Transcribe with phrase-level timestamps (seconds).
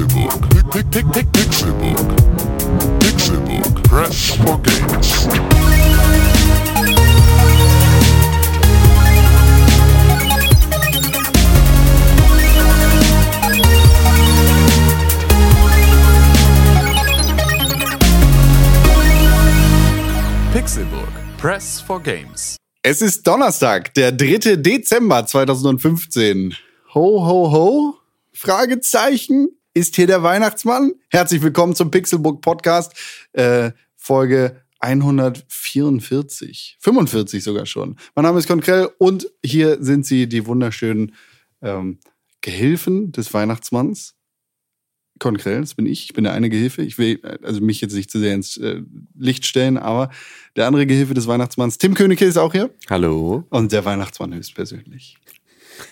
[0.00, 0.48] Pixelbook.
[1.32, 2.08] Pixelbook.
[3.00, 3.82] Pixelbook.
[3.84, 5.28] Press for games.
[20.52, 21.08] Pixelburg.
[21.36, 22.56] Press for Games.
[22.82, 24.56] Es ist Donnerstag, der 3.
[24.56, 26.54] Dezember 2015.
[26.94, 27.94] Ho, ho, ho?
[28.32, 29.59] Fragezeichen.
[29.72, 30.94] Ist hier der Weihnachtsmann?
[31.10, 32.92] Herzlich willkommen zum Pixelbook Podcast,
[33.34, 36.76] äh, Folge 144.
[36.80, 37.94] 45 sogar schon.
[38.16, 41.14] Mein Name ist Konkrell und hier sind sie, die wunderschönen
[41.62, 42.00] ähm,
[42.40, 44.16] Gehilfen des Weihnachtsmanns.
[45.20, 46.06] Konkrell, das bin ich.
[46.06, 46.82] Ich bin der eine Gehilfe.
[46.82, 48.82] Ich will also mich jetzt nicht zu sehr ins äh,
[49.16, 50.10] Licht stellen, aber
[50.56, 52.74] der andere Gehilfe des Weihnachtsmanns, Tim Königke, ist auch hier.
[52.88, 53.44] Hallo.
[53.50, 55.16] Und der Weihnachtsmann höchstpersönlich.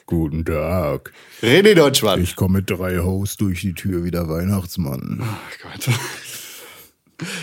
[0.07, 1.13] Guten Tag.
[1.43, 2.23] René Deutschmann.
[2.23, 5.21] Ich komme mit drei Hosts durch die Tür wie der Weihnachtsmann.
[5.23, 5.89] Oh Gott.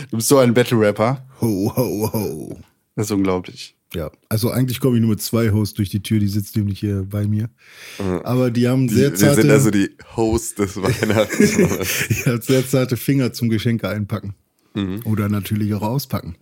[0.09, 1.25] Du bist so ein Battle-Rapper.
[1.41, 2.59] Ho, ho, ho.
[2.95, 3.75] Das ist unglaublich.
[3.93, 6.79] Ja, also eigentlich komme ich nur mit zwei Hosts durch die Tür, die sitzt nämlich
[6.79, 7.49] hier bei mir.
[8.23, 12.07] Aber die haben Die, sehr zarte, sind also die Hosts des Weihnachtsmanns.
[12.09, 14.33] die haben sehr zarte Finger zum Geschenke einpacken.
[15.05, 16.35] Oder natürlich auch auspacken.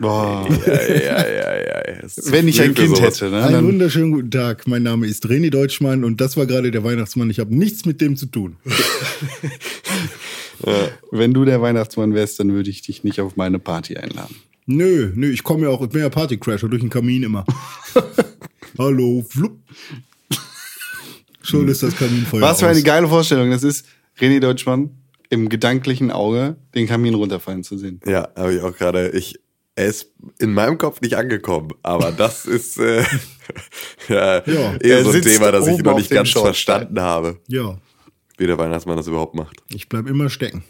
[0.00, 0.48] Boah.
[0.66, 2.08] ja, ja, ja, ja.
[2.26, 3.20] Wenn ich ein Kind sowas.
[3.20, 3.42] hätte, ne?
[3.44, 4.66] Einen wunderschönen guten Tag.
[4.66, 7.28] Mein Name ist René Deutschmann und das war gerade der Weihnachtsmann.
[7.30, 8.56] Ich habe nichts mit dem zu tun.
[11.10, 14.36] wenn du der Weihnachtsmann wärst, dann würde ich dich nicht auf meine Party einladen.
[14.66, 17.44] Nö, nö, ich komme ja auch, ich bin ja Partycrasher durch den Kamin immer.
[18.78, 19.58] Hallo, flupp.
[21.42, 22.84] Schon ist das Kaminfeuer Was für eine aus.
[22.84, 23.50] geile Vorstellung.
[23.50, 23.86] Das ist
[24.18, 24.90] René Deutschmann
[25.30, 28.00] im gedanklichen Auge den Kamin runterfallen zu sehen.
[28.06, 29.10] Ja, habe ich auch gerade.
[29.10, 29.38] Ich,
[29.80, 33.02] er ist in meinem Kopf nicht angekommen, aber das ist äh,
[34.08, 34.76] ja, Ja.
[34.76, 37.78] eher Er so ein Thema, das ich noch nicht ganz verstanden habe, Ja,
[38.38, 39.56] wie der Weihnachtsmann das überhaupt macht.
[39.72, 40.64] ich bleib immer stecken.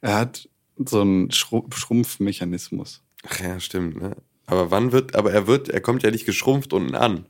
[0.00, 0.48] Er hat
[0.84, 3.02] so einen Schru Schrumpfmechanismus.
[3.28, 4.00] Ach ja, stimmt.
[4.00, 4.16] Ne?
[4.46, 7.26] Aber wann wird, aber er wird, er kommt ja nicht geschrumpft unten an.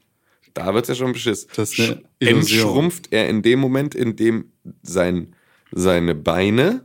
[0.54, 1.46] Da wird's ja schon beschiss.
[1.56, 2.60] Das ist eine Illusion.
[2.60, 4.52] Entschrumpft er in dem Moment, in dem
[4.82, 5.34] sein,
[5.72, 6.84] seine Beine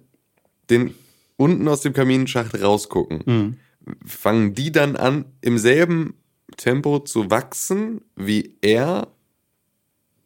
[0.70, 0.94] den
[1.38, 3.24] unten aus dem Kaminschacht rausgucken.
[3.26, 3.58] Mhm.
[4.06, 6.16] Fangen die dann an, im selben
[6.58, 9.08] Tempo zu wachsen, wie er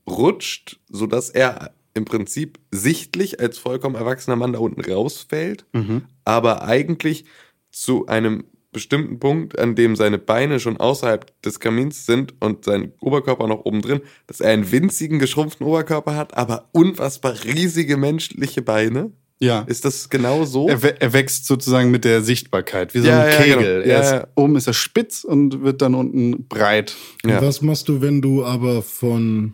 [0.08, 6.04] rutscht, sodass er im Prinzip sichtlich als vollkommen erwachsener Mann da unten rausfällt, Mhm.
[6.26, 7.26] aber eigentlich
[7.72, 12.94] zu einem bestimmten Punkt, an dem seine Beine schon außerhalb des Kamins sind und sein
[13.02, 18.62] Oberkörper noch oben drin, dass er einen winzigen, geschrumpften Oberkörper hat, aber unfassbar riesige menschliche
[18.62, 19.12] Beine.
[19.40, 19.62] Ja.
[19.68, 20.68] Ist das genau so?
[20.68, 23.58] Er, er wächst sozusagen mit der Sichtbarkeit, wie so Ja, ein ja, Kegel.
[23.58, 23.68] genau.
[23.68, 24.28] Er Ja, ist, ja.
[24.36, 26.96] Oben ist er spitz und wird dann unten breit.
[27.26, 27.38] Ja.
[27.40, 29.54] Und was machst du, wenn du aber von,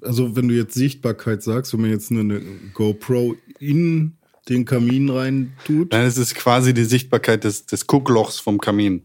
[0.00, 2.40] also wenn du jetzt Sichtbarkeit sagst, wenn man jetzt nur eine
[2.72, 4.14] GoPro in
[4.48, 5.94] den Kamin rein tut?
[5.94, 9.02] Ist es quasi die Sichtbarkeit des, des Gucklochs vom Kamin.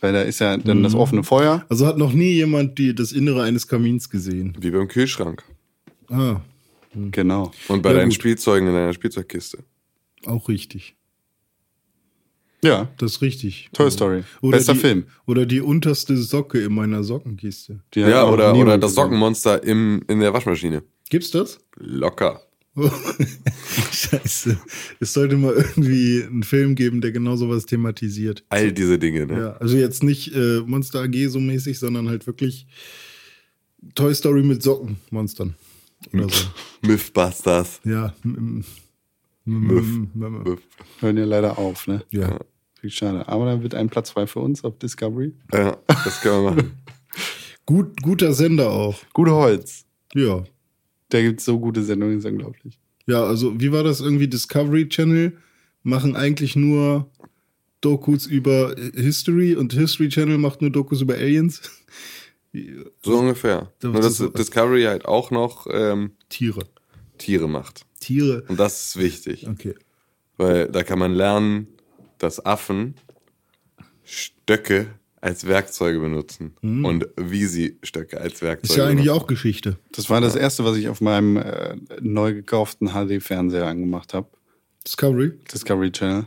[0.00, 0.82] Weil da ist ja dann Mhm.
[0.82, 1.64] das offene Feuer.
[1.68, 4.56] Also hat noch nie jemand die, das Innere eines Kamins gesehen.
[4.58, 5.44] Wie beim Kühlschrank.
[6.08, 6.40] Ah,
[6.94, 7.52] Genau.
[7.68, 8.14] Und bei Ja, deinen gut.
[8.14, 9.58] Spielzeugen in deiner Spielzeugkiste.
[10.26, 10.96] auch richtig.
[12.62, 12.90] Ja.
[12.98, 13.70] Das ist richtig.
[13.72, 14.22] Toy Story.
[14.42, 15.04] Oder Bester die, Film.
[15.26, 17.80] Oder die unterste Socke in meiner Sockenkiste.
[17.94, 18.94] Die Ja, oder, oder das.
[18.94, 20.82] Sockenmonster im, in der Waschmaschine.
[21.08, 21.58] Gibt's das?
[21.76, 22.42] Locker.
[23.92, 24.58] Scheiße.
[25.00, 28.44] Es sollte mal irgendwie einen Film geben, der genau sowas thematisiert.
[28.48, 29.38] All diese Dinge, ne?
[29.40, 32.66] Ja, also jetzt nicht äh, Monster AG so mäßig, sondern halt wirklich
[33.94, 35.54] Toy Story mit Sockenmonstern.
[36.12, 36.44] Oder so.
[36.82, 37.80] Mythbusters.
[37.84, 38.14] Ja.
[38.24, 38.64] m-
[39.46, 39.84] m- Müff.
[39.86, 40.60] m- m- Myth.
[41.00, 42.04] Hören ja leider auf, ne?
[42.10, 42.38] Ja.
[42.86, 43.28] Schade.
[43.28, 45.34] Aber dann wird ein Platz frei für uns auf Discovery.
[45.52, 46.72] Ja, das können wir machen.
[47.66, 48.98] Gut, guter Sender auch.
[49.12, 49.84] Gute Holz.
[50.14, 50.44] Ja.
[51.10, 52.78] Da gibt es so gute Sendungen, ist unglaublich.
[53.06, 54.28] Ja, also wie war das irgendwie?
[54.28, 55.36] Discovery Channel
[55.82, 57.10] machen eigentlich nur
[57.80, 61.60] Dokus über History und History Channel macht nur Dokus über Aliens.
[63.02, 63.72] So ungefähr.
[63.80, 66.66] Das Nur, dass so- Discovery halt auch noch ähm, Tiere.
[67.18, 67.86] Tiere macht.
[68.00, 68.44] Tiere.
[68.48, 69.46] Und das ist wichtig.
[69.48, 69.74] Okay.
[70.36, 71.68] Weil da kann man lernen,
[72.18, 72.94] dass Affen
[74.04, 74.88] Stöcke
[75.20, 76.54] als Werkzeuge benutzen.
[76.62, 79.22] Und wie sie Stöcke als Werkzeuge Ist ja eigentlich benutzen.
[79.22, 79.78] auch Geschichte.
[79.92, 84.28] Das war das erste, was ich auf meinem äh, neu gekauften HD-Fernseher angemacht habe.
[84.86, 85.32] Discovery.
[85.52, 86.26] Discovery Channel.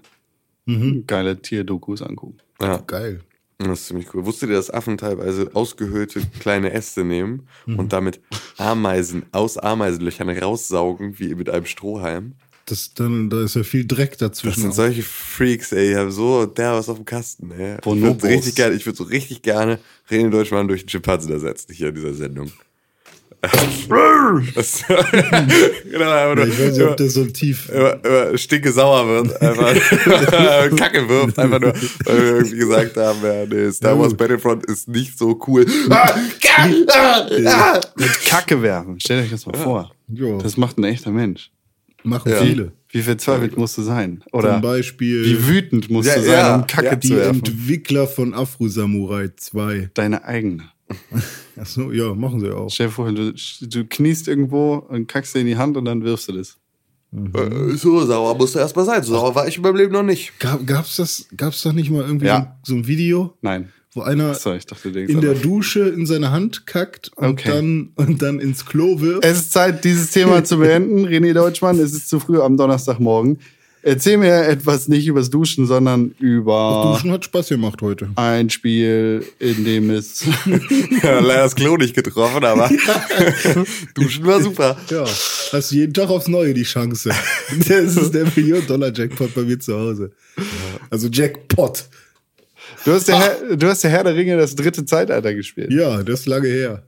[0.65, 1.05] Mhm.
[1.07, 2.37] Geile Tierdokus angucken.
[2.61, 3.21] Ja, Geil.
[3.69, 4.25] Das ist ziemlich cool.
[4.25, 8.19] Wusstet ihr, dass Affen teilweise ausgehöhlte kleine Äste nehmen und damit
[8.57, 12.33] Ameisen aus Ameisenlöchern raussaugen, wie mit einem Strohhalm?
[12.65, 14.61] Das dann, da ist ja viel Dreck Das dazwischen.
[14.61, 14.75] sind auch.
[14.75, 15.89] solche Freaks, ey.
[15.89, 17.75] Die haben so der was auf dem Kasten, ey.
[17.75, 18.23] Ich Bonobos.
[18.23, 19.79] würde richtig gerne, ich würde so richtig gerne
[20.09, 22.51] René Deutschmann durch den Schimpansen ersetzen hier in dieser Sendung.
[24.55, 27.69] Das, genau, einfach nur, Ich weiß nicht, ob das so tief.
[27.69, 29.73] immer, immer stinke sauer wird, einfach
[30.77, 31.73] Kacke wirft, einfach nur,
[32.05, 35.65] weil wir irgendwie gesagt haben, ja, nee, Star Wars Battlefront ist nicht so cool.
[35.89, 36.15] Ah,
[36.87, 37.81] ah.
[37.95, 38.99] Mit Kacke werfen.
[38.99, 39.91] Stellt euch das mal vor.
[40.07, 40.37] Ja.
[40.37, 41.51] Das macht ein echter Mensch.
[42.03, 42.37] Machen Ja.
[42.41, 42.71] viele.
[42.89, 44.23] Wie verzweifelt musst du sein?
[44.31, 46.95] Oder Zum Beispiel wie wütend musst Ja, du sein, ja, um Kacke ja.
[46.95, 47.37] die zu werfen?
[47.39, 49.89] Entwickler von Afro Samurai 2.
[49.93, 50.63] Deine eigene.
[51.57, 52.69] Achso, ja, machen sie auch.
[52.69, 56.03] Stell dir vor, du, du kniest irgendwo und kackst dir in die Hand und dann
[56.03, 56.57] wirfst du das.
[57.13, 59.03] Äh, So sauer musst du erstmal sein.
[59.03, 60.39] So sauer war ich in meinem Leben noch nicht.
[60.39, 62.57] Gab, gab's das, gab's da nicht mal irgendwie Ja.
[62.63, 63.69] so, ein Video, Nein.
[63.93, 65.35] wo einer So, ich dachte, in der.
[65.35, 67.49] Dusche in seine Hand kackt und, Okay.
[67.49, 69.23] dann, und dann ins Klo wirft?
[69.23, 71.05] Es ist Zeit, dieses Thema zu beenden.
[71.05, 73.37] René Deutschmann, es ist zu früh am Donnerstagmorgen.
[73.85, 78.09] Erzähl mir etwas nicht übers Duschen, sondern über Duschen hat Spaß gemacht heute.
[78.15, 80.23] ein Spiel, in dem es.
[81.03, 82.69] Ja, leider das Klo nicht getroffen, aber
[83.93, 84.77] Duschen war super.
[84.89, 85.03] Ja,
[85.51, 87.11] hast jeden Tag aufs Neue die Chance.
[87.67, 90.11] Das ist der Million-Dollar-Jackpot bei mir zu Hause.
[90.89, 91.83] Also Jackpot.
[92.85, 95.71] Du hast, der Herr, du hast der Herr der Ringe das dritte Zeitalter gespielt.
[95.73, 96.83] Ja, das ist lange her,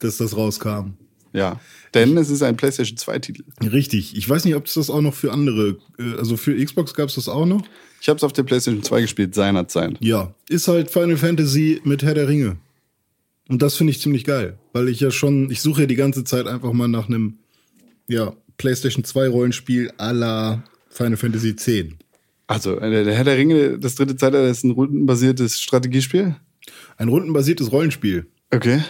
[0.00, 0.92] dass das rauskam.
[1.32, 1.58] Ja.
[1.94, 3.44] Denn es ist ein PlayStation 2-Titel.
[3.62, 4.16] Richtig.
[4.16, 7.08] Ich weiß nicht, ob es das auch noch für andere, äh, also für Xbox gab
[7.08, 7.62] es das auch noch.
[8.00, 9.96] Ich habe es auf der PlayStation 2 gespielt seinerzeit.
[10.00, 12.56] Ja, ist halt Final Fantasy mit Herr der Ringe.
[13.48, 16.22] Und das finde ich ziemlich geil, weil ich ja schon, ich suche ja die ganze
[16.24, 17.38] Zeit einfach mal nach einem,
[18.06, 21.70] ja, PlayStation 2 Rollenspiel à la Final Fantasy X.
[22.46, 26.36] Also, äh, der Herr der Ringe, das dritte Zeitalter ist ein rundenbasiertes Strategiespiel.
[26.96, 28.26] Ein rundenbasiertes Rollenspiel.
[28.50, 28.82] Okay.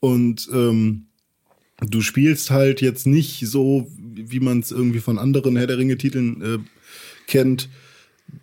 [0.00, 1.06] Und ähm,
[1.80, 6.42] du spielst halt jetzt nicht so, wie man es irgendwie von anderen Herr der Ringe-Titeln
[6.42, 6.58] äh,
[7.26, 7.68] kennt,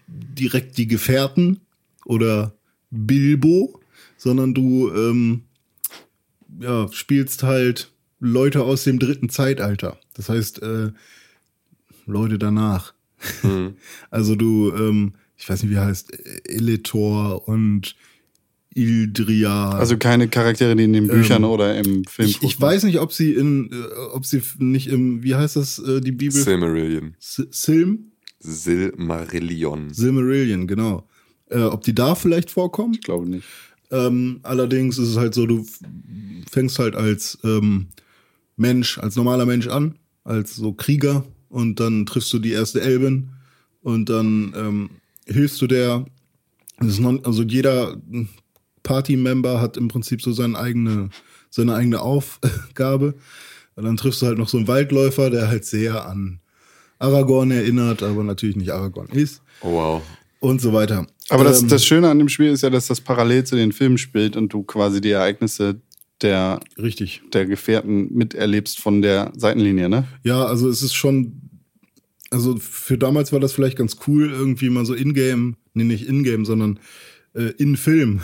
[0.08, 1.62] direkt die Gefährten
[2.06, 2.54] oder
[2.90, 3.80] Bilbo,
[4.18, 5.44] sondern du ähm,
[6.60, 10.00] ja, spielst halt Leute aus dem dritten Zeitalter.
[10.16, 10.92] Das heißt, äh,
[12.06, 12.94] Leute danach.
[14.12, 16.12] Also du, ähm, ich weiß nicht, wie heißt,
[16.48, 17.96] Eletor und
[18.78, 19.72] Ildria.
[19.72, 23.12] Also keine Charaktere, die in den Büchern oder im Film Ich, ich weiß nicht, ob
[23.12, 23.76] sie in, äh,
[24.14, 26.40] ob sie nicht im, wie heißt das, äh, die Bibel?
[26.40, 27.16] Silmarillion.
[27.20, 28.12] S- Silm?
[28.40, 29.94] Silmarillion.
[29.94, 31.08] Silmarillion, genau.
[31.50, 32.94] Äh, ob die da vielleicht vorkommen?
[32.94, 33.46] Ich glaube nicht.
[33.92, 35.66] Ähm, allerdings ist es halt so, du
[36.52, 37.88] fängst halt als ähm,
[38.58, 43.30] Mensch, als normaler Mensch an, als so Krieger und dann triffst du die erste Elbin
[43.82, 44.90] und dann ähm,
[45.26, 46.06] hilfst du der.
[46.80, 47.98] Das ist noch, also jeder
[48.88, 51.10] Party-Member hat im Prinzip so seine eigene,
[51.50, 53.16] seine eigene Aufgabe.
[53.76, 56.40] Und dann triffst du halt noch so einen Waldläufer, der halt sehr an
[57.00, 60.02] Aragorn erinnert, aber natürlich nicht Aragorn ist Oh, wow.
[60.40, 61.06] und so weiter.
[61.30, 63.72] Aber das, Ähm, das Schöne an dem Spiel ist ja, dass das parallel zu den
[63.72, 65.80] Filmen spielt und du quasi die Ereignisse
[66.22, 67.22] der, richtig.
[67.34, 70.06] der Gefährten miterlebst von der Seitenlinie, ne?
[70.24, 71.42] Ja, also es ist schon,
[72.32, 76.46] also für damals war das vielleicht ganz cool, irgendwie mal so in-game, nee, nicht in-game,
[76.46, 76.80] sondern
[77.36, 78.22] äh, in Film.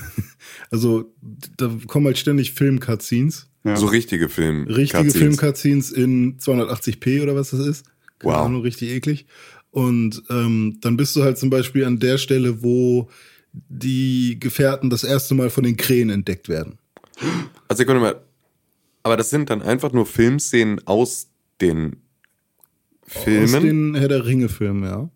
[0.74, 1.14] Also
[1.56, 3.48] da kommen halt ständig Film-Cutscenes.
[3.64, 3.76] Ja.
[3.78, 4.64] So richtige Film.
[4.64, 5.18] Richtige Cutscenes.
[5.38, 7.86] Film-Cutscenes in 280p oder was das ist.
[8.18, 8.46] Keine Wow.
[8.46, 9.28] Ahnung, richtig eklig.
[9.70, 13.08] Und ähm, dann bist du halt zum Beispiel an der Stelle, wo
[13.54, 16.80] die Gefährten das erste Mal von den Krähen entdeckt werden.
[17.68, 18.22] Also Sekunde mal.
[19.04, 21.28] Aber das sind dann einfach nur Filmszenen aus
[21.62, 21.98] den
[23.14, 23.62] Aus Filmen.
[23.64, 25.10] den Herr der Ringe-Filmen, ja.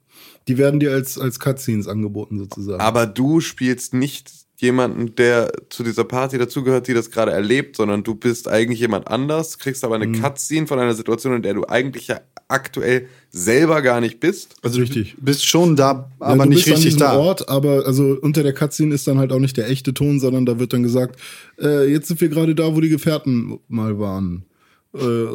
[0.48, 2.79] Die werden dir als, als Cutscenes angeboten, sozusagen.
[2.79, 8.03] Aber du spielst nicht jemanden, der zu dieser Party dazugehört, die das gerade erlebt, sondern
[8.03, 11.65] du bist eigentlich jemand anders, kriegst aber eine Cutscene von einer Situation, in der du
[11.65, 14.55] eigentlich ja aktuell selber gar nicht bist.
[14.63, 15.15] Also Richtig.
[15.17, 17.17] du bist schon da, Ja, aber du nicht bist an richtig diesem da.
[17.17, 20.45] Ort, aber also unter der Cutscene ist dann halt auch nicht der echte Ton, sondern
[20.45, 21.19] da wird dann gesagt,
[21.61, 24.45] äh, jetzt sind wir gerade da, wo die Gefährten mal waren.
[24.95, 25.27] Äh,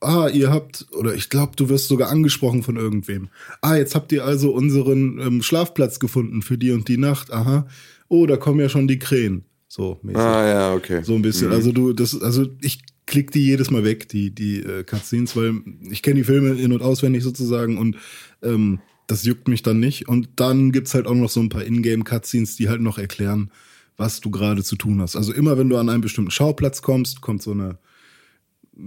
[0.00, 3.28] ah, ihr habt, oder ich glaube, du wirst sogar angesprochen von irgendwem.
[3.60, 7.32] Ah, jetzt habt ihr also unseren ähm, Schlafplatz gefunden für die und die Nacht.
[7.32, 7.66] Aha.
[8.12, 9.46] Oh, da kommen ja schon die Krähen.
[9.68, 10.20] So mäßig.
[10.20, 11.02] Ah ja, okay.
[11.02, 11.50] So ein bisschen.
[11.50, 15.62] Also du, das, also ich klick die jedes Mal weg, die, die äh, Cutscenes, weil
[15.90, 17.96] ich kenne die Filme in- und auswendig sozusagen und
[18.42, 20.08] ähm, das juckt mich dann nicht.
[20.08, 23.50] Und dann gibt's halt auch noch so ein paar Ingame-Cutscenes, die halt noch erklären,
[23.96, 25.16] was du gerade zu tun hast.
[25.16, 27.78] Also immer wenn du an einen bestimmten Schauplatz kommst, kommt so eine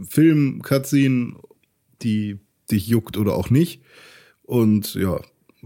[0.07, 1.33] Film-Cutscene,
[2.03, 2.37] die
[2.69, 3.81] dich juckt oder auch nicht.
[4.43, 5.19] Und ja,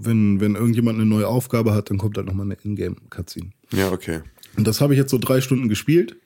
[0.06, 3.52] wenn, wenn irgendjemand eine neue Aufgabe hat, dann kommt halt nochmal eine Ingame-Cutscene.
[3.74, 4.22] Ja, okay.
[4.58, 6.18] Und das habe ich jetzt so drei Stunden gespielt.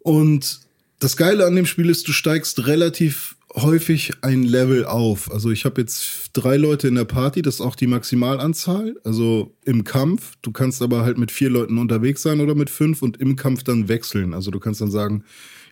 [0.00, 0.60] Und
[0.98, 5.30] das Geile an dem Spiel ist, du steigst relativ häufig ein Level auf.
[5.30, 8.96] Also ich habe jetzt drei Leute in der Party, das ist auch die Maximalanzahl.
[9.04, 13.02] Also im Kampf, du kannst aber halt mit vier Leuten unterwegs sein oder mit fünf
[13.02, 14.32] und im Kampf dann wechseln.
[14.32, 15.24] Also du kannst dann sagen,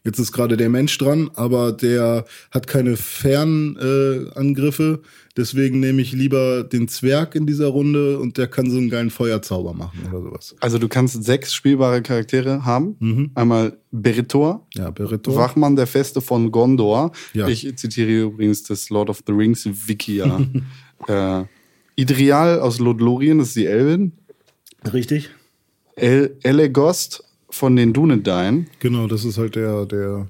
[0.04, 5.00] Jetzt ist gerade der Mensch dran, aber der hat keine Fernangriffe.
[5.02, 5.06] Äh.
[5.36, 9.10] Deswegen nehme ich lieber den Zwerg in dieser Runde und der kann so einen geilen
[9.10, 10.56] Feuerzauber machen oder sowas.
[10.60, 13.30] Also du kannst sechs spielbare Charaktere haben.
[13.34, 15.36] Einmal Beritor, Ja, Beretor.
[15.36, 17.12] Wachmann der Feste von Gondor.
[17.32, 17.48] Ja.
[17.48, 20.40] Ich zitiere übrigens das Lord of the Rings Wikia.
[21.06, 21.44] äh,
[21.96, 24.12] Idrial aus Lothlorien, das ist die Elbin.
[24.92, 25.30] Richtig.
[25.96, 30.28] El Elegost von den Dunedain, Genau, das ist halt der, der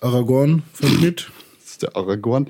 [0.00, 1.30] Aragorn von Schmidt.
[1.60, 2.48] das ist der Aragorn.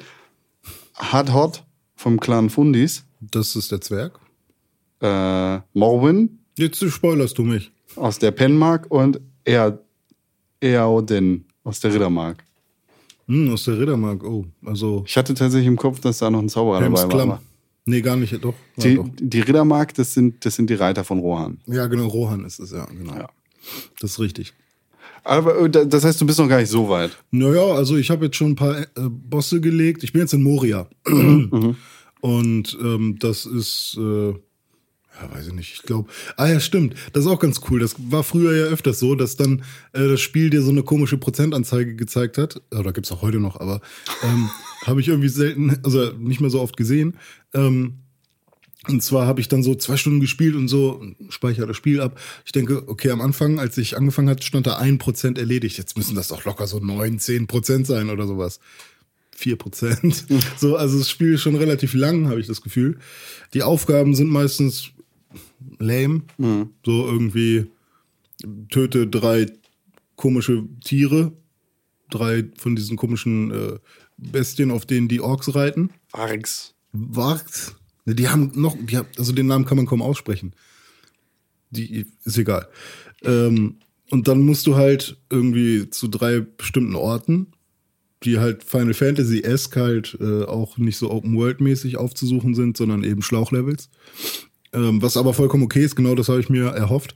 [0.95, 1.65] Hadhot
[1.97, 3.05] vom Clan Fundis.
[3.21, 4.19] Das ist der Zwerg.
[5.01, 7.71] Äh, Morwin Jetzt spoilerst du mich.
[7.97, 9.79] aus der Penmark und er
[10.61, 12.45] Eaoden aus der Riddermark.
[13.29, 14.25] Hm, aus der Riddermark.
[14.25, 17.19] Oh, also Ich hatte tatsächlich im Kopf, dass da noch ein Zauberer Helms dabei war.
[17.19, 17.31] Klamm.
[17.33, 17.43] aber
[17.87, 18.55] Nee, gar nicht, doch.
[18.77, 19.09] Die, doch.
[19.19, 21.59] die Riddermark, das sind, das sind die Reiter von Rohan.
[21.67, 23.15] ja genau, Rohan ist es, ja, genau.
[23.15, 23.29] Ja.
[24.01, 24.53] Das ist richtig.
[25.25, 27.17] Aber äh, da- das heißt, du bist noch gar nicht so weit.
[27.31, 30.03] Naja, also ich habe jetzt schon ein paar äh, Bosse gelegt.
[30.05, 30.89] Ich bin jetzt in Moria.
[32.21, 36.09] Und ähm, das ist, äh, ja, weiß ich nicht, ich glaube.
[36.37, 36.95] Ah ja, stimmt.
[37.13, 37.81] Das ist auch ganz cool.
[37.81, 41.19] Das war früher ja öfters so, dass dann äh, das Spiel dir so eine komische
[41.19, 42.61] Prozentanzeige gezeigt hat.
[42.77, 43.81] Oder gibt's auch heute noch, aber
[44.25, 44.49] ähm,
[44.87, 47.17] habe ich irgendwie selten, also nicht mehr so oft gesehen.
[47.55, 47.99] Ähm,
[48.89, 52.19] und zwar habe ich dann so zwei Stunden gespielt und so, speichere das Spiel ab.
[52.45, 55.77] Ich denke, okay, am Anfang, als ich angefangen hatte, stand da ein Prozent erledigt.
[55.77, 58.61] Jetzt müssen das doch locker so neun, zehn Prozent sein oder sowas.
[59.31, 60.27] Vier Prozent.
[60.57, 62.99] So, also das Spiel ist schon relativ lang, habe ich das Gefühl.
[63.55, 64.91] Die Aufgaben sind meistens
[65.79, 66.23] lame.
[66.85, 67.67] So irgendwie
[68.71, 69.47] töte drei
[70.17, 71.33] komische Tiere.
[72.11, 73.79] Drei von diesen komischen äh,
[74.17, 75.91] Bestien, auf denen die Orks reiten.
[76.13, 76.75] Arx.
[76.93, 77.78] Wargt.
[78.09, 80.55] Ne, Die haben noch, die haben, also den Namen kann man kaum aussprechen.
[81.71, 82.67] Die ist egal.
[83.23, 83.77] Ähm,
[84.11, 87.49] und dann musst du halt irgendwie zu drei bestimmten Orten,
[88.23, 92.79] die halt Final Fantasy esque halt äh, auch nicht so Open World mäßig aufzusuchen sind,
[92.79, 93.91] sondern eben Schlauchlevels.
[94.73, 97.15] Ähm, was aber vollkommen okay ist, genau das habe ich mir erhofft.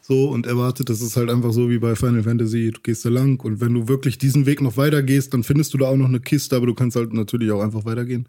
[0.00, 3.08] So und erwartet, das ist halt einfach so wie bei Final Fantasy, du gehst da
[3.08, 5.96] lang und wenn du wirklich diesen Weg noch weiter gehst, dann findest du da auch
[5.96, 8.26] noch eine Kiste, aber du kannst halt natürlich auch einfach weitergehen.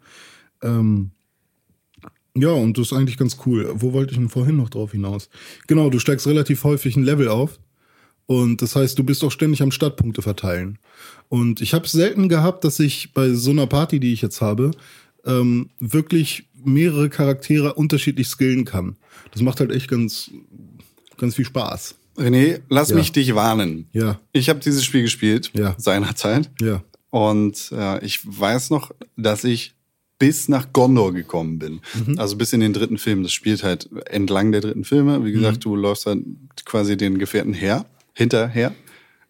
[0.62, 1.10] Ähm,
[2.36, 3.70] ja, und das ist eigentlich ganz cool.
[3.74, 5.28] Wo wollte ich denn vorhin noch drauf hinaus?
[5.66, 7.58] Genau, du steigst relativ häufig ein Level auf.
[8.26, 10.78] Und das heißt, du bist auch ständig am Stadtpunkte verteilen.
[11.28, 14.40] Und ich habe es selten gehabt, dass ich bei so einer Party, die ich jetzt
[14.40, 14.70] habe,
[15.26, 18.96] ähm, wirklich mehrere Charaktere unterschiedlich skillen kann.
[19.32, 20.30] Das macht halt echt ganz,
[21.18, 21.96] ganz viel Spaß.
[22.16, 22.96] René, lass Ja.
[22.96, 23.86] mich dich warnen.
[23.92, 24.18] Ja.
[24.32, 25.74] Ich habe dieses Spiel gespielt, Ja.
[25.78, 26.50] seinerzeit.
[26.62, 26.82] Ja.
[27.10, 29.73] Und äh, ich weiß noch, dass ich
[30.26, 31.80] bis nach Gondor gekommen bin.
[32.06, 32.18] Mhm.
[32.18, 33.22] Also bis in den dritten Film.
[33.22, 35.24] Das spielt halt entlang der dritten Filme.
[35.24, 35.60] Wie gesagt, Mhm.
[35.60, 38.74] du läufst dann quasi den Gefährten her, hinterher.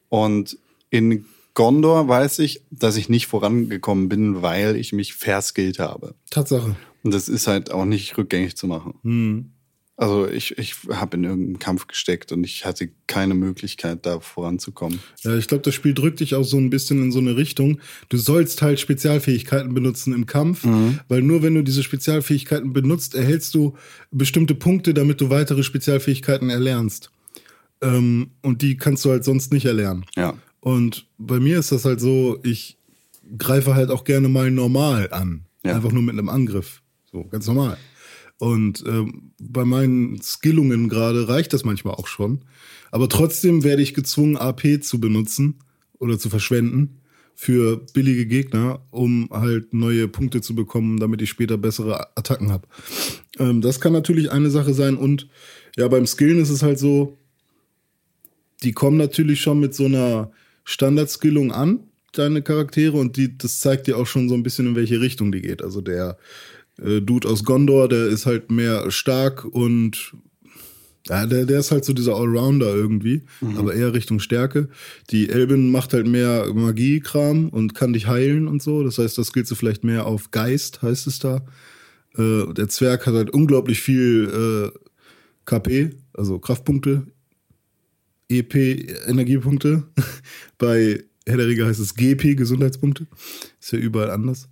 [0.09, 0.57] Und
[0.91, 1.25] in
[1.55, 6.15] Gondor weiß ich, dass ich nicht vorangekommen bin, weil ich mich verskillt habe.
[6.31, 6.77] Tatsache.
[7.03, 8.95] Und das ist halt auch nicht rückgängig zu machen.
[9.03, 9.51] Hm.
[9.97, 14.99] Also ich, ich habe in irgendeinem Kampf gesteckt und ich hatte keine Möglichkeit, da voranzukommen.
[15.23, 17.81] Ja, ich glaube, das Spiel drückt dich auch so ein bisschen in so eine Richtung.
[18.09, 20.67] Du sollst halt Spezialfähigkeiten benutzen im Kampf,
[21.09, 23.77] weil nur wenn du diese Spezialfähigkeiten benutzt, erhältst du
[24.11, 27.13] bestimmte Punkte, damit du weitere Spezialfähigkeiten erlernst.
[27.81, 30.07] Ähm, und die kannst du halt sonst nicht erlernen.
[30.17, 30.35] Ja.
[30.59, 32.79] Und bei mir ist das halt so, ich
[33.39, 35.45] greife halt auch gerne mal normal an.
[35.65, 35.77] Ja.
[35.77, 36.83] Einfach nur mit einem Angriff.
[37.13, 37.77] So, ganz normal.
[38.38, 42.45] Und ähm, bei meinen Skillungen gerade reicht das manchmal auch schon.
[42.91, 45.61] Aber trotzdem werde ich gezwungen, AP zu benutzen
[45.99, 47.00] oder zu verschwenden
[47.35, 52.69] für billige Gegner, um halt neue Punkte zu bekommen, damit ich später bessere Attacken habe.
[53.38, 54.97] Ähm, das kann natürlich eine Sache sein.
[54.97, 55.29] Und
[55.76, 57.19] ja, beim Skillen ist es halt so,
[58.62, 60.31] die kommen natürlich schon mit so einer
[60.64, 61.81] Standardskillung an,
[62.12, 65.33] deine Charaktere, und die, das zeigt dir auch schon so ein bisschen, in welche Richtung
[65.33, 65.62] die geht.
[65.62, 66.17] Also der
[66.83, 70.14] äh, Dude aus Gondor, der ist halt mehr stark und
[71.09, 73.25] ja, der, der ist halt so dieser Allrounder irgendwie,
[73.57, 74.71] aber eher Richtung Stärke.
[75.11, 78.83] Die Elbin macht halt mehr Magiekram und kann dich heilen und so.
[78.83, 81.45] Das heißt, das gilt so vielleicht mehr auf Geist, heißt es da.
[82.16, 84.78] Äh, der Zwerg hat halt unglaublich viel äh,
[85.45, 87.07] KP, also Kraftpunkte,
[88.31, 88.54] EP
[89.07, 89.85] Energiepunkte.
[90.59, 93.07] Bei Herr der Ringe heißt es GP Gesundheitspunkte.
[93.61, 94.49] Ist ja überall anders.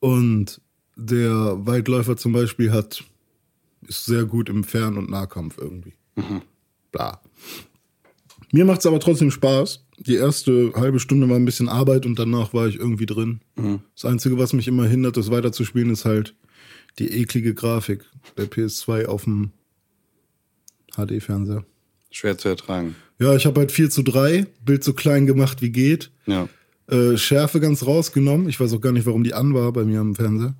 [0.00, 0.60] Und
[0.96, 3.04] der Waldläufer zum Beispiel hat,
[3.86, 5.94] ist sehr gut im Fern- und Nahkampf irgendwie.
[6.92, 7.20] Bla.
[8.52, 9.84] Mir macht es aber trotzdem Spaß.
[9.98, 13.40] Die erste halbe Stunde war ein bisschen Arbeit und danach war ich irgendwie drin.
[13.94, 16.34] Das Einzige, was mich immer hindert, das weiterzuspielen, ist halt
[16.98, 18.04] die eklige Grafik
[18.36, 19.50] der PS2 auf dem
[20.96, 21.64] HD-Fernseher.
[22.10, 22.94] Schwer zu ertragen.
[23.18, 26.10] Ja, ich habe halt 4 zu 3, Bild so klein gemacht wie geht.
[26.26, 26.48] Ja.
[26.88, 28.48] Äh, Schärfe ganz rausgenommen.
[28.48, 30.54] Ich weiß auch gar nicht, warum die an war bei mir am Fernseher.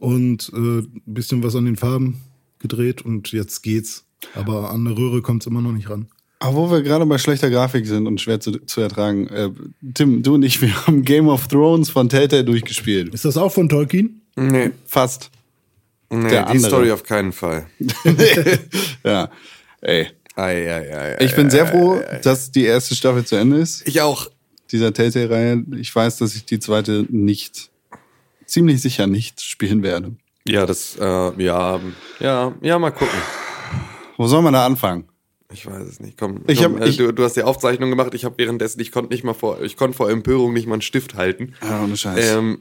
[0.00, 2.22] Und äh, ein bisschen was an den Farben
[2.58, 4.04] gedreht und jetzt geht's.
[4.34, 6.08] Aber an der Röhre kommt's immer noch nicht ran.
[6.40, 9.50] Aber wo wir gerade bei schlechter Grafik sind und schwer zu, zu ertragen, äh,
[9.94, 13.14] Tim, du und ich, wir haben Game of Thrones von Telltale durchgespielt.
[13.14, 14.22] Ist das auch von Tolkien?
[14.36, 15.30] Nee, Fast.
[16.08, 16.68] nee Der die andere.
[16.68, 17.66] Story auf keinen Fall.
[19.04, 19.30] ja.
[19.82, 20.08] Ey.
[20.36, 22.20] Ei, ei, ei, Ich bin sehr ei, froh, ei, ei.
[22.20, 23.86] dass die erste Staffel zu Ende ist.
[23.86, 24.30] Ich auch.
[24.72, 25.64] Dieser Telltale-Reihe.
[25.76, 27.69] Ich weiß, dass ich die zweite nicht,
[28.50, 30.14] ziemlich sicher nicht spielen werde.
[30.46, 31.04] Ja, das, äh,
[31.42, 31.80] ja,
[32.18, 33.18] ja, ja, mal gucken.
[34.16, 35.04] Wo soll man da anfangen?
[35.52, 36.16] Ich weiß es nicht.
[36.18, 38.14] Komm, Ich komm hab- äh, ich- du, du hast die Aufzeichnung gemacht.
[38.14, 40.82] Ich habe währenddessen, ich konnte nicht mal vor, ich konnte vor Empörung nicht mal einen
[40.82, 41.54] Stift halten.
[41.62, 42.36] Ja, ohne Scheiß.
[42.36, 42.60] Ähm,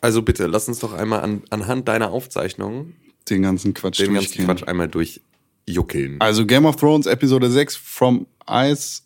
[0.00, 2.92] also bitte, lass uns doch einmal an, anhand deiner Aufzeichnung
[3.30, 4.44] Den ganzen Quatsch den ganzen.
[4.44, 6.16] Quatsch einmal durchjuckeln.
[6.20, 9.02] Also Game of Thrones Episode 6 From Ice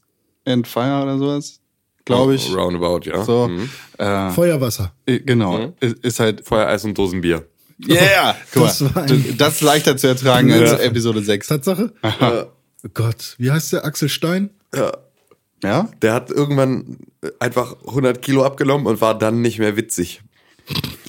[0.46, 1.60] and Fire oder sowas,
[2.16, 2.54] glaube ich.
[2.54, 3.24] Roundabout, ja.
[3.24, 3.68] So, Mhm.
[3.98, 4.92] äh, Feuerwasser.
[5.06, 5.74] äh, genau.
[5.80, 6.46] Ist, ist halt.
[6.46, 7.46] Feuer, Eis und Dosenbier.
[7.88, 8.34] Yeah!
[8.52, 11.46] Guck Das war mal, ein- das ist leichter zu ertragen als Episode 6.
[11.46, 11.92] Tatsache?
[12.02, 13.84] Oh Gott, wie heißt der?
[13.84, 14.50] Axel Stein?
[14.74, 14.92] Ja.
[15.62, 15.88] Ja?
[16.02, 16.98] Der hat irgendwann
[17.40, 20.22] einfach 100 Kilo abgenommen und war dann nicht mehr witzig.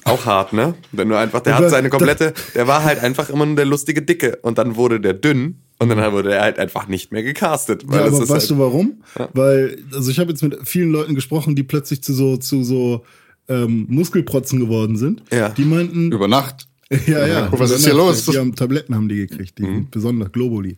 [0.04, 0.74] Auch hart, ne?
[0.92, 4.02] Wenn du einfach, der hat seine komplette, der war halt einfach immer nur der lustige
[4.02, 7.82] Dicke und dann wurde der dünn und dann wurde er halt einfach nicht mehr gecastet.
[7.84, 9.02] Ja, das aber ist weißt halt, du warum?
[9.32, 13.04] Weil, also ich habe jetzt mit vielen Leuten gesprochen, die plötzlich zu so, zu so
[13.48, 15.22] ähm, Muskelprotzen geworden sind.
[15.32, 15.48] Ja.
[15.48, 16.68] Die meinten, Über Nacht.
[17.06, 17.48] ja, ja.
[17.52, 18.26] Was ist hier los?
[18.26, 19.88] Die haben Tabletten haben die gekriegt, die Mhm.
[19.90, 20.76] besonders Globuli.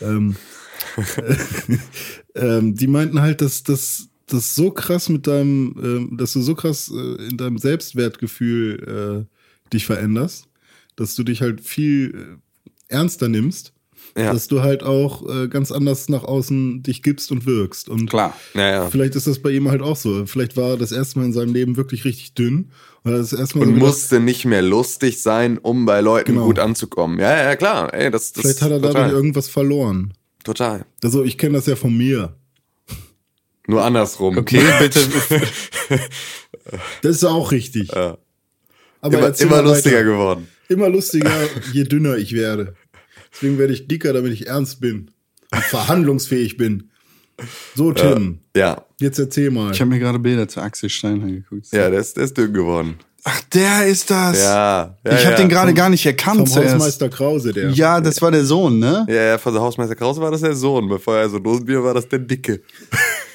[0.00, 0.34] Ähm,
[2.34, 6.54] ähm, die meinten halt, dass das das so krass mit deinem, ähm, dass du so
[6.54, 10.48] krass äh, in deinem Selbstwertgefühl äh, dich veränderst,
[10.96, 12.38] dass du dich halt viel
[12.90, 13.72] äh, ernster nimmst,
[14.18, 14.32] Ja.
[14.32, 17.88] dass du halt auch äh, ganz anders nach außen dich gibst und wirkst.
[17.88, 18.36] Und Klar.
[18.54, 18.90] Ja, ja.
[18.90, 20.26] Vielleicht ist das bei ihm halt auch so.
[20.26, 22.70] Vielleicht war er das erste Mal in seinem Leben wirklich richtig dünn.
[23.04, 26.32] Und das erste Mal Und so gedacht, musste nicht mehr lustig sein, um bei Leuten
[26.32, 26.46] Genau.
[26.46, 27.18] gut anzukommen.
[27.20, 27.94] Ja, ja, klar.
[27.94, 29.10] Ey, das, das vielleicht hat er dadurch total.
[29.12, 30.12] irgendwas verloren.
[30.42, 30.84] total.
[31.04, 32.34] Also ich kenne das ja von mir.
[33.68, 34.36] Nur andersrum.
[34.38, 35.00] Okay, bitte.
[37.02, 37.92] Das ist auch richtig.
[37.92, 38.18] Ja.
[39.00, 40.04] Aber Immer, immer lustiger weiter.
[40.04, 40.48] geworden.
[40.68, 41.30] Immer lustiger,
[41.72, 42.74] je dünner ich werde.
[43.32, 45.10] Deswegen werde ich dicker, damit ich ernst bin.
[45.52, 46.90] Und verhandlungsfähig bin.
[47.74, 48.84] So, Tim, Ja.
[49.00, 49.72] jetzt erzähl mal.
[49.72, 51.66] Ich habe mir gerade Bilder zu Axel Stein angeguckt.
[51.72, 52.98] Ja, der ist, der ist dünn geworden.
[53.24, 54.38] Ach, der ist das.
[54.42, 54.96] Ja.
[55.04, 55.36] ja ich habe ja.
[55.36, 56.74] den gerade gar nicht erkannt Vom zuerst.
[56.74, 57.70] Hausmeister Krause, der.
[57.70, 59.06] Ja, das war der Sohn, ne?
[59.08, 60.88] Ja, ja, von der Hausmeister Krause war das der Sohn.
[60.88, 62.62] Bevor er so Dosenbier war, das der Dicke.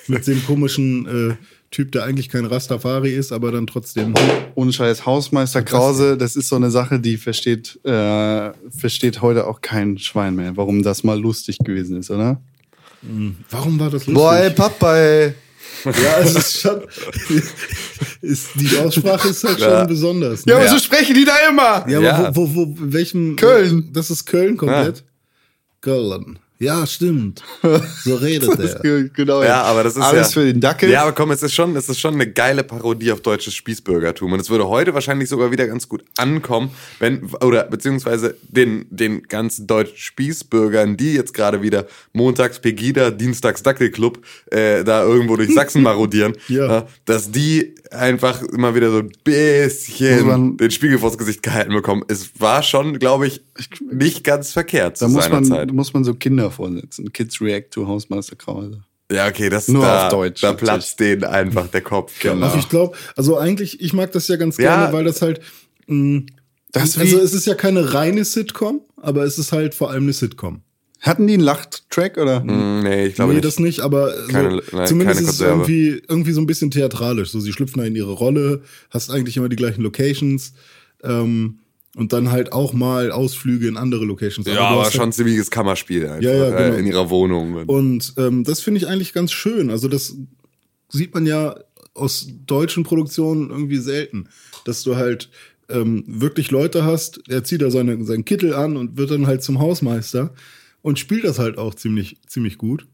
[0.08, 1.36] Mit dem komischen äh,
[1.74, 4.14] Typ, der eigentlich kein Rastafari ist, aber dann trotzdem.
[4.54, 9.60] Ohne Scheiß, Hausmeister Krause, das ist so eine Sache, die versteht, äh, versteht heute auch
[9.62, 12.40] kein Schwein mehr, warum das mal lustig gewesen ist, oder?
[13.50, 14.14] Warum war das lustig?
[14.14, 15.34] Boah, ey, Papa, ey.
[15.86, 16.82] Ja, es ist schon.
[18.22, 19.80] ist, die Aussprache ist halt Ja.
[19.80, 20.46] schon besonders.
[20.46, 20.62] Ja, ne?
[20.62, 21.90] aber so sprechen die da immer.
[21.90, 22.16] Ja, Ja.
[22.18, 23.36] aber wo, wo, wo, welchem.
[23.36, 23.90] Köln.
[23.94, 25.04] Das ist Köln komplett.
[25.82, 26.38] Köln.
[26.64, 27.44] Ja, stimmt.
[28.04, 29.04] So redet er.
[29.10, 29.44] genau.
[29.44, 30.90] Ja, aber das ist Alles ja, für den Dackel.
[30.90, 34.32] Ja, aber komm, es ist schon, es ist schon eine geile Parodie auf deutsches Spießbürgertum
[34.34, 39.24] und es würde heute wahrscheinlich sogar wieder ganz gut ankommen, wenn oder beziehungsweise den den
[39.24, 44.20] ganzen deutschen Spießbürgern, die jetzt gerade wieder montags Pegida, dienstags Dackelclub
[44.52, 46.88] äh, da irgendwo durch Sachsen marodieren, Ja.
[47.06, 52.04] dass die einfach immer wieder so ein bisschen man- den Spiegel vors Gesicht gehalten bekommen.
[52.08, 53.42] Es war schon, glaube ich,
[53.92, 55.72] nicht ganz verkehrt da zu muss seiner man, Zeit.
[55.72, 57.12] muss man so Kinder vorsetzen.
[57.12, 58.84] Kids react to Hausmeister Krause.
[59.12, 62.20] Ja, okay, das Nur da, auf Deutsch, Da platzt denen einfach der Kopf.
[62.22, 62.46] Genau.
[62.46, 64.76] Also ich glaube, also eigentlich, ich mag das ja ganz Ja.
[64.78, 65.42] gerne, weil das halt.
[65.88, 66.24] Mh,
[66.72, 70.14] Das also es ist ja keine reine Sitcom, aber es ist halt vor allem eine
[70.14, 70.62] Sitcom.
[71.02, 72.40] Hatten die einen Lachttrack oder?
[72.46, 73.46] Mm, Nee, ich glaube nee, nicht.
[73.46, 76.72] das nicht, aber so, Keine- nein, zumindest keine ist es irgendwie, irgendwie so ein bisschen
[76.72, 77.30] theatralisch.
[77.32, 80.54] So, sie schlüpfen da in ihre Rolle, hast eigentlich immer die gleichen Locations
[81.04, 81.60] ähm,
[81.96, 84.48] und dann halt auch mal Ausflüge in andere Locations.
[84.48, 86.76] ja, aber hast schon halt, ziemliches Kammerspiel einfach, Ja, ja, genau.
[86.76, 87.56] äh, in ihrer Wohnung.
[87.68, 89.70] Und ähm, das finde ich eigentlich ganz schön.
[89.70, 90.16] Also das
[90.90, 91.56] sieht man ja
[91.94, 94.28] aus deutschen Produktionen irgendwie selten,
[94.66, 95.30] dass du halt
[95.70, 99.44] ähm, wirklich Leute hast, er zieht da seine, seinen Kittel an und wird dann halt
[99.44, 100.34] zum Hausmeister
[100.82, 102.88] und spielt das halt auch ziemlich, ziemlich gut.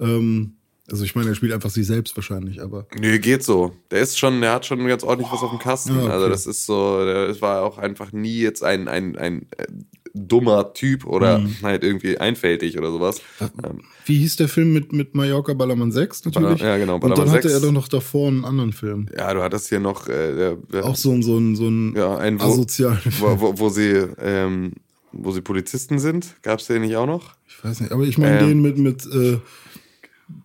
[0.00, 0.54] Ähm,
[0.90, 3.72] also ich meine, er spielt einfach sich selbst wahrscheinlich, aber Nee, geht so.
[3.90, 5.94] Der ist schon, der hat schon ganz ordentlich was auf dem Kasten.
[5.96, 6.10] Ja, okay.
[6.12, 9.66] Also das ist so, der war auch einfach nie jetzt ein, ein, ein äh,
[10.14, 11.56] dummer Typ oder Mhm.
[11.62, 13.20] halt irgendwie einfältig oder sowas.
[13.40, 16.60] Ähm, wie hieß der Film mit, mit Mallorca Ballermann 6 natürlich?
[16.60, 17.54] Ja, genau, Und dann Ballermann hatte 6.
[17.62, 19.06] er doch noch davor einen anderen Film.
[19.16, 21.94] ja, du hattest hier noch äh, der, der, Auch so ein, so ein, so ein
[21.96, 24.72] ja, ein wo, asozialen wo, wo, wo sie ähm,
[25.14, 26.36] wo sie Polizisten sind.
[26.42, 27.34] Gab's den nicht auch noch?
[27.46, 28.48] Ich weiß nicht, aber ich meine Ähm.
[28.48, 29.38] den mit, mit äh,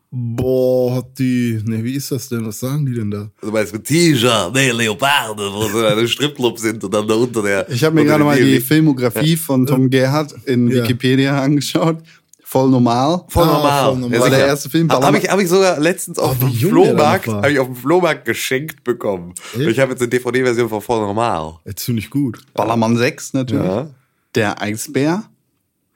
[0.10, 1.60] Boah, hat die.
[1.66, 2.46] Ne, wie ist das denn?
[2.48, 3.30] Was sagen die denn da?
[3.42, 7.14] Also meinst du Tiger, nee, Leoparde, wo sie in einem Stripclub sind und dann da
[7.16, 7.70] unter der.
[7.70, 10.84] Ich habe mir gerade mal die Filmografie von Tom Gerhardt in Ja.
[10.84, 11.98] Wikipedia angeschaut.
[12.44, 13.26] Voll normal.
[13.28, 13.84] Voll Ah, normal.
[13.92, 14.18] voll normal.
[14.18, 14.90] Ja, War der erste Film.
[14.90, 17.76] Habe hab ich, hab ich sogar letztens auf Oh, dem Flohmarkt, habe ich auf dem
[17.76, 19.34] Flohmarkt geschenkt bekommen.
[19.60, 19.68] Echt?
[19.68, 21.56] Ich habe jetzt eine DVD-Version von Voll Normal.
[21.66, 22.40] Ja, ziemlich gut.
[22.54, 23.66] Ballermann 6 natürlich.
[23.66, 23.90] Ja.
[24.36, 25.26] Der Eisbär.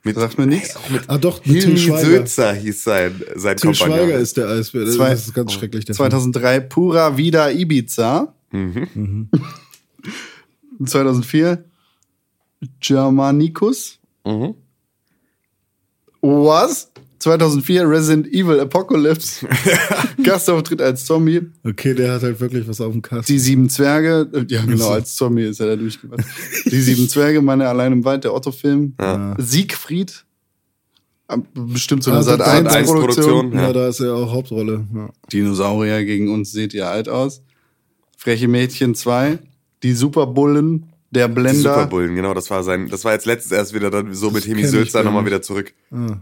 [0.03, 0.75] Mit, Sagt mir nichts.
[1.07, 2.05] Ah, doch, mit Tim Hilmi Schweiger.
[2.05, 3.97] Sözer hieß sein, sein Tim Kompagnon.
[3.99, 4.85] Schweiger ist der Eisbär.
[4.85, 5.85] Das Zwei- ist ganz schrecklich.
[5.85, 6.09] Der Film.
[6.09, 8.33] 2003 Pura Vida Ibiza.
[8.51, 9.29] Mhm.
[10.85, 11.63] 2004
[12.79, 13.99] Germanicus.
[14.25, 14.55] Mhm.
[16.21, 16.91] Was?
[17.21, 19.47] 2004 Resident Evil Apocalypse.
[20.23, 21.41] Gastauftritt als Zombie.
[21.63, 23.31] Okay, der hat halt wirklich was auf dem Kasten.
[23.31, 24.27] Die sieben Zwerge.
[24.49, 26.23] Ja, genau, als Zombie ist er da durchgemacht.
[26.65, 28.95] Die sieben Zwerge, meine allein im Wald, der Otto-Film.
[28.99, 29.35] Ja.
[29.37, 30.25] Siegfried.
[31.29, 32.39] Ähm, Bestimmt so Ah, eine Sat.
[32.39, 32.47] Sat.
[32.47, 33.53] 1 1 Produktion.
[33.53, 33.61] Ja.
[33.61, 33.73] Ja.
[33.73, 34.85] da ist er auch Hauptrolle.
[34.93, 35.09] Ja.
[35.31, 37.43] Dinosaurier gegen uns seht ihr alt aus.
[38.17, 39.39] Freche Mädchen 2.
[39.83, 40.87] Die Superbullen.
[41.11, 41.73] Der Die Blender.
[41.75, 44.65] Superbullen, genau, das war sein, das war jetzt letztens erst wieder dann so mit Hemi
[44.65, 45.73] Sülzer nochmal wieder zurück.
[45.91, 46.21] Ah,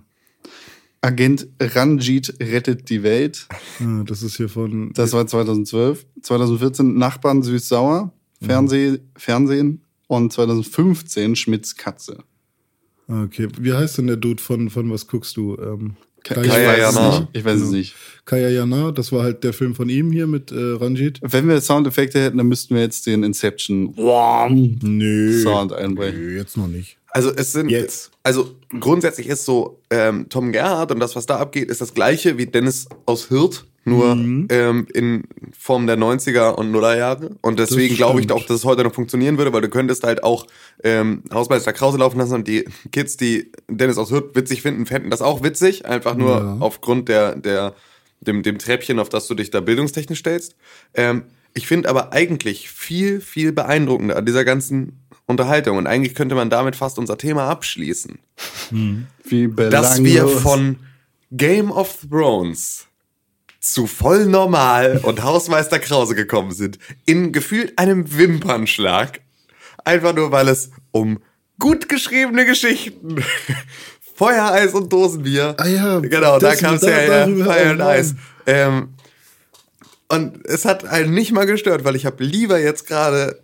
[1.01, 3.47] Agent Ranjit rettet die Welt.
[3.79, 4.91] ah, das ist hier von.
[4.93, 6.05] Das war 2012.
[6.21, 8.12] 2014 Nachbarn süß-sauer.
[8.41, 9.81] Fernseh, Fernsehen.
[10.07, 12.17] Und 2015 Schmitz Katze.
[13.07, 13.47] Ah, okay.
[13.59, 15.55] Wie heißt denn der Dude von, von was guckst du?
[15.57, 17.19] Ähm, Ich Kaya weiß es Jana.
[17.19, 17.27] nicht.
[17.33, 17.95] Ich weiß es nicht.
[18.25, 21.19] Kaya Jana, das war halt der Film von ihm hier mit äh, Ranjit.
[21.21, 23.93] Wenn wir Soundeffekte hätten, dann müssten wir jetzt den Inception
[24.81, 25.41] Nö.
[25.43, 26.19] Sound einbrechen.
[26.19, 26.97] Nö, jetzt noch nicht.
[27.12, 28.12] Also es sind Jetzt.
[28.24, 32.38] Also grundsätzlich ist so ähm, Tom Gerhardt und das, was da abgeht, ist das gleiche
[32.38, 34.48] wie Dennis aus Hirt, nur Mhm.
[34.52, 35.24] ähm, in
[35.58, 37.32] Form der 90er und Nullerjahre.
[37.41, 40.24] Und deswegen glaube ich auch, dass es heute noch funktionieren würde, weil du könntest halt
[40.24, 40.45] auch
[40.84, 45.10] ähm, Hausmeister Krause laufen lassen und die Kids, die Dennis aus Hirt witzig finden, fänden
[45.10, 46.58] das auch witzig, einfach nur Ja.
[46.60, 47.74] aufgrund der, der,
[48.22, 50.56] dem, dem Treppchen, auf das du dich da bildungstechnisch stellst.
[50.93, 51.24] Ähm,
[51.56, 54.98] ich finde aber eigentlich viel, viel beeindruckender an dieser ganzen
[55.29, 58.17] Unterhaltung und eigentlich könnte man damit fast unser Thema abschließen
[59.23, 60.41] Wie dass wir belanglos.
[60.41, 60.77] von
[61.31, 62.87] Game of Thrones
[63.59, 69.19] zu voll normal und Hausmeister Krause gekommen sind, in gefühlt einem Wimpernschlag.
[69.85, 71.19] Einfach nur, weil es um
[71.59, 73.23] gut geschriebene Geschichten,
[74.15, 75.55] Feuereis und Dosenbier.
[75.57, 77.99] Ah ja, genau, da kam es ja, oh and Mann.
[77.99, 78.15] Ice.
[78.47, 78.93] Ähm,
[80.07, 83.39] und es hat einen nicht mal gestört, weil ich habe lieber jetzt gerade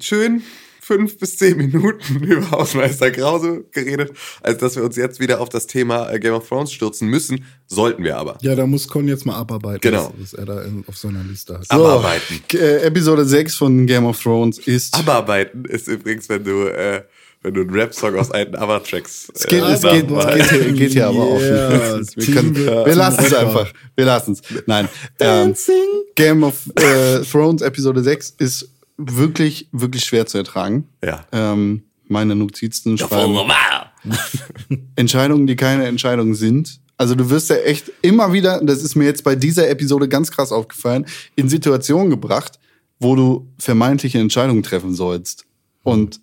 [0.00, 0.42] schön
[0.86, 5.48] fünf bis zehn Minuten über Hausmeister Krause geredet, als dass wir uns jetzt wieder auf
[5.48, 7.44] das Thema äh, Game of Thrones stürzen müssen.
[7.66, 8.38] Sollten wir aber.
[8.42, 10.12] Ja, da muss Con jetzt mal abarbeiten, Genau.
[10.18, 11.70] was, was er da in, auf seiner Liste hat.
[11.70, 12.40] Abarbeiten.
[12.52, 14.94] Äh, Episode 6 von Game of Thrones ist.
[14.94, 17.02] Abarbeiten ist übrigens, wenn du, äh,
[17.42, 20.72] wenn du einen Rap-Song aus alten ABBA-Tracks Es geht, äh, es geht, es geht, hier,
[20.72, 21.40] geht hier aber auch.
[21.40, 23.72] Yeah, wir Team können, wir lassen es einfach.
[23.96, 24.42] Wir lassen es.
[24.66, 24.88] Nein.
[25.18, 25.54] Ähm,
[26.14, 30.88] Game of äh, Thrones Episode 6 ist wirklich, wirklich schwer zu ertragen.
[31.04, 31.24] Ja.
[31.32, 33.36] Ähm, meine Notizen schreiben.
[34.96, 36.80] Entscheidungen, die keine Entscheidungen sind.
[36.96, 40.30] Also du wirst ja echt immer wieder, das ist mir jetzt bei dieser Episode ganz
[40.30, 42.58] krass aufgefallen, in Situationen gebracht,
[42.98, 45.44] wo du vermeintliche Entscheidungen treffen sollst.
[45.82, 46.20] Und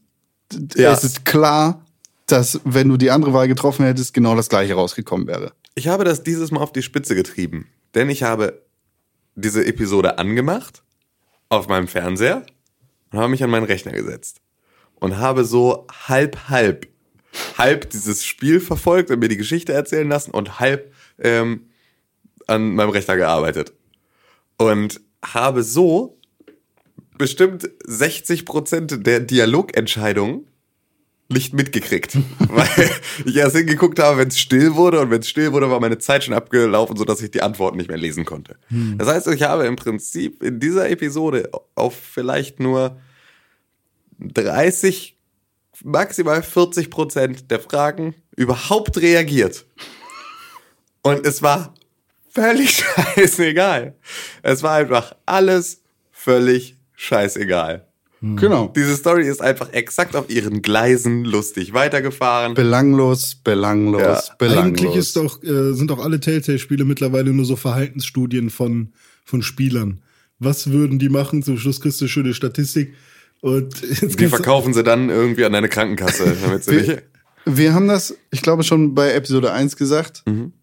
[0.75, 0.93] Ja.
[0.93, 1.85] es ist klar,
[2.25, 5.51] dass wenn du die andere Wahl getroffen hättest, genau das gleiche rausgekommen wäre.
[5.75, 8.63] Ich habe das dieses Mal auf die Spitze getrieben, denn ich habe
[9.35, 10.83] diese Episode angemacht
[11.49, 12.45] auf meinem Fernseher
[13.13, 14.41] und habe mich an meinen Rechner gesetzt
[14.95, 16.87] und habe so halb halb
[17.57, 21.69] halb dieses Spiel verfolgt und mir die Geschichte erzählen lassen und halb ähm,
[22.47, 23.73] an meinem Rechner gearbeitet
[24.57, 26.19] und habe so
[27.17, 30.47] bestimmt 60 Prozent der Dialogentscheidungen
[31.33, 32.89] nicht mitgekriegt, weil
[33.25, 35.97] ich erst hingeguckt habe, wenn es still wurde und wenn es still wurde, war meine
[35.97, 38.55] Zeit schon abgelaufen, sodass ich die Antworten nicht mehr lesen konnte.
[38.97, 42.99] Das heißt, ich habe im Prinzip in dieser Episode auf vielleicht nur
[44.19, 45.17] 30,
[45.83, 49.65] maximal 40 Prozent der Fragen überhaupt reagiert.
[51.01, 51.73] Und es war
[52.29, 52.83] völlig
[53.15, 53.95] scheißegal.
[54.41, 57.87] Es war einfach alles völlig scheißegal.
[58.23, 58.71] Genau.
[58.73, 62.53] Diese Story ist einfach exakt auf ihren Gleisen lustig weitergefahren.
[62.53, 64.65] Belanglos, belanglos, Ja, belanglos.
[64.81, 68.93] Eigentlich ist doch, äh, sind doch alle Telltale-Spiele mittlerweile nur so Verhaltensstudien von,
[69.25, 69.99] von Spielern.
[70.39, 71.43] Was würden die machen?
[71.43, 72.93] Zum Schluss kriegst du eine schöne Statistik.
[73.41, 76.87] Und jetzt Die verkaufen sie dann irgendwie an deine Krankenkasse, damit sie nicht.
[76.87, 77.03] wir,
[77.45, 80.23] wir haben das, ich glaube, schon bei Episode 1 gesagt.
[80.25, 80.53] Mhm.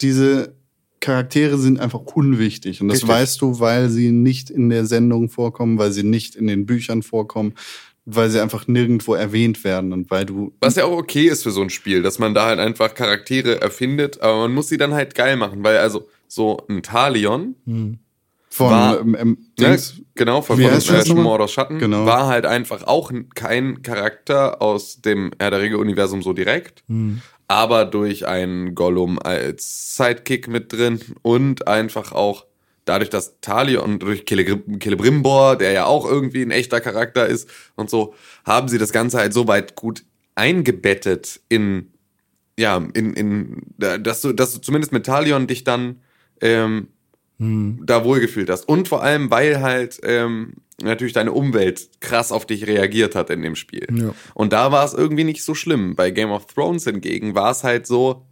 [0.00, 0.54] Diese
[1.00, 2.80] Charaktere sind einfach unwichtig.
[2.82, 3.08] Und das Richtig.
[3.10, 7.02] weißt du, weil sie nicht in der Sendung vorkommen, weil sie nicht in den Büchern
[7.02, 7.54] vorkommen.
[8.06, 10.52] weil sie einfach nirgendwo erwähnt werden und weil du.
[10.60, 13.60] Was ja auch okay ist für so ein Spiel, dass man da halt einfach Charaktere
[13.60, 17.54] erfindet, aber man muss sie dann halt geil machen, weil also so ein Talion,
[18.48, 21.14] von war- ähm, ähm, Dings, genau, von, von äh?
[21.14, 22.04] Mordors Schatten, Genau.
[22.06, 26.82] war halt einfach auch kein Charakter aus dem Herr der Ringe-Universum so direkt,
[27.50, 32.46] aber durch einen Gollum als Sidekick mit drin und einfach auch
[32.84, 37.50] dadurch, dass Talion und durch Celebr- Celebrimbor, der ja auch irgendwie ein echter Charakter ist
[37.74, 40.04] und so, haben sie das Ganze halt so weit gut
[40.36, 41.92] eingebettet in,
[42.56, 46.02] ja, in, in, dass du, dass du zumindest mit Talion dich dann
[46.40, 46.86] ähm,
[47.40, 48.68] da wohlgefühlt hast.
[48.68, 53.42] Und vor allem, weil halt ähm, natürlich deine Umwelt krass auf dich reagiert hat in
[53.42, 53.86] dem Spiel.
[53.90, 54.14] Ja.
[54.34, 55.94] Und da war es irgendwie nicht so schlimm.
[55.96, 58.26] Bei Game of Thrones hingegen war es halt so,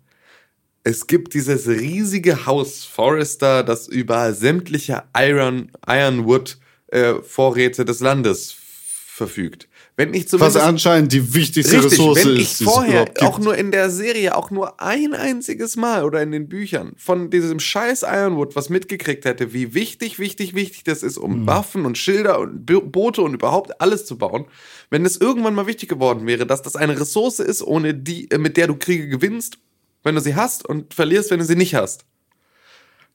[0.84, 8.54] es gibt dieses riesige Haus Forrester, das über sämtliche Iron, Ironwood äh, Vorräte des Landes
[8.58, 9.67] verfügt.
[9.98, 13.56] Wenn ich was zumindest anscheinend die wichtigste Richtig, Ressource wenn ich ist, vorher auch nur
[13.56, 18.04] in der Serie auch nur ein einziges Mal oder in den Büchern von diesem scheiß
[18.04, 21.24] Ironwood was mitgekriegt hätte, wie wichtig, wichtig, wichtig das ist, Mhm.
[21.24, 24.44] um Waffen und Schilder und Bo- Boote und überhaupt alles zu bauen,
[24.88, 28.38] wenn es irgendwann mal wichtig geworden wäre, dass das eine Ressource ist, ohne die, äh,
[28.38, 29.58] mit der du Kriege gewinnst,
[30.04, 32.04] wenn du sie hast und verlierst, wenn du sie nicht hast,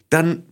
[0.09, 0.43] dann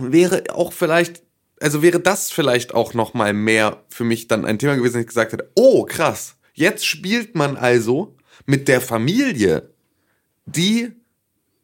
[0.00, 1.22] wäre auch vielleicht,
[1.62, 5.02] also wäre das vielleicht auch noch mal mehr für mich dann ein Thema gewesen, dass
[5.02, 9.70] ich gesagt hätte, oh krass, jetzt spielt man also mit der Familie,
[10.46, 10.90] die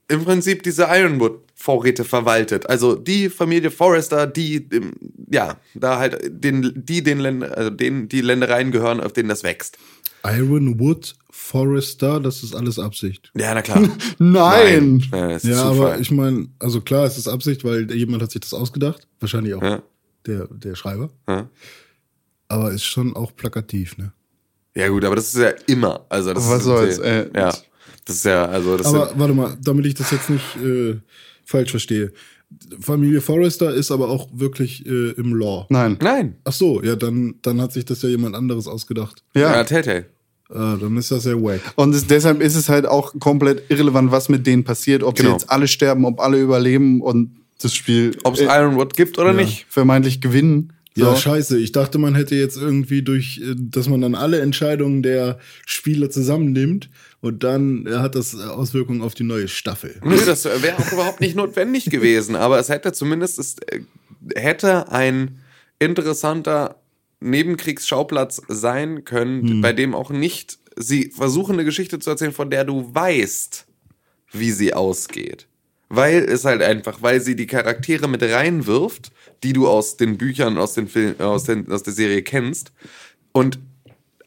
[0.08, 2.68] im Prinzip diese Ironwood-Vorräte verwaltet.
[2.68, 4.92] Also die Familie Forrester, die, ähm,
[5.30, 9.42] ja, da halt den, die den Länder, also denen die Ländereien gehören, auf denen das
[9.42, 9.78] wächst.
[10.24, 11.14] Ironwood
[11.52, 13.32] Forester, das ist alles Absicht.
[13.34, 13.88] Ja, na klar.
[14.18, 15.02] Nein!
[15.10, 15.92] Ja, ist Ja, Zufall.
[15.92, 19.06] aber ich meine, also klar, es ist Absicht, weil jemand hat sich das ausgedacht.
[19.20, 19.82] Wahrscheinlich auch Ja.
[20.26, 21.08] der, der Schreiber.
[21.26, 21.48] Ja.
[22.48, 24.12] Aber ist schon auch plakativ, ne?
[24.74, 26.04] Ja gut, aber das ist ja immer.
[26.10, 27.52] Also das Was ist, soll's, äh, ja,
[28.04, 30.96] das ist ja also das Aber warte mal, damit ich das jetzt nicht äh,
[31.46, 32.12] falsch verstehe.
[32.80, 35.66] Familie Forrester ist aber auch wirklich äh, im Law.
[35.70, 35.96] Nein.
[36.02, 36.36] nein.
[36.44, 39.22] Ach so, ja, dann, dann hat sich das ja jemand anderes ausgedacht.
[39.34, 39.64] Ja, Ja.
[39.64, 40.06] Telltale.
[40.50, 41.60] Äh, dann ist das ja wack.
[41.76, 45.30] Und es, deshalb ist es halt auch komplett irrelevant, was mit denen passiert, ob Genau.
[45.30, 49.18] sie jetzt alle sterben, ob alle überleben und das Spiel Ob es äh, Ironwood gibt
[49.18, 49.66] oder nicht.
[49.68, 50.72] vermeintlich gewinnen.
[50.94, 51.16] Ja, So.
[51.16, 51.58] scheiße.
[51.58, 56.08] Ich dachte, man hätte jetzt irgendwie durch, äh, dass man dann alle Entscheidungen der Spieler
[56.08, 56.88] zusammennimmt
[57.20, 60.00] und dann äh, hat das Auswirkungen auf die neue Staffel.
[60.04, 63.56] Nö, das wäre auch überhaupt nicht notwendig gewesen, aber es hätte zumindest, es
[64.34, 65.38] hätte ein
[65.78, 66.76] interessanter
[67.20, 72.64] Nebenkriegsschauplatz sein können, bei dem auch nicht sie versuchen, eine Geschichte zu erzählen, von der
[72.64, 73.66] du weißt,
[74.32, 75.46] wie sie ausgeht.
[75.88, 79.10] Weil es halt einfach, weil sie die Charaktere mit reinwirft,
[79.42, 82.72] die du aus den Büchern, aus den Filmen, aus, den, aus der Serie kennst.
[83.32, 83.58] Und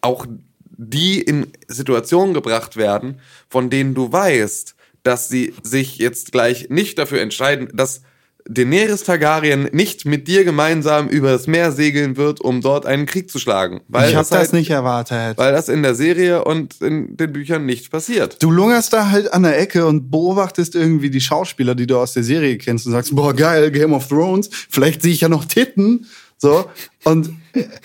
[0.01, 0.25] auch
[0.69, 6.97] die in Situationen gebracht werden, von denen du weißt, dass sie sich jetzt gleich nicht
[6.97, 8.01] dafür entscheiden, dass
[8.47, 13.29] Daenerys Targaryen nicht mit dir gemeinsam über das Meer segeln wird, um dort einen Krieg
[13.29, 13.81] zu schlagen.
[13.87, 15.37] Weil ich habe das das halt, nicht erwartet.
[15.37, 18.41] Weil das in der Serie und in den Büchern nicht passiert.
[18.41, 22.13] Du lungerst da halt an der Ecke und beobachtest irgendwie die Schauspieler, die du aus
[22.13, 25.45] der Serie kennst und sagst, boah, geil, Game of Thrones, vielleicht sehe ich ja noch
[25.45, 26.05] Titten.
[26.37, 26.65] So.
[27.03, 27.29] Und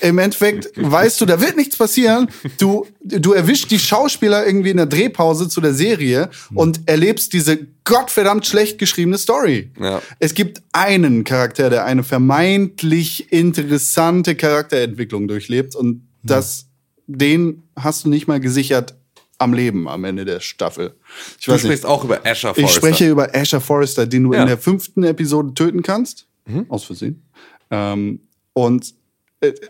[0.00, 2.28] im Endeffekt weißt du, da wird nichts passieren.
[2.58, 7.58] Du, du erwischst die Schauspieler irgendwie in der Drehpause zu der Serie und erlebst diese
[7.84, 9.70] gottverdammt schlecht geschriebene Story.
[9.80, 10.02] Ja.
[10.18, 16.66] Es gibt einen Charakter, der eine vermeintlich interessante Charakterentwicklung durchlebt und das,
[17.06, 18.94] den hast du nicht mal gesichert
[19.38, 20.94] am Leben am Ende der Staffel.
[21.38, 21.68] Ich Du weiß nicht.
[21.70, 22.68] sprichst auch über Asher Ich Forrester.
[22.68, 24.40] spreche über Asher Forrester, den du Ja.
[24.42, 26.26] in der fünften Episode töten kannst.
[26.46, 26.64] Mhm.
[26.70, 27.22] Aus Versehen.
[27.70, 28.20] Ähm,
[28.54, 28.94] und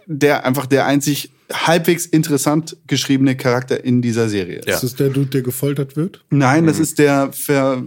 [0.07, 4.69] der einfach der einzig halbwegs interessant geschriebene Charakter in dieser Serie ist.
[4.69, 4.75] Ja.
[4.75, 6.25] Ist das der Dude, der gefoltert wird?
[6.31, 6.67] Nein, Mhm.
[6.69, 7.83] das ist der Ver,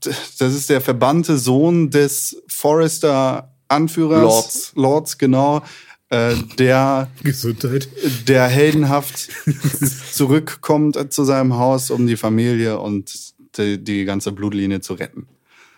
[0.00, 4.72] das ist der verbannte Sohn des Forrester Anführers Lords.
[4.74, 5.62] Lords genau,
[6.10, 7.88] äh, der Gesundheit.
[8.28, 9.28] der heldenhaft
[10.12, 13.12] zurückkommt zu seinem Haus, um die Familie und
[13.56, 15.28] die, die ganze Blutlinie zu retten.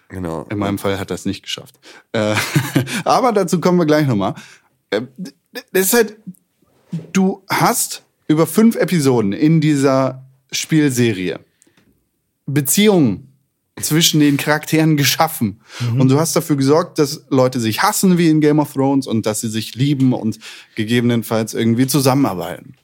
[0.09, 0.47] Genau.
[0.51, 1.79] In meinem Fall hat er es nicht geschafft.
[2.13, 2.35] Äh,
[3.05, 4.35] aber dazu kommen wir gleich nochmal.
[5.73, 6.17] Das ist halt,
[7.13, 11.41] du hast über fünf Episoden in dieser Spielserie
[12.47, 13.33] Beziehungen
[13.81, 15.61] zwischen den Charakteren geschaffen.
[15.99, 19.27] Und du hast dafür gesorgt, dass Leute sich hassen wie in Game of Thrones und
[19.27, 20.39] dass sie sich lieben und
[20.77, 22.75] gegebenenfalls irgendwie zusammenarbeiten.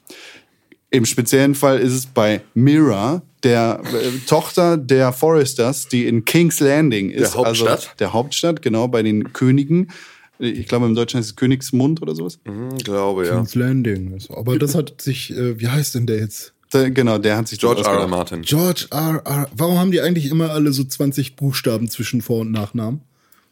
[0.91, 6.59] Im speziellen Fall ist es bei Mira, der äh, Tochter der Foresters, die in King's
[6.59, 7.33] Landing ist.
[7.33, 7.69] Der Hauptstadt?
[7.69, 9.89] Also der Hauptstadt, genau, bei den Königen.
[10.39, 12.39] Ich glaube, im Deutschen heißt es Königsmund oder sowas.
[12.45, 13.35] Hm, glaube, ja.
[13.35, 14.17] King's Landing.
[14.29, 16.53] Aber das hat sich, äh, wie heißt denn der jetzt?
[16.71, 17.99] Da, genau, der hat sich George R.
[17.99, 18.07] R.
[18.07, 18.41] Martin.
[18.41, 19.21] George R.
[19.25, 19.47] R.
[19.55, 23.01] Warum haben die eigentlich immer alle so 20 Buchstaben zwischen Vor- und Nachnamen?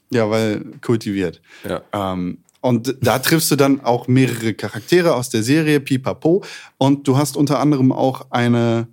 [0.09, 1.39] Ja, weil kultiviert.
[1.63, 1.81] Ja.
[1.93, 6.43] Ähm, und da triffst du dann auch mehrere Charaktere aus der Serie, Pipapo.
[6.77, 8.87] Und du hast unter anderem auch eine,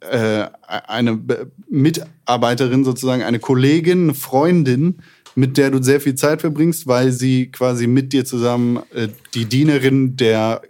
[0.00, 4.98] äh, eine Be- Mitarbeiterin, sozusagen eine Kollegin, eine Freundin,
[5.38, 9.44] mit der du sehr viel Zeit verbringst, weil sie quasi mit dir zusammen äh, die
[9.44, 10.62] Dienerin der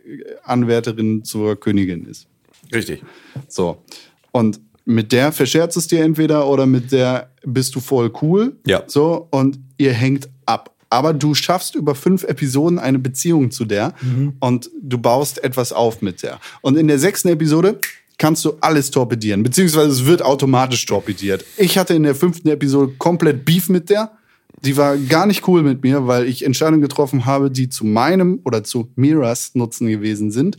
[0.44, 2.26] Anwärterin zur Königin ist.
[2.70, 3.02] Richtig.
[3.48, 3.82] So.
[4.30, 8.56] Und mit der verscherzt es dir entweder oder mit der bist du voll cool.
[8.66, 8.82] Ja.
[8.86, 10.74] So, und ihr hängt ab.
[10.90, 13.94] Aber du schaffst über fünf Episoden eine Beziehung zu der
[14.40, 16.40] und du baust etwas auf mit der.
[16.60, 17.78] Und in der sechsten Episode
[18.18, 21.44] kannst du alles torpedieren, beziehungsweise es wird automatisch torpediert.
[21.56, 24.17] Ich hatte in der fünften Episode komplett Beef mit der.
[24.64, 28.40] Die war gar nicht cool mit mir, weil ich Entscheidungen getroffen habe, die zu meinem
[28.44, 30.58] oder zu Miras Nutzen gewesen sind,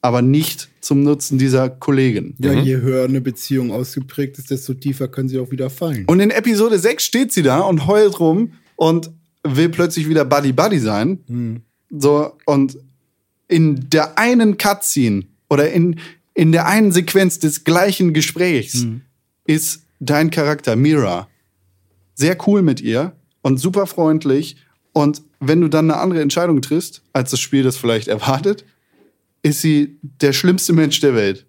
[0.00, 2.34] aber nicht zum Nutzen dieser Kollegin.
[2.38, 6.04] Ja, je höher eine Beziehung ausgeprägt ist, desto tiefer können sie auch wieder fallen.
[6.06, 9.10] Und in Episode 6 steht sie da und heult rum und
[9.44, 11.20] will plötzlich wieder Buddy Buddy sein.
[11.90, 12.78] So, und
[13.48, 15.98] in der einen Cutscene oder in,
[16.34, 18.86] in der einen Sequenz des gleichen Gesprächs
[19.44, 21.28] ist dein Charakter Mira
[22.14, 24.56] sehr cool mit ihr und super freundlich.
[24.92, 28.64] Und wenn du dann eine andere Entscheidung triffst, als das Spiel das vielleicht erwartet,
[29.42, 31.46] ist sie der schlimmste Mensch der Welt.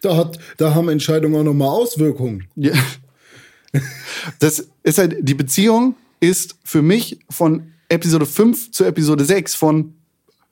[0.00, 2.48] Da, hat, da haben Entscheidungen auch nochmal Auswirkungen.
[2.56, 2.72] Ja.
[4.38, 9.94] Das ist halt, die Beziehung ist für mich von Episode 5 zu Episode 6 von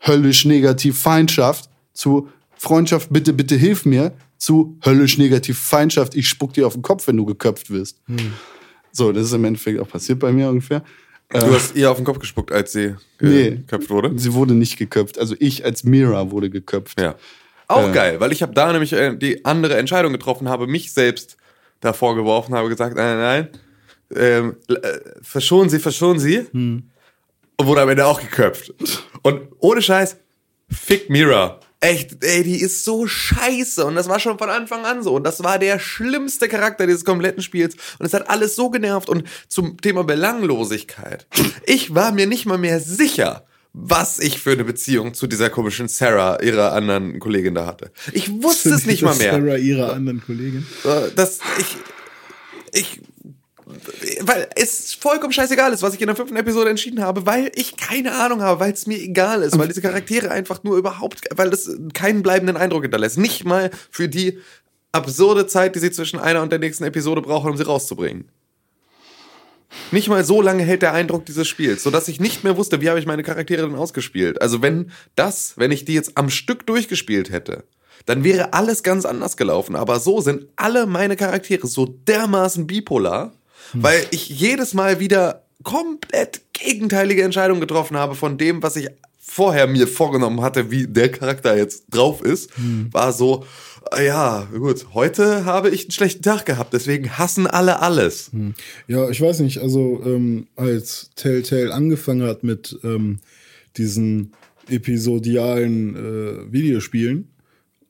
[0.06, 6.52] höllisch negativ Feindschaft zu Freundschaft, bitte, bitte hilf mir, zu höllisch negativ Feindschaft, ich spuck
[6.54, 8.00] dir auf den Kopf, wenn du geköpft wirst.
[8.96, 10.82] So, das ist im Endeffekt auch passiert bei mir ungefähr.
[11.30, 13.50] Du hast ihr auf den Kopf gespuckt, als sie Nee.
[13.50, 14.12] geköpft wurde.
[14.16, 17.00] Sie wurde nicht geköpft, also ich als Mira wurde geköpft.
[17.00, 17.16] Ja.
[17.68, 17.92] Auch Äh.
[17.92, 21.36] geil, weil ich habe da nämlich äh, die andere Entscheidung getroffen, habe mich selbst
[21.80, 23.48] davor geworfen, habe gesagt, nein, nein,
[24.10, 26.46] nein, ähm, äh, verschonen Sie, verschonen Sie.
[26.52, 26.90] Und
[27.66, 28.72] wurde am Ende auch geköpft.
[29.22, 30.16] Und ohne Scheiß,
[30.70, 31.58] fick Mira.
[31.80, 33.84] Echt, ey, die ist so scheiße.
[33.84, 35.14] Und das war schon von Anfang an so.
[35.14, 37.76] Und das war der schlimmste Charakter dieses kompletten Spiels.
[37.98, 39.08] Und es hat alles so genervt.
[39.08, 41.26] Und zum Thema Belanglosigkeit.
[41.66, 45.86] Ich war mir nicht mal mehr sicher, was ich für eine Beziehung zu dieser komischen
[45.88, 47.90] Sarah, ihrer anderen Kollegin da hatte.
[48.12, 49.32] Ich wusste es nicht mal mehr.
[49.32, 50.66] Sarah ihrer anderen Kollegin.
[50.84, 51.76] Äh, dass ich,
[52.72, 53.00] ich,
[54.20, 57.76] weil es vollkommen scheißegal ist, was ich in der fünften Episode entschieden habe, weil ich
[57.76, 61.50] keine Ahnung habe, weil es mir egal ist, weil diese Charaktere einfach nur überhaupt, weil
[61.50, 63.18] das keinen bleibenden Eindruck hinterlässt.
[63.18, 64.38] Nicht mal für die
[64.92, 68.28] absurde Zeit, die sie zwischen einer und der nächsten Episode brauchen, um sie rauszubringen.
[69.90, 72.88] Nicht mal so lange hält der Eindruck dieses Spiels, sodass ich nicht mehr wusste, wie
[72.88, 74.40] habe ich meine Charaktere denn ausgespielt.
[74.40, 77.64] Also wenn das, wenn ich die jetzt am Stück durchgespielt hätte,
[78.06, 79.76] dann wäre alles ganz anders gelaufen.
[79.76, 83.32] Aber so sind alle meine Charaktere so dermaßen bipolar,
[83.82, 89.66] weil ich jedes Mal wieder komplett gegenteilige Entscheidungen getroffen habe von dem, was ich vorher
[89.66, 92.50] mir vorgenommen hatte, wie der Charakter jetzt drauf ist,
[92.92, 93.44] war so,
[93.94, 98.30] ja, gut, heute habe ich einen schlechten Tag gehabt, deswegen hassen alle alles.
[98.88, 103.18] Ja, ich weiß nicht, also ähm, als Telltale angefangen hat mit ähm,
[103.76, 104.32] diesen
[104.68, 107.28] episodialen äh, Videospielen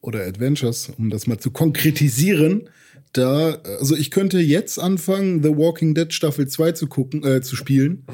[0.01, 2.69] oder Adventures, um das mal zu konkretisieren,
[3.13, 7.57] da, also ich könnte jetzt anfangen, The Walking Dead Staffel 2 zu gucken, äh, zu
[7.57, 8.05] spielen.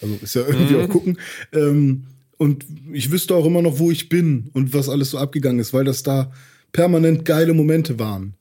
[0.00, 1.18] Also ist ja irgendwie auch gucken.
[1.52, 2.04] Ähm,
[2.38, 5.72] und ich wüsste auch immer noch, wo ich bin und was alles so abgegangen ist,
[5.72, 6.32] weil das da
[6.72, 8.34] permanent geile Momente waren.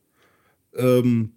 [0.75, 1.31] Ähm,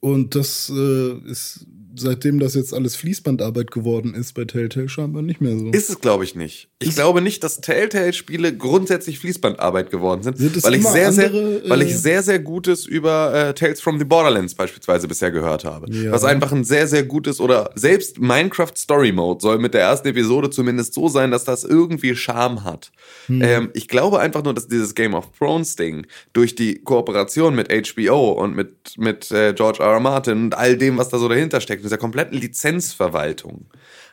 [0.00, 1.66] und das äh, ist,
[2.00, 5.70] seitdem das jetzt alles Fließbandarbeit geworden ist bei Telltale, scheinbar nicht mehr so.
[5.70, 6.68] Ist es, glaube ich, nicht.
[6.82, 11.64] Ich glaube nicht, dass Telltale-Spiele grundsätzlich Fließbandarbeit geworden sind, Sind weil ich sehr, sehr, andere,
[11.64, 15.64] äh, weil ich sehr, sehr Gutes über äh, Tales from the Borderlands beispielsweise bisher gehört
[15.64, 15.92] habe.
[15.92, 16.10] Ja.
[16.10, 20.08] Was einfach ein sehr, sehr gutes oder selbst Minecraft Story Mode soll mit der ersten
[20.08, 22.90] Episode zumindest so sein, dass das irgendwie Charme hat.
[23.26, 23.42] Hm.
[23.42, 27.68] Ähm, ich glaube einfach nur, dass dieses Game of Thrones Ding durch die Kooperation mit
[27.70, 29.92] HBO und mit, mit äh, George R.
[29.92, 30.00] R.
[30.00, 33.66] Martin und all dem, was da so dahinter steckt, dieser kompletten Lizenzverwaltung,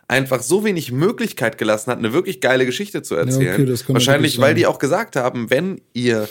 [0.08, 3.54] einfach so wenig Möglichkeit gelassen hat, eine wirklich geile Geschichte zu erzählen.
[3.54, 6.28] okay, das kann Wahrscheinlich, weil die auch gesagt haben, wenn ihr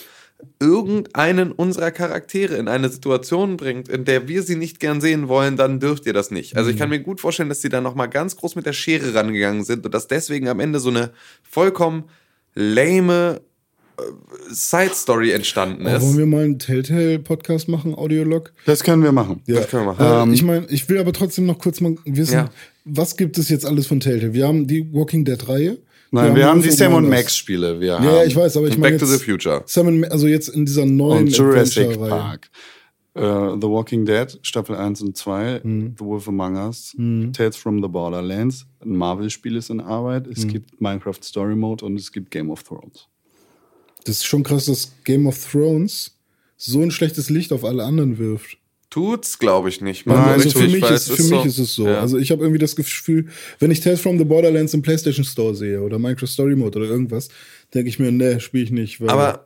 [0.61, 5.57] irgendeinen unserer Charaktere in eine Situation bringt, in der wir sie nicht gern sehen wollen,
[5.57, 6.57] dann dürft ihr das nicht.
[6.57, 9.15] Also ich kann mir gut vorstellen, dass sie da nochmal ganz groß mit der Schere
[9.15, 12.05] rangegangen sind und dass deswegen am Ende so eine vollkommen
[12.55, 13.41] lame
[14.51, 16.03] Side Story entstanden ist.
[16.03, 18.53] wollen wir mal einen Telltale-Podcast machen, Audiolog?
[18.67, 19.43] Das können wir machen.
[19.47, 20.31] Das können wir machen.
[20.31, 22.51] Äh, ich meine, ich will aber trotzdem noch kurz mal wissen, Ja.
[22.85, 24.35] was gibt es jetzt alles von Telltale?
[24.35, 25.79] Wir haben die Walking Dead-Reihe.
[26.13, 27.09] Nein, wir haben die Wolf Sam und.
[27.09, 27.81] Max Spiele.
[27.81, 29.63] Wir Ja, haben ja, ich weiß, aber ich meine Back to the Future.
[29.67, 31.99] Sam also jetzt in dieser neuen und Jurassic.
[31.99, 32.49] Park.
[33.15, 35.95] Äh, the Walking Dead, Staffel 1 und 2, Hm.
[35.99, 36.95] The Wolf Among Us,
[37.33, 40.33] Tales from the Borderlands, ein Marvel-Spiel ist in Arbeit, Hm.
[40.37, 43.09] es gibt Minecraft Story Mode und es gibt Game of Thrones.
[44.07, 46.17] Das ist schon krass, dass Game of Thrones
[46.57, 48.59] so ein schlechtes Licht auf alle anderen wirft.
[48.89, 50.05] Tut's, glaube ich nicht.
[50.05, 51.87] So also für mich, weil ist, für mich ist es so.
[51.87, 52.01] Ja.
[52.01, 53.27] Also ich habe irgendwie das Gefühl,
[53.59, 56.89] wenn ich Tales from the Borderlands im PlayStation Store sehe oder Minecraft Story Mode oder
[56.89, 57.29] irgendwas,
[57.75, 59.01] denke ich mir, nee, spiele ich nicht.
[59.01, 59.46] Weil Aber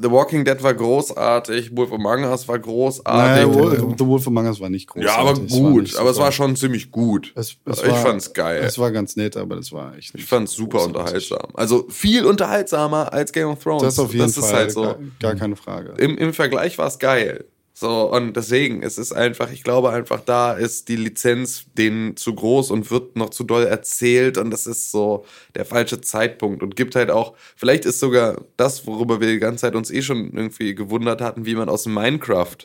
[0.00, 3.82] The Walking Dead war großartig, Wolf Among Us war Naja, großartig.
[3.82, 5.04] Wo- The Wolf Among Us war nicht groß.
[5.04, 5.96] ja, aber gut.
[5.96, 7.32] aber es war schon ziemlich gut.
[7.34, 8.62] Es, es ich war, fand's geil.
[8.64, 10.96] Es war ganz nett, aber das war echt ich fand's super großartig.
[11.32, 11.50] unterhaltsam.
[11.54, 13.82] Also viel unterhaltsamer als Game of Thrones.
[13.82, 14.44] Das auf jeden das Fall.
[14.44, 14.82] ist halt so.
[14.82, 15.94] gar, gar keine Frage.
[15.98, 17.44] Im, Im Vergleich war's geil.
[17.80, 22.34] So, und deswegen, es ist einfach, ich glaube einfach, da ist die Lizenz denen zu
[22.34, 25.24] groß und wird noch zu doll erzählt und das ist so
[25.54, 29.60] der falsche Zeitpunkt und gibt halt auch, vielleicht ist sogar das, worüber wir die ganze
[29.60, 32.56] Zeit uns eh schon irgendwie gewundert hatten, wie man aus Minecraft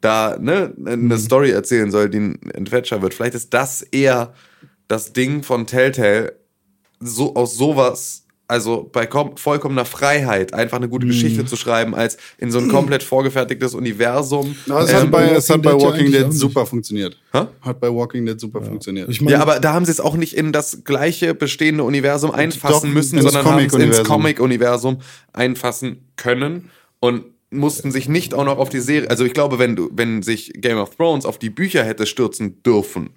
[0.00, 3.14] da ne, eine Story erzählen soll, die ein Adventure wird.
[3.14, 4.34] Vielleicht ist das eher
[4.88, 6.36] das Ding von Telltale,
[6.98, 12.16] so aus sowas, also bei kom vollkommener Freiheit, einfach eine gute Geschichte zu schreiben, als
[12.38, 14.54] in so ein komplett vorgefertigtes Universum.
[14.68, 17.18] Aber es, Ähm, hat bei, es hat bei Walking Dead ja Dead super funktioniert.
[17.32, 17.46] Hä?
[17.60, 19.08] Hat bei Walking Dead super funktioniert.
[19.08, 22.30] ich meine, ja, aber da haben sie es auch nicht in das gleiche bestehende Universum
[22.30, 24.06] einfassen Doch, müssen, ins sondern haben es ins Comic-Universum.
[24.06, 24.98] Comic-Universum
[25.32, 26.70] einfassen können
[27.00, 29.10] und mussten sich nicht auch noch auf die Serie.
[29.10, 32.62] Also ich glaube, wenn du, wenn sich Game of Thrones auf die Bücher hätte stürzen
[32.62, 33.10] dürfen,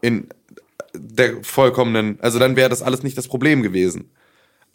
[0.00, 0.28] in
[0.94, 4.10] der vollkommenen, also dann wäre das alles nicht das Problem gewesen.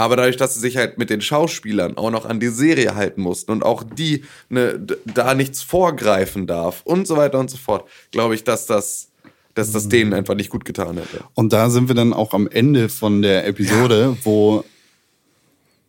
[0.04, 3.22] Aber dadurch, dass sie sich halt mit den Schauspielern auch noch an die Serie halten
[3.22, 7.88] mussten und auch die ne, da nichts vorgreifen darf und so weiter und so fort,
[8.12, 9.12] glaube ich, dass das,
[9.54, 11.24] dass das denen einfach nicht gut getan hätte.
[11.36, 14.66] Und da sind wir dann auch am Ende von der Episode, wo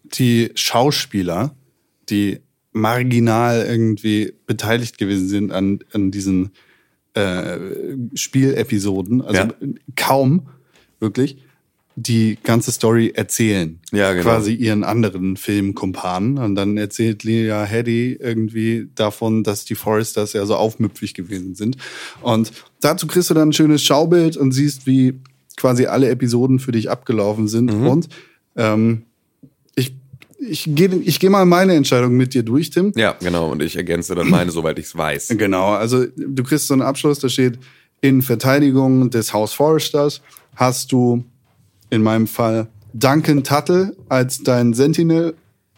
[0.04, 1.56] die Schauspieler,
[2.08, 2.38] die
[2.72, 6.52] marginal irgendwie beteiligt gewesen sind an, an diesen
[7.14, 7.58] äh,
[8.14, 9.48] Spielepisoden, also Ja.
[9.96, 10.46] kaum
[11.00, 11.38] wirklich,
[11.96, 13.78] die ganze Story erzählen.
[13.92, 14.24] Ja, genau.
[14.24, 16.38] Quasi ihren anderen Filmkumpanen.
[16.38, 21.76] Und dann erzählt Leah Headey irgendwie davon, dass die Foresters ja so aufmüpfig gewesen sind.
[22.20, 25.20] Und dazu kriegst du dann ein schönes Schaubild und siehst, wie
[25.56, 27.72] quasi alle Episoden für dich abgelaufen sind.
[27.72, 27.86] Mhm.
[27.86, 28.08] Und
[28.56, 29.02] ähm,
[29.76, 29.94] ich,
[30.38, 32.92] ich gehe ich geh mal meine Entscheidung mit dir durch, Tim.
[32.96, 33.52] Ja, genau.
[33.52, 35.28] Und ich ergänze dann meine, soweit ich es weiß.
[35.38, 37.58] Genau, also du kriegst so einen Abschluss, da steht,
[38.00, 40.20] in Verteidigung des Haus Foresters
[40.56, 41.24] hast du
[41.90, 45.34] in meinem Fall Duncan Tuttle als dein Sentinel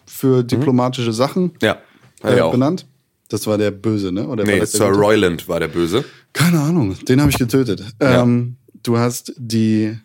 [0.07, 1.78] für diplomatische Sachen Ja,
[2.22, 2.36] äh, Mhm.
[2.38, 2.86] ja benannt.
[3.28, 4.28] Das war der Böse, ne?
[4.28, 4.86] Oder Nee, Sir?
[4.90, 6.04] Royland war der Böse.
[6.32, 7.82] Keine Ahnung, den habe ich getötet.
[8.00, 8.22] Ja.
[8.22, 9.96] Ähm, du hast die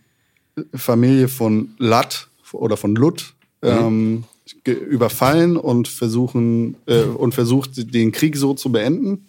[0.73, 3.69] Familie von Lat oder von Lut Mhm.
[3.69, 4.23] ähm,
[4.65, 9.27] überfallen und versuchen äh, und versucht den Krieg so zu beenden.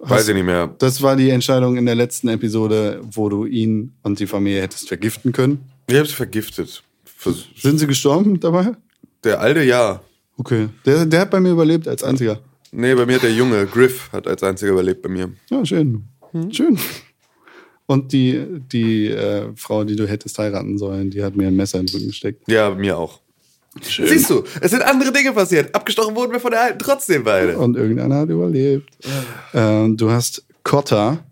[0.00, 0.74] Weiß ich nicht mehr.
[0.78, 4.88] Das war die Entscheidung in der letzten Episode, wo du ihn und die Familie hättest
[4.88, 5.60] vergiften können.
[5.88, 6.82] Ich hab's vergiftet.
[7.04, 8.72] Vers- Sind sie gestorben dabei?
[9.24, 10.00] Der alte, ja.
[10.38, 10.68] Okay.
[10.86, 12.40] Der, der hat bei mir überlebt als einziger.
[12.72, 15.30] Nee, bei mir hat der Junge, Griff, hat als einziger überlebt bei mir.
[15.50, 16.04] Ja, schön.
[16.50, 16.78] Schön.
[17.86, 21.80] Und die, die äh, Frau, die du hättest heiraten sollen, die hat mir ein Messer
[21.80, 22.44] in den Rücken gesteckt.
[22.48, 23.20] Ja, mir auch.
[23.80, 25.74] Siehst du, es sind andere Dinge passiert.
[25.74, 27.56] Abgestochen wurden wir von der alten trotzdem beide.
[27.56, 28.90] Und irgendeiner hat überlebt.
[29.54, 31.24] Ähm, du hast Cotta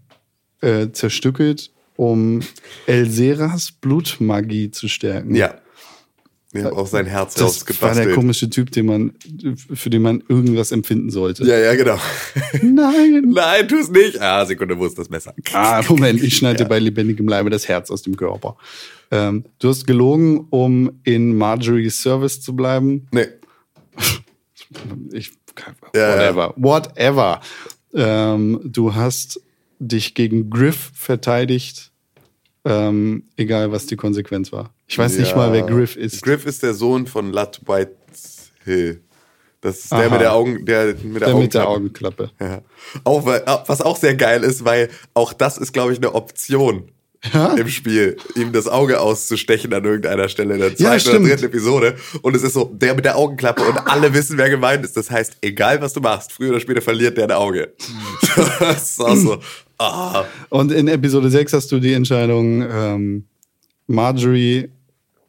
[0.61, 2.41] äh, zerstückelt, um
[2.86, 5.34] Elseras Blutmagie zu stärken.
[5.34, 5.55] Ja.
[6.59, 8.15] Wir haben auch sein Herz Das war der rausgebastelt.
[8.15, 9.13] komische Typ, den man,
[9.75, 11.45] für den man irgendwas empfinden sollte.
[11.45, 11.99] Ja, ja, genau.
[12.63, 13.23] Nein.
[13.35, 14.21] Nein, tu es nicht.
[14.21, 15.35] Ah, Sekunde, wo ist das Messer?
[15.53, 18.57] Ah, Moment, ich schneide dir bei lebendigem Leibe das Herz aus dem Körper.
[19.11, 23.07] Ähm, du hast gelogen, um in Marjorie's Service zu bleiben.
[23.13, 23.27] Nee.
[25.13, 25.33] Ich,
[25.95, 26.55] Ja, whatever.
[26.57, 27.41] Whatever.
[27.95, 29.41] Ähm, du hast
[29.79, 31.91] dich gegen Griff verteidigt,
[32.65, 34.75] ähm, egal was die Konsequenz war.
[34.89, 35.36] Ich weiß nicht Ja.
[35.36, 36.22] mal, wer Griff ist.
[36.22, 39.03] Griff ist der Sohn von Lut Whitehill.
[39.61, 40.09] Das ist der Aha.
[40.11, 42.30] mit der Augen, der mit der, der mit der Augenklappe.
[42.41, 42.62] Ja.
[43.05, 46.91] Auch, weil, was auch sehr geil ist, weil auch das ist, glaube ich, eine Option
[47.32, 47.55] Ja?
[47.55, 51.28] im Spiel, ihm das Auge auszustechen an irgendeiner Stelle in der Ja, zweiten oder stimmt.
[51.28, 51.97] dritten Episode.
[52.22, 54.97] Und es ist so, der mit der Augenklappe und alle wissen, wer gemeint ist.
[54.97, 57.74] Das heißt, egal was du machst, früher oder später verliert der ein Auge.
[58.61, 59.39] das ist auch so.
[59.78, 60.24] Ah.
[60.51, 63.26] Und in Episode 6 hast du die Entscheidung, ähm,
[63.89, 64.68] Marjorie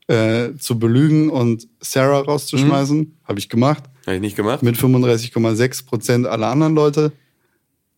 [0.09, 3.19] äh, zu belügen und Sarah rauszuschmeißen.
[3.23, 3.83] Habe ich gemacht.
[4.05, 4.63] Habe ich nicht gemacht.
[4.63, 7.11] Mit 35,6 Prozent aller anderen Leute.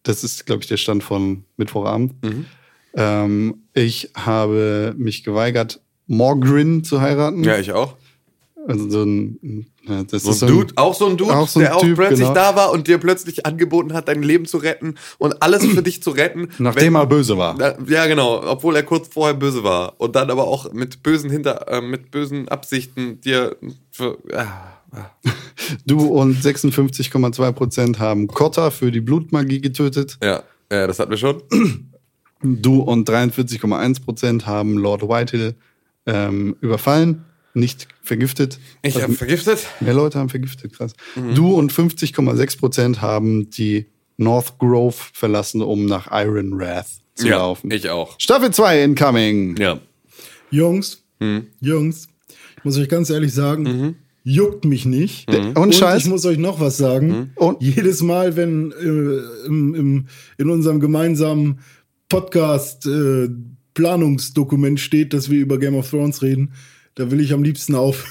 [0.04, 2.14] Das ist, glaube ich, der Stand von Mittwochabend.
[2.96, 7.44] Ähm, ich habe mich geweigert, Morgrin zu heiraten.
[7.46, 7.96] ja, ich auch.
[8.68, 11.60] Also so ein, ja, das So ist ein Dude, auch so ein Dude, auch so
[11.60, 12.34] ein der auch Typ, plötzlich genau.
[12.34, 16.04] da war und dir plötzlich angeboten hat, dein Leben zu retten und alles für dich
[16.04, 16.50] zu retten.
[16.60, 17.56] Nachdem wenn- er böse war.
[17.58, 21.30] Na, Ja, genau, obwohl er kurz vorher böse war und dann aber auch mit bösen
[21.32, 23.56] Hinter, äh, mit bösen Absichten dir
[23.92, 24.78] für, ah.
[25.86, 30.18] Du und 56,2 Prozent haben Kotta für die Blutmagie getötet.
[30.22, 31.42] ja, ja, das hatten wir schon.
[32.44, 35.56] Du und 43,1 Prozent haben Lord Whitehill
[36.06, 37.24] ähm, überfallen,
[37.54, 38.60] nicht vergiftet.
[38.82, 39.60] Ich Also habe vergiftet.
[39.80, 40.94] mehr Leute haben vergiftet, krass.
[41.16, 41.36] Mhm.
[41.36, 43.86] Du und 50,6 Prozent haben die
[44.18, 47.72] North Grove verlassen, um nach Iron Wrath zu Ja, laufen.
[47.72, 48.16] ich auch.
[48.20, 49.58] Staffel 2 incoming.
[49.58, 49.80] Ja.
[50.50, 51.48] Jungs, Hm.
[51.60, 52.08] Jungs,
[52.58, 53.96] ich muss euch ganz ehrlich sagen, Mhm.
[54.24, 55.28] juckt mich nicht.
[55.30, 56.04] Und Und Scheiß.
[56.04, 57.08] ich muss euch noch was sagen.
[57.08, 57.30] Mhm.
[57.36, 60.06] Und- Jedes Mal, wenn äh, im, im,
[60.38, 61.60] in unserem gemeinsamen
[62.10, 63.30] Podcast äh,
[63.74, 66.54] Planungsdokument steht, dass wir über Game of Thrones reden,
[66.96, 68.06] da will ich am liebsten auf.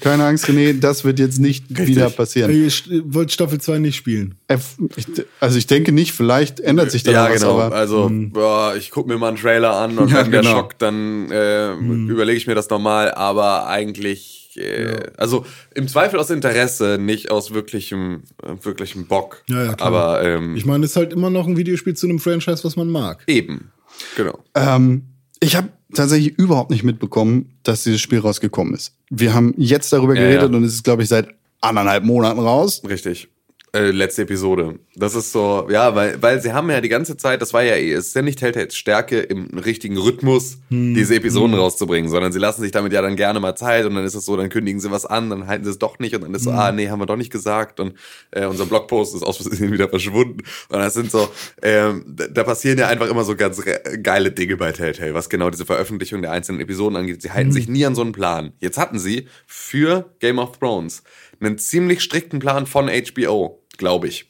[0.00, 2.52] Keine Angst, René, das wird jetzt nicht wieder passieren.
[2.52, 2.70] Ihr
[3.12, 4.36] wollt Staffel 2 nicht spielen.
[4.46, 5.06] F- ich-
[5.40, 7.58] Also ich denke nicht, vielleicht ändert sich da Ja, was, genau.
[7.60, 10.52] aber also, boah, ich gucke mir mal einen Trailer an und Ja, wenn der genau.
[10.54, 13.10] schockt, dann äh, überlege ich mir das nochmal.
[13.10, 15.44] Aber eigentlich, äh, also
[15.74, 19.42] im Zweifel aus Interesse, nicht aus wirklichem, äh, wirklichem Bock.
[19.48, 19.88] Ja, ja, klar.
[19.88, 22.76] Aber ähm, Ich meine, es ist halt immer noch ein Videospiel zu einem Franchise, was
[22.76, 23.24] man mag.
[23.26, 23.72] eben.
[24.16, 24.38] Genau.
[24.54, 25.02] Ähm,
[25.40, 28.94] ich habe tatsächlich überhaupt nicht mitbekommen, dass dieses Spiel rausgekommen ist.
[29.10, 30.56] Wir haben jetzt darüber Ja, geredet ja.
[30.56, 31.28] und es ist, glaube ich, seit
[31.60, 32.82] anderthalb Monaten raus.
[32.88, 33.28] Richtig.
[33.74, 34.78] Äh, letzte Episode.
[34.96, 37.74] Das ist so, ja, weil, weil sie haben ja die ganze Zeit, das war ja
[37.74, 42.38] eh, es ist ja nicht Telltales Stärke im richtigen Rhythmus, diese Episoden rauszubringen, sondern sie
[42.38, 44.80] lassen sich damit ja dann gerne mal Zeit und dann ist es so, dann kündigen
[44.80, 46.88] sie was an, dann halten sie es doch nicht und dann ist so, ah, nee,
[46.88, 47.94] haben wir doch nicht gesagt und
[48.30, 51.28] äh, unser Blogpost ist aus Versehen wieder verschwunden und das sind so,
[51.62, 53.62] ähm, da, passieren ja einfach immer so ganz
[54.02, 57.20] geile Dinge bei Telltale, was genau diese Veröffentlichung der einzelnen Episoden angeht.
[57.20, 58.52] Sie halten sich nie an so einen Plan.
[58.60, 61.02] Jetzt hatten sie für Game of Thrones
[61.40, 64.26] einen ziemlich strikten Plan von HBO, glaube ich.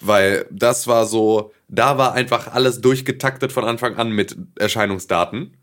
[0.00, 5.54] Weil das war so, da war einfach alles durchgetaktet von Anfang an mit Erscheinungsdaten.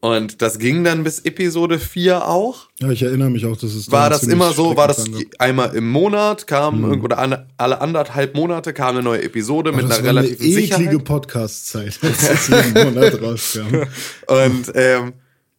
[0.00, 2.68] Und das ging dann bis Episode 4 auch.
[2.80, 5.06] Ja, ich erinnere mich auch, dass es War da das immer so, war das
[5.38, 9.86] einmal im Monat, kam irgend- oder alle, alle anderthalb Monate kam eine neue Episode mit
[9.86, 10.98] Oh, das einer war eine eklige.
[10.98, 13.84] Podcast-Zeit, als das jeden Monat rauskam.
[14.26, 15.12] Und ähm,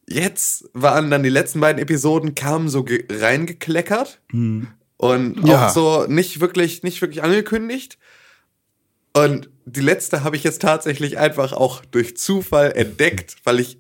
[0.07, 4.19] jetzt waren dann die letzten beiden Episoden, kamen so ge- reingekleckert
[4.97, 5.67] und Ja.
[5.67, 7.97] auch so nicht wirklich, nicht wirklich angekündigt.
[9.13, 13.79] Und die letzte habe ich jetzt tatsächlich einfach auch durch Zufall entdeckt, weil ich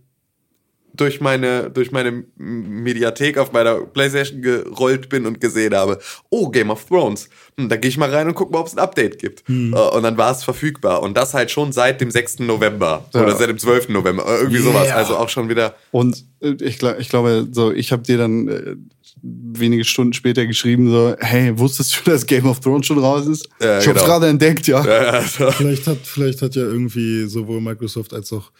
[0.93, 5.99] durch meine, durch meine Mediathek auf meiner Playstation gerollt bin und gesehen habe,
[6.31, 7.29] oh, Game of Thrones.
[7.55, 9.47] Hm, da gehe ich mal rein und guck mal, ob es ein Update gibt.
[9.47, 11.03] Äh, Und dann war es verfügbar.
[11.03, 12.39] Und das halt schon seit dem 6.
[12.39, 13.05] November.
[13.13, 13.21] Ja.
[13.21, 13.89] Oder seit dem 12.
[13.89, 14.25] November.
[14.25, 14.87] äh, Irgendwie sowas.
[14.87, 14.95] Yeah.
[14.95, 15.75] Also auch schon wieder.
[15.91, 18.75] Und äh, ich, glaub, ich glaube, so, ich habe dir dann äh,
[19.21, 23.47] wenige Stunden später geschrieben, so, hey, wusstest du, dass Game of Thrones schon raus ist?
[23.61, 24.05] Ja, ich hab's genau.
[24.05, 24.81] gerade entdeckt, ja.
[24.81, 28.51] Also, Vielleicht hat, vielleicht hat ja irgendwie sowohl Microsoft als auch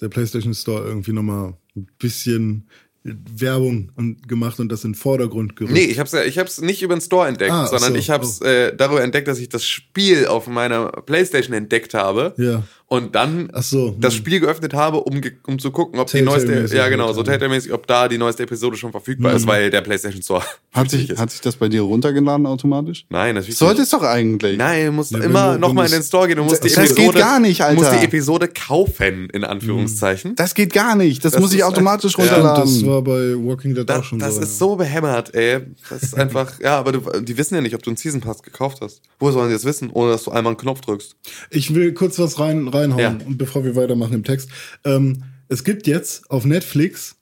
[0.00, 2.68] der PlayStation Store irgendwie nochmal ein bisschen
[3.04, 5.74] Werbung und, gemacht und das in den Vordergrund gerückt.
[5.74, 8.10] nee, ich hab's, ja, ich hab's nicht über den Store entdeckt, Ah, sondern so, ich
[8.10, 12.34] hab's äh, darüber entdeckt, dass ich das Spiel auf meiner Playstation entdeckt habe.
[12.36, 12.64] Ja.
[12.90, 14.18] Und dann Ach so, das hm.
[14.18, 17.22] Spiel geöffnet habe, um, um zu gucken, ob die neueste, ja genau, so.
[17.22, 21.10] Telltale-mäßig, ob da die neueste Episode schon verfügbar ist, weil der PlayStation Store Hat sich,
[21.18, 23.04] hat sich das bei dir runtergeladen automatisch?
[23.10, 24.56] Nein, natürlich Sollte es doch eigentlich.
[24.56, 26.38] Nein, du musst immer nochmal in den Store gehen.
[26.38, 30.34] Du musst die Das geht Episode, gar nicht, Du musst die Episode kaufen, in Anführungszeichen.
[30.36, 31.22] Das geht gar nicht.
[31.24, 32.64] Das, Das muss ich automatisch Ja, Und runterladen.
[32.64, 34.40] das war bei Walking Dead Da, auch schon das so.
[34.40, 35.60] ist so behämmert, ey.
[35.90, 38.42] Das ist einfach, ja, aber du, die wissen ja nicht, ob du einen Season Pass
[38.42, 39.02] gekauft hast.
[39.18, 41.16] Woher sollen die das wissen, ohne dass du einmal einen Knopf drückst?
[41.50, 43.26] Ich will kurz was rein, reinhauen, Ja.
[43.26, 44.48] und bevor wir weitermachen im Text.
[44.84, 47.16] Ähm, es gibt jetzt auf Netflix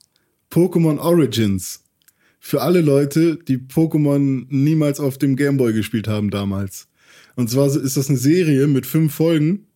[0.51, 1.83] Pokémon Origins.
[2.39, 6.87] Für alle Leute, die Pokémon niemals auf dem Gameboy gespielt haben damals.
[7.35, 9.67] Und zwar ist das eine Serie mit fünf Folgen,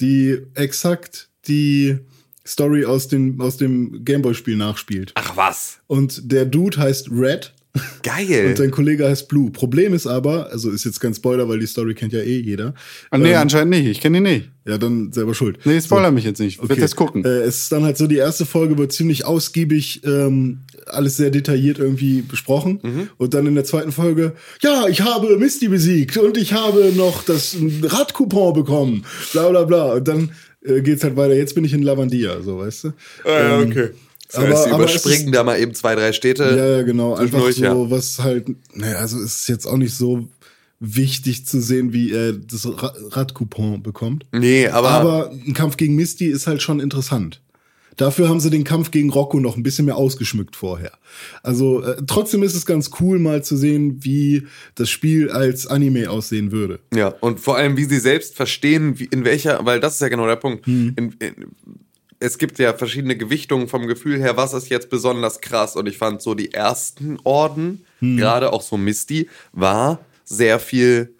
[0.00, 1.98] die exakt die
[2.46, 5.12] Story aus dem, aus dem Gameboy-Spiel nachspielt.
[5.14, 5.78] Ach was.
[5.86, 7.54] Und der Dude heißt Red
[8.02, 8.48] Geil.
[8.48, 9.50] und sein Kollege heißt Blue.
[9.50, 12.74] Problem ist aber, also ist jetzt kein Spoiler, weil die Story kennt ja eh jeder.
[13.10, 13.86] Ah, nee, Ähm, anscheinend nicht.
[13.86, 14.50] Ich kenne ihn nicht.
[14.66, 15.58] ja, dann selber schuld.
[15.64, 16.56] Nee, spoiler mich jetzt nicht.
[16.56, 16.68] Ich Okay.
[16.68, 17.24] Wird das gucken.
[17.24, 21.30] Äh, es ist dann halt so, die erste Folge wird ziemlich ausgiebig, ähm, alles sehr
[21.30, 22.80] detailliert irgendwie besprochen.
[22.82, 23.08] Mhm.
[23.16, 27.22] Und dann in der zweiten Folge, ja, ich habe Misty besiegt und ich habe noch
[27.24, 29.04] das Radcoupon bekommen.
[29.32, 29.92] Bla bla bla.
[29.94, 31.34] Und dann äh, geht's halt weiter.
[31.34, 32.88] Jetzt bin ich in Lavandia, so weißt du.
[33.24, 33.88] Ah, ja, Ähm, okay.
[34.34, 36.44] Aber- sie überspringen da mal eben zwei, drei Städte.
[36.44, 37.14] Ja, ja, genau.
[37.14, 37.90] Einfach so, ja.
[37.90, 40.28] was halt, naja, also es ist jetzt auch nicht so
[40.80, 44.26] wichtig zu sehen, wie er das Ra- Radcoupon bekommt.
[44.32, 47.40] Nee, aber, Aber ein Kampf gegen Misty ist halt schon interessant.
[47.98, 50.92] Dafür haben sie den Kampf gegen Rocco noch ein bisschen mehr ausgeschmückt vorher.
[51.42, 56.08] Also äh, trotzdem ist es ganz cool, mal zu sehen, wie das Spiel als Anime
[56.10, 56.80] aussehen würde.
[56.94, 60.08] Ja, und vor allem, wie sie selbst verstehen, wie, in welcher, weil das ist ja
[60.08, 60.66] genau der Punkt.
[60.66, 60.94] Hm.
[60.96, 61.34] In, in,
[62.22, 65.76] es gibt ja verschiedene Gewichtungen vom Gefühl her, was ist jetzt besonders krass.
[65.76, 68.16] Und ich fand so die ersten Orden, Hm.
[68.16, 71.14] gerade auch so Misty, war sehr viel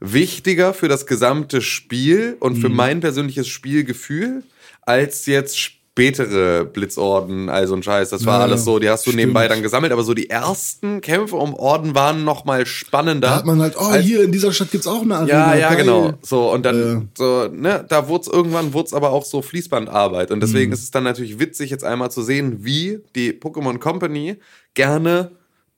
[0.00, 2.60] wichtiger für das gesamte Spiel und Hm.
[2.60, 4.42] für mein persönliches Spielgefühl
[4.82, 5.58] als jetzt
[6.00, 8.10] spätere Blitzorden, also ein Scheiß.
[8.10, 9.16] Das war Ja, alles so, die hast du stimmt.
[9.22, 13.28] nebenbei dann gesammelt, aber so die ersten Kämpfe um Orden waren noch mal spannender.
[13.28, 15.54] Da hat man halt, oh, als- hier in dieser Stadt gibt's auch eine Arena.
[15.54, 15.78] ja, ja, geil.
[15.78, 16.12] genau.
[16.20, 17.16] So, und dann, Äh.
[17.16, 20.30] so, ne, da wurde es irgendwann, wurde es aber auch so Fließbandarbeit.
[20.30, 20.40] Und Mhm.
[20.42, 24.36] deswegen ist es dann natürlich witzig, jetzt einmal zu sehen, wie die Pokémon Company
[24.74, 25.30] gerne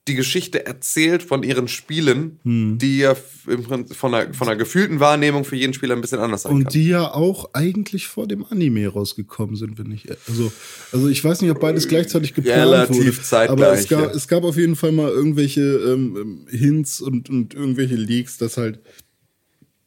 [0.09, 2.79] die Geschichte erzählt von ihren Spielen, Mhm.
[2.79, 6.53] die ja von einer, von einer gefühlten Wahrnehmung für jeden Spieler ein bisschen anders sein
[6.53, 6.73] Und kann.
[6.73, 10.07] die ja auch eigentlich vor dem Anime rausgekommen sind, wenn ich.
[10.29, 10.51] Also,
[10.93, 13.23] also ich weiß nicht, ob beides gleichzeitig geplant Relativ wurde.
[13.23, 14.11] zeitgleich, Aber es gab, ja.
[14.11, 18.57] es gab auf jeden Fall mal irgendwelche ähm, ähm, Hints und, und irgendwelche Leaks, dass
[18.57, 18.81] halt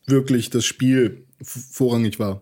[0.07, 2.41] wirklich das Spiel vorrangig war.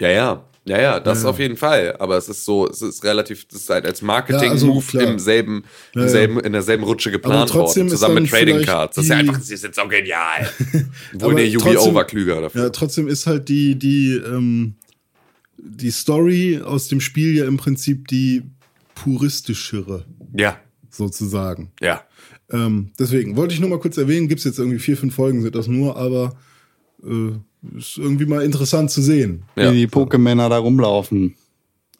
[0.00, 0.44] Ja, ja.
[0.66, 1.30] Ja, ja, das Ja, ja.
[1.30, 1.94] auf jeden Fall.
[1.98, 5.10] Aber es ist so, es ist relativ, das ist halt als Marketing-Move also, klar.
[5.12, 6.08] im selben, im Ja, ja.
[6.08, 8.96] selben, in derselben Rutsche geplant worden, ist zusammen mit Trading Cards.
[8.96, 10.48] Das ist ja einfach, sie sind so genial.
[11.12, 11.92] Wohl der Yu-Gi-Oh!
[11.94, 12.62] war klüger dafür.
[12.64, 14.74] Ja, trotzdem ist halt die, die, ähm,
[15.58, 18.42] die Story aus dem Spiel ja im Prinzip die
[18.94, 20.58] puristischere, Ja,
[20.90, 21.70] sozusagen.
[21.80, 22.02] ja.
[22.50, 25.54] Ähm, deswegen wollte ich nur mal kurz erwähnen, gibt's jetzt irgendwie vier, fünf Folgen, sind
[25.54, 26.36] das nur, aber
[27.02, 27.32] äh,
[27.76, 29.42] ist irgendwie mal interessant zu sehen.
[29.56, 29.72] Ja.
[29.72, 31.34] Wie die Pokémänner da rumlaufen.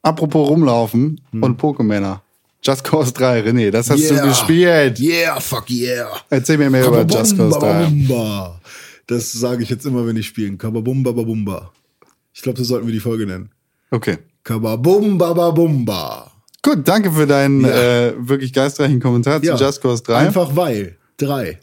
[0.02, 1.42] Apropos rumlaufen Hm.
[1.42, 2.20] und Pokémänner.
[2.62, 4.22] Just Cause 3, René, das hast Yeah.
[4.22, 4.98] du gespielt.
[4.98, 6.08] Yeah, fuck yeah.
[6.30, 7.66] Erzähl mir mehr über Just Cause 3.
[7.84, 8.60] Kababumba.
[9.06, 10.56] Das sage ich jetzt immer, wenn ich spiele.
[10.56, 11.72] Kababumba babumba.
[12.32, 13.50] Ich glaube, so sollten wir die Folge nennen.
[13.90, 14.16] Okay.
[14.42, 16.30] Kababumba babumba.
[16.62, 17.68] Gut, danke für deinen Ja.
[18.08, 20.16] äh, wirklich geistreichen Kommentar zu Just Cause 3.
[20.16, 20.96] Einfach weil.
[21.18, 21.60] Drei.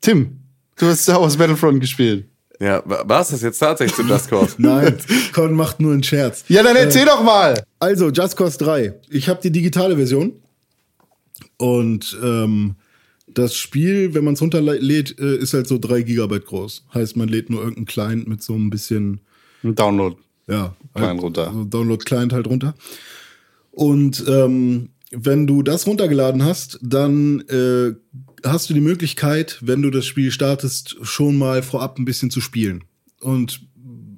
[0.00, 0.40] Tim,
[0.76, 2.28] du hast Star Wars Battlefront gespielt.
[2.64, 4.54] Ja, war es das jetzt tatsächlich zu Just Cause?
[4.58, 4.96] Nein,
[5.34, 6.44] Con macht nur einen Scherz.
[6.48, 7.62] Ja, dann erzähl doch mal.
[7.78, 8.94] Also, Just Cause 3.
[9.10, 10.32] Ich habe die digitale Version.
[11.58, 12.76] Und ähm,
[13.26, 16.86] das Spiel, wenn man es runterlädt, äh, ist halt so drei Gigabyte groß.
[16.94, 19.20] Heißt, man lädt nur irgendeinen Client mit so ein bisschen,
[19.62, 20.16] Ein Download.
[20.46, 21.48] ja, Client halt, runter.
[21.48, 22.74] Also Download-Client halt runter.
[23.72, 27.92] Und ähm, wenn du das runtergeladen hast, dann äh,
[28.44, 32.40] hast du die Möglichkeit, wenn du das Spiel startest, schon mal vorab ein bisschen zu
[32.40, 32.84] spielen.
[33.20, 33.62] Und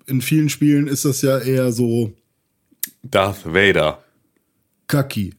[0.07, 2.13] in vielen Spielen ist das ja eher so
[3.03, 4.03] Darth Vader.
[4.89, 5.35] kacki.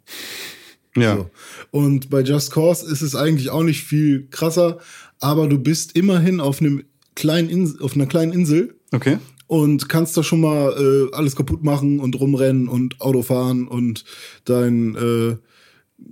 [0.96, 1.16] Ja.
[1.18, 1.30] So.
[1.72, 4.80] Und bei Just Cause ist es eigentlich auch nicht viel krasser,
[5.20, 6.84] aber du bist immerhin auf einem
[7.16, 9.18] kleinen Ins auf einer kleinen Insel Okay.
[9.48, 14.06] und kannst da schon mal äh, alles kaputt machen und rumrennen und Auto fahren und
[14.46, 15.36] dein äh,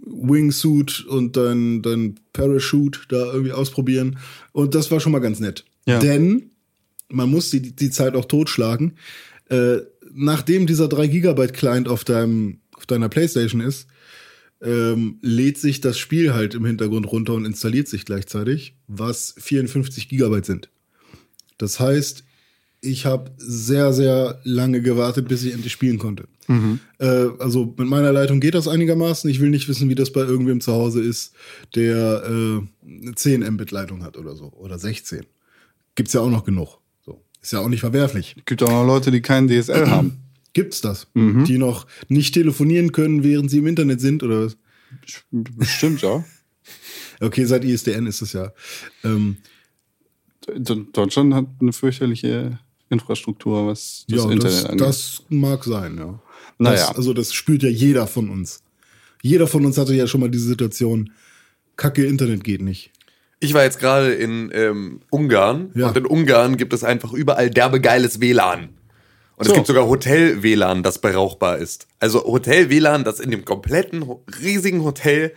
[0.06, 4.18] Wingsuit und dein, dein Parachute da irgendwie ausprobieren.
[4.52, 5.66] Und das war schon mal ganz nett.
[5.86, 6.00] Ja.
[6.00, 6.52] Denn
[7.10, 8.98] man muss die, die Zeit auch totschlagen.
[9.50, 9.78] Äh,
[10.14, 13.88] nachdem dieser 3 Gigabyte Client auf deinem auf deiner Playstation ist,
[14.62, 20.10] ähm, lädt sich das Spiel halt im Hintergrund runter und installiert sich gleichzeitig, was 54
[20.10, 20.70] Gigabyte sind.
[21.58, 22.24] Das heißt,
[22.86, 26.28] ich habe sehr, sehr lange gewartet, bis ich endlich spielen konnte.
[27.00, 29.30] Äh, also mit meiner Leitung geht das einigermaßen.
[29.30, 31.34] Ich will nicht wissen, wie das bei irgendwem zu Hause ist,
[31.74, 34.52] der äh, eine 10 Mbit-Leitung hat oder so.
[34.54, 35.26] Oder 16.
[35.96, 36.80] Gibt's ja auch noch genug.
[37.06, 37.24] So.
[37.42, 38.36] Ist ja auch nicht verwerflich.
[38.46, 40.18] Gibt auch noch Leute, die keinen DSL haben.
[40.54, 41.08] Gibt's das?
[41.14, 44.58] Die noch nicht telefonieren können, während sie im Internet sind oder was?
[45.32, 46.24] Bestimmt, ja.
[47.22, 48.52] Okay, seit ISDN ist es ja.
[49.04, 49.38] Ähm,
[50.94, 52.60] Deutschland hat eine fürchterliche
[52.90, 54.82] Infrastruktur, was das ja, Internet das, angeht.
[54.82, 56.20] das mag sein, ja.
[56.58, 56.88] Naja.
[56.88, 58.62] Das, also das spürt ja jeder von uns.
[59.22, 61.12] Jeder von uns hatte ja schon mal diese Situation,
[61.78, 62.92] Kacke, Internet geht nicht.
[63.40, 65.88] Ich war jetzt gerade in ähm, Ungarn Ja.
[65.90, 68.70] und in Ungarn gibt es einfach überall derbegeiles WLAN.
[69.38, 69.52] Und So.
[69.52, 71.88] es gibt sogar Hotel-WLAN, das berauchbar ist.
[72.00, 74.06] Also Hotel-WLAN, das in dem kompletten
[74.42, 75.34] riesigen Hotel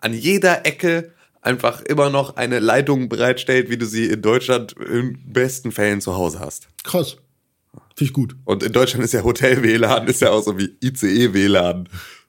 [0.00, 1.12] an jeder Ecke
[1.46, 6.16] einfach immer noch eine Leitung bereitstellt, wie du sie in Deutschland in besten Fällen zu
[6.16, 6.68] Hause hast.
[6.84, 7.16] Krass.
[7.94, 8.36] Finde ich gut.
[8.44, 11.88] Und in Deutschland ist ja Hotel-WLAN, ist ja auch so wie ICE-WLAN.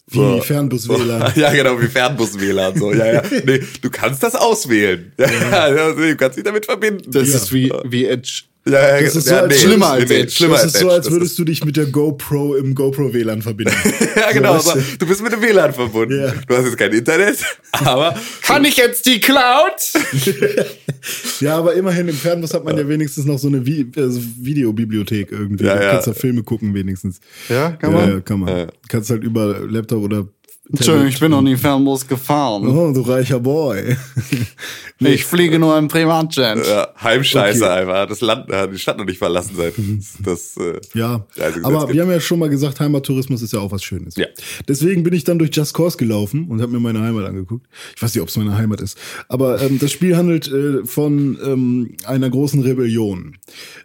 [0.09, 1.33] Wie Fernbus-WLAN.
[1.35, 2.77] Ja, genau, wie Fernbus-WLAN.
[2.79, 3.23] So, ja, ja.
[3.45, 5.11] Nee, du kannst das auswählen.
[5.17, 5.91] Ja, ja.
[5.93, 7.11] du kannst dich damit verbinden.
[7.11, 7.35] Das Ja.
[7.35, 10.31] ist wie, wie Edge Ja, ja, Das ist so, ja, als schlimmer als nee, Edge.
[10.31, 10.95] Schlimmer das als ist so, Edge.
[10.95, 13.73] als würdest du dich mit der GoPro im GoPro WLAN verbinden.
[14.15, 16.19] Ja, genau, So, aber du bist mit dem WLAN verbunden.
[16.19, 16.33] Ja.
[16.47, 17.37] Du hast jetzt kein Internet,
[17.71, 19.73] aber Kann ich jetzt die Cloud?
[21.39, 25.31] Ja, aber immerhin im Fernbus hat man ja wenigstens noch so eine Vi also Videobibliothek
[25.31, 25.63] irgendwie.
[25.65, 25.91] Ja, da ja.
[25.91, 27.19] kannst du Filme gucken wenigstens.
[27.47, 28.09] Ja, kann Ja, man?
[28.09, 28.57] ja, kann man.
[28.57, 28.67] Ja.
[28.89, 30.27] Kannst halt über Laptop oder
[30.69, 32.67] Entschuldigung, ich bin noch nie Fernbus gefahren.
[32.67, 33.95] Oh, du reicher Boy.
[34.99, 36.65] Ich fliege nur im Privatjet.
[36.65, 37.81] ja, Heimscheiße Okay.
[37.81, 38.07] einfach.
[38.07, 39.75] Das Land, hat die Stadt noch nicht verlassen seit
[40.25, 40.57] das.
[40.57, 41.23] Äh, Ja,
[41.61, 41.93] aber gibt.
[41.93, 44.15] wir haben ja schon mal gesagt, Heimattourismus ist ja auch was Schönes.
[44.15, 44.25] Ja.
[44.67, 47.67] Deswegen bin ich dann durch Just Cause gelaufen und habe mir meine Heimat angeguckt.
[47.95, 48.97] Ich weiß nicht, ob es meine Heimat ist.
[49.29, 53.37] Aber ähm, das Spiel handelt äh, von ähm, einer großen Rebellion.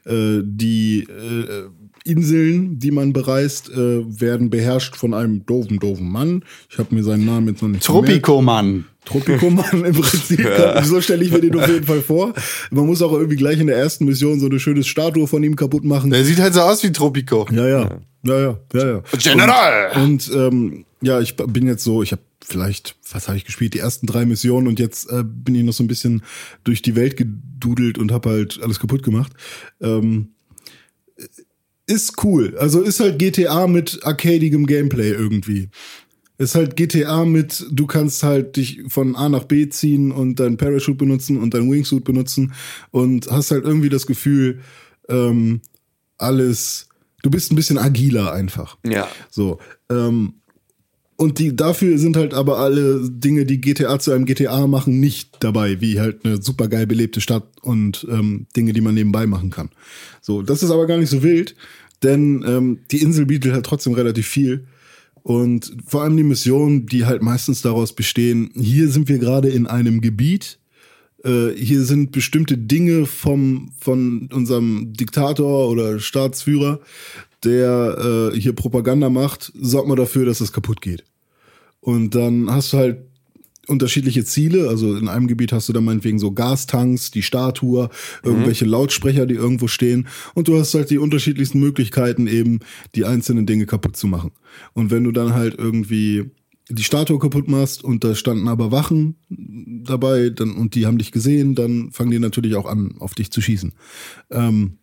[0.06, 1.68] Äh, die äh,
[2.04, 6.44] Inseln, die man bereist, äh, werden beherrscht von einem doofen, doofen Mann.
[6.70, 8.06] Ich habe mir seinen Namen jetzt noch nicht gemerkt.
[8.06, 8.84] Tropico-Mann.
[9.04, 10.48] Tropico-Mann im Prinzip.
[10.84, 12.34] So stelle ich mir den auf jeden Fall vor.
[12.70, 15.56] Man muss auch irgendwie gleich in der ersten Mission so eine schöne Statue von ihm
[15.56, 16.10] kaputt machen.
[16.10, 17.46] Der sieht halt so aus wie Tropico.
[17.52, 18.00] Ja, ja.
[18.24, 19.02] Ja, ja, ja, ja.
[19.18, 20.02] General!
[20.02, 23.80] Und ähm, ja, ich bin jetzt so, ich habe vielleicht, was habe ich gespielt, die
[23.80, 26.22] ersten drei Missionen und jetzt äh, bin ich noch so ein bisschen
[26.64, 29.32] durch die Welt gedudelt und habe halt alles kaputt gemacht.
[29.80, 30.28] Ähm,
[31.86, 32.56] ist cool.
[32.58, 35.68] Also ist halt GTA mit arcadigem Gameplay irgendwie.
[36.38, 40.56] Ist halt GTA mit, du kannst halt dich von A nach B ziehen und dein
[40.56, 42.52] Parachute benutzen und dein Wingsuit benutzen
[42.90, 44.60] und hast halt irgendwie das Gefühl,
[45.08, 45.60] ähm,
[46.18, 46.88] alles,
[47.22, 48.78] du bist ein bisschen agiler einfach.
[48.84, 49.08] ja.
[49.30, 49.58] So.
[49.90, 50.41] Ähm,
[51.22, 55.36] und die, dafür sind halt aber alle Dinge, die GTA zu einem GTA machen, nicht
[55.38, 59.50] dabei, wie halt eine super geil belebte Stadt und ähm, Dinge, die man nebenbei machen
[59.50, 59.70] kann.
[60.20, 61.54] So, das ist aber gar nicht so wild,
[62.02, 64.64] denn ähm, die Insel bietet halt trotzdem relativ viel.
[65.22, 69.68] Und vor allem die Missionen, die halt meistens daraus bestehen, hier sind wir gerade in
[69.68, 70.58] einem Gebiet,
[71.22, 76.80] äh, hier sind bestimmte Dinge vom, von unserem Diktator oder Staatsführer,
[77.44, 81.04] der äh, hier Propaganda macht, sorgt mal dafür, dass es kaputt geht.
[81.82, 82.98] Und dann hast du halt
[83.66, 84.68] unterschiedliche Ziele.
[84.68, 87.90] Also in einem Gebiet hast du dann meinetwegen so Gastanks, die Statue,
[88.22, 90.08] irgendwelche Lautsprecher, die irgendwo stehen.
[90.34, 92.60] Und du hast halt die unterschiedlichsten Möglichkeiten eben,
[92.94, 94.30] die einzelnen Dinge kaputt zu machen.
[94.72, 96.30] Und wenn du dann halt irgendwie
[96.68, 101.10] die Statue kaputt machst und da standen aber Wachen dabei dann, und die haben dich
[101.10, 103.72] gesehen, dann fangen die natürlich auch an, auf dich zu schießen.
[104.30, 104.78] Ähm,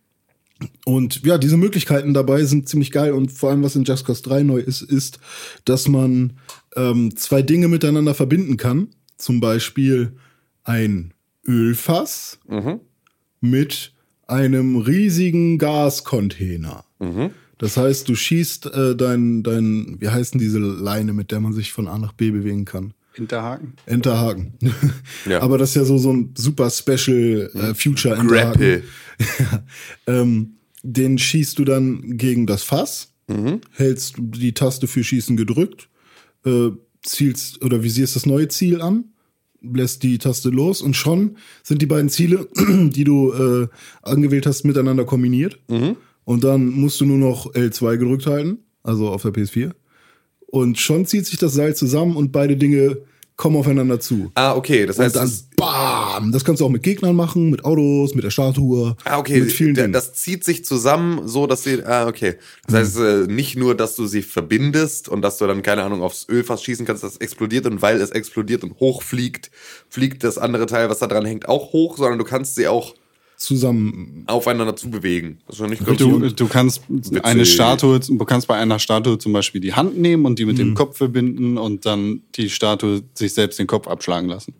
[0.84, 4.22] und ja, diese Möglichkeiten dabei sind ziemlich geil und vor allem, was in Just Cause
[4.22, 5.18] 3 neu ist, ist,
[5.64, 6.34] dass man
[6.76, 8.88] ähm, zwei Dinge miteinander verbinden kann.
[9.16, 10.12] Zum Beispiel
[10.64, 11.12] ein
[11.46, 12.38] Ölfass
[13.40, 13.92] mit
[14.26, 16.84] einem riesigen Gascontainer.
[17.58, 21.52] Das heißt, du schießt äh, dein, dein, wie heißt denn diese Leine, mit der man
[21.52, 22.94] sich von A nach B bewegen kann?
[23.12, 23.74] Hinterhaken.
[23.86, 24.54] Enterhaken.
[25.26, 25.42] Ja.
[25.42, 28.28] Aber das ist ja so, so ein super Special äh, Future Enterhaken.
[28.28, 28.82] Grapple.
[29.38, 29.62] Ja.
[30.06, 33.12] ähm, den schießt du dann gegen das Fass,
[33.72, 35.90] hältst die Taste für Schießen gedrückt,
[36.46, 36.70] äh,
[37.02, 39.04] zielst oder visierst das neue Ziel an,
[39.60, 43.68] lässt die Taste los und schon sind die beiden Ziele, die du äh,
[44.02, 45.58] angewählt hast, miteinander kombiniert.
[46.24, 49.72] Und dann musst du nur noch L2 gedrückt halten, also auf der PS4.
[50.50, 52.98] Und schon zieht sich das Seil zusammen und beide Dinge
[53.36, 54.30] kommen aufeinander zu.
[54.34, 54.84] Ah, okay.
[54.84, 56.30] Das Und heißt, dann es- BAM!
[56.32, 58.96] Das kannst du auch mit Gegnern machen, mit Autos, mit der Statue.
[59.04, 59.92] Ah, okay, Mit vielen Dingen.
[59.94, 62.34] das zieht sich zusammen, so dass sie, ah, okay.
[62.66, 66.02] Das heißt, äh, nicht nur, dass du sie verbindest und dass du dann, keine Ahnung,
[66.02, 69.50] aufs Ölfass schießen kannst, das explodiert und weil es explodiert und hochfliegt,
[69.88, 72.94] fliegt das andere Teil, was da dran hängt, auch hoch, sondern du kannst sie auch
[73.40, 74.24] zusammen.
[74.26, 75.38] aufeinander zubewegen.
[75.46, 76.38] Das ist nicht ganz Du, gut.
[76.38, 76.82] du kannst
[77.22, 80.58] eine Statue, du kannst bei einer Statue zum Beispiel die Hand nehmen und die mit
[80.58, 84.54] dem Kopf verbinden und dann die Statue sich selbst den Kopf abschlagen lassen.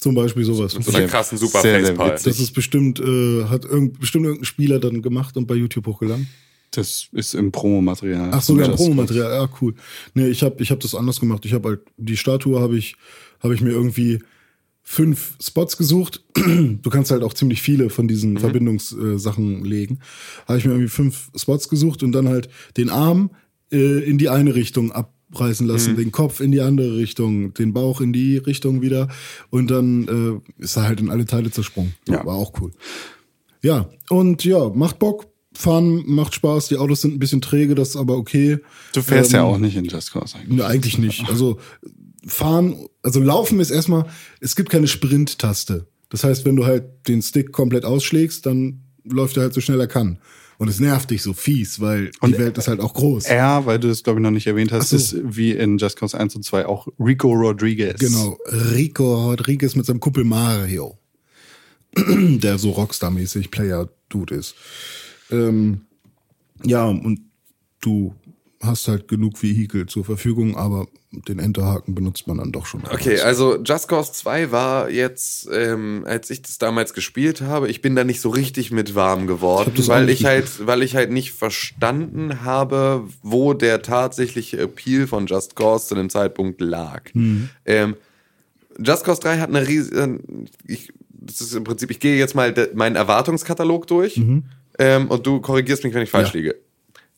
[0.00, 0.72] Zum Beispiel sowas.
[0.72, 2.24] So einer krassen super sehr, sehr witzig.
[2.24, 6.26] Das ist bestimmt, äh, hat irgend, bestimmt irgendein Spieler dann gemacht und bei YouTube hochgeladen.
[6.72, 8.30] Das ist im Promomaterial.
[8.32, 9.74] Ach so, ja, Das- Promomaterial, ja, cool.
[10.14, 11.44] Nee, ich habe ich hab das anders gemacht.
[11.46, 12.96] Ich habe halt, die Statue habe ich,
[13.42, 14.18] habe ich mir irgendwie
[14.84, 16.22] fünf Spots gesucht.
[16.82, 19.98] Du kannst halt auch ziemlich viele von diesen Verbindungssachen legen.
[20.46, 23.30] Habe ich mir irgendwie fünf Spots gesucht und dann halt den Arm
[23.72, 28.02] äh, in die eine Richtung abreißen lassen, den Kopf in die andere Richtung, den Bauch
[28.02, 29.08] in die Richtung wieder
[29.50, 31.94] und dann äh, ist er halt in alle Teile zersprungen.
[32.06, 32.24] Ja.
[32.26, 32.70] War auch cool.
[33.62, 35.26] Ja, und ja, macht Bock.
[35.56, 38.58] Fahren macht Spaß, die Autos sind ein bisschen träge, das ist aber okay.
[38.92, 40.58] Du fährst ja Ähm, auch nicht in Just Cause eigentlich.
[40.58, 41.28] Ne, eigentlich nicht.
[41.28, 41.58] Also
[42.26, 44.06] fahren, also laufen ist erstmal,
[44.40, 45.86] es gibt keine Sprint-Taste.
[46.08, 49.80] Das heißt, wenn du halt den Stick komplett ausschlägst, dann läuft er halt so schnell
[49.80, 50.18] er kann.
[50.58, 53.24] Und es nervt dich so fies, weil die Welt ist halt auch groß.
[53.24, 54.96] Er, weil du es glaube ich noch nicht erwähnt hast, so.
[54.96, 57.98] ist wie in Just Cause 1 und 2 auch Rico Rodriguez.
[57.98, 58.38] Genau.
[58.46, 60.96] Rico Rodriguez mit seinem Kumpel Mario.
[61.96, 64.54] der so Rockstar-mäßig Player-Dude ist.
[65.30, 65.82] Ähm,
[66.64, 67.20] ja, und
[67.80, 68.14] du
[68.64, 72.82] hast halt genug Vehikel zur Verfügung, aber den Enterhaken benutzt man dann doch schon.
[72.90, 77.80] Okay, also Just Cause 2 war jetzt, ähm, als ich das damals gespielt habe, ich
[77.82, 81.12] bin da nicht so richtig mit warm geworden, Ich weil ich halt, weil ich halt
[81.12, 87.02] nicht verstanden habe, wo der tatsächliche Appeal von Just Cause zu dem Zeitpunkt lag.
[87.14, 87.48] Mhm.
[87.64, 87.96] Ähm,
[88.84, 90.18] Just Cause 3 hat eine riesige,
[90.66, 94.20] ich, das ist im Prinzip, ich gehe jetzt mal meinen Erwartungskatalog durch
[94.78, 96.40] ähm, und du korrigierst mich, wenn ich falsch Mhm.
[96.40, 96.46] Ja.
[96.48, 96.63] liege.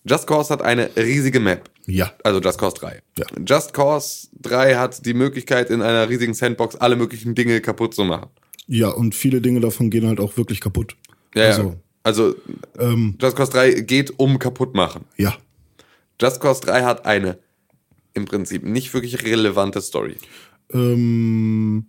[0.08, 1.68] Just Cause hat eine riesige Map.
[1.86, 2.12] Ja.
[2.22, 3.00] Also Just Cause 3.
[3.18, 3.26] Ja.
[3.46, 8.04] Just Cause 3 hat die Möglichkeit, in einer riesigen Sandbox alle möglichen Dinge kaputt zu
[8.04, 8.28] machen.
[8.68, 10.96] Ja, und viele Dinge davon gehen halt auch wirklich kaputt.
[11.34, 12.34] Ja, Also, also
[12.78, 15.04] ähm, Just Cause 3 geht um kaputt machen.
[15.16, 15.36] ja.
[16.20, 17.38] Just Cause 3 hat eine
[18.14, 20.16] im Prinzip nicht wirklich relevante Story.
[20.72, 21.86] Ähm,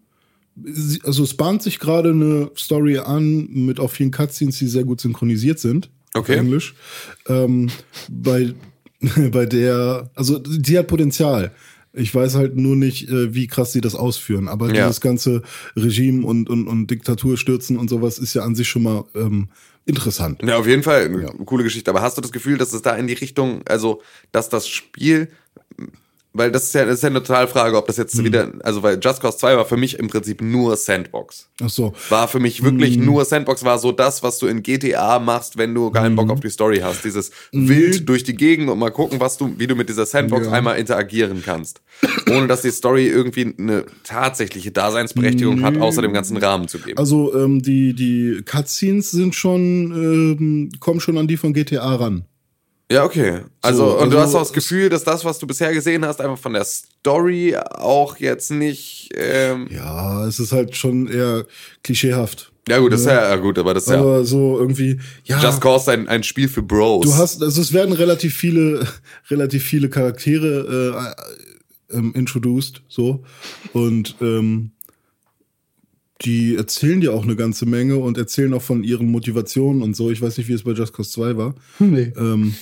[1.04, 5.00] also es bahnt sich gerade eine Story an mit auch vielen Cutscenes, die sehr gut
[5.02, 5.90] synchronisiert sind.
[6.18, 6.38] Okay.
[6.38, 6.76] Englisch.
[7.28, 7.70] Ähm,
[8.10, 8.54] bei,
[9.32, 11.52] bei der, also die hat Potenzial.
[11.94, 14.48] Ich weiß halt nur nicht, äh, wie krass sie das ausführen.
[14.48, 14.86] Aber Ja.
[14.86, 15.42] dieses ganze
[15.76, 19.50] Regime und, und, und Diktaturstürzen und sowas ist ja an sich schon mal ähm,
[19.86, 20.42] interessant.
[20.44, 21.90] Ja, auf jeden Fall eine coole Geschichte.
[21.90, 24.02] Aber hast du das Gefühl, dass es da in die Richtung, also
[24.32, 25.30] dass das Spiel,
[26.38, 28.04] weil das ist ja, das ist ja eine Totalfrage, ob das Mhm.
[28.04, 31.50] jetzt wieder, also weil Just Cause 2 war für mich im Prinzip nur Sandbox.
[31.62, 31.94] Ach so.
[32.10, 35.74] war für mich wirklich nur Sandbox, war so das, was du in GTA machst, wenn
[35.74, 37.04] du keinen Bock auf die Story hast.
[37.04, 40.48] Dieses wild durch die Gegend und mal gucken, was du, wie du mit dieser Sandbox
[40.48, 40.54] Ja.
[40.54, 41.82] einmal interagieren kannst.
[42.30, 46.98] Ohne dass die Story irgendwie eine tatsächliche Daseinsberechtigung hat, außer dem ganzen Rahmen zu geben.
[46.98, 49.60] Also ähm, die, die Cutscenes sind schon,
[49.92, 52.26] ähm, kommen schon an die von GTA ran.
[52.92, 53.42] Ja, okay.
[53.62, 56.06] Also, So, und du also hast auch das Gefühl, dass das, was du bisher gesehen
[56.06, 59.10] hast, einfach von der Story auch jetzt nicht.
[59.16, 61.46] Ähm, Ja, es ist halt schon eher
[61.84, 62.52] klischeehaft.
[62.70, 64.00] ja, gut, das ist ja, ja gut, aber das ist ja.
[64.00, 65.42] Aber so irgendwie, ja.
[65.42, 67.06] Just Cause ein, ein Spiel für Bros.
[67.06, 68.88] Du hast, also es werden relativ viele,
[69.30, 71.16] relativ viele Charaktere
[71.92, 73.24] äh, ähm, introduced, so.
[73.74, 74.72] Und ähm,
[76.22, 80.10] die erzählen dir auch eine ganze Menge und erzählen auch von ihren Motivationen und so.
[80.10, 81.56] Ich weiß nicht, wie es bei Just Cause 2 war.
[81.80, 82.12] Nee.
[82.18, 82.56] Ähm,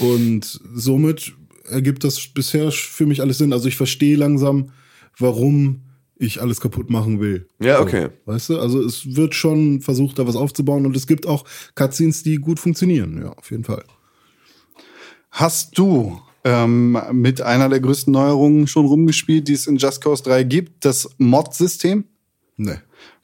[0.00, 1.34] und somit
[1.68, 3.52] ergibt das bisher für mich alles Sinn.
[3.52, 4.70] Also ich verstehe langsam,
[5.18, 5.82] warum
[6.16, 7.46] ich alles kaputt machen will.
[7.60, 8.08] Ja, So, okay.
[8.26, 11.44] weißt du, also es wird schon versucht, da was aufzubauen und es gibt auch
[11.74, 13.20] Cutscenes, die gut funktionieren.
[13.22, 13.84] Ja, auf jeden Fall.
[15.30, 20.22] Hast du ähm, mit einer der größten Neuerungen schon rumgespielt, die es in Just Cause
[20.22, 22.04] 3 gibt, das Mod-System?
[22.56, 22.76] Nee.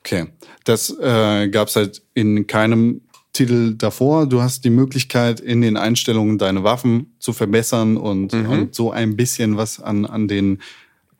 [0.08, 0.26] Okay.
[0.64, 3.02] Das äh, gab es halt in keinem
[3.34, 4.26] Titel davor.
[4.26, 9.16] Du hast die Möglichkeit, in den Einstellungen deine Waffen zu verbessern und, und so ein
[9.16, 10.60] bisschen was an, an den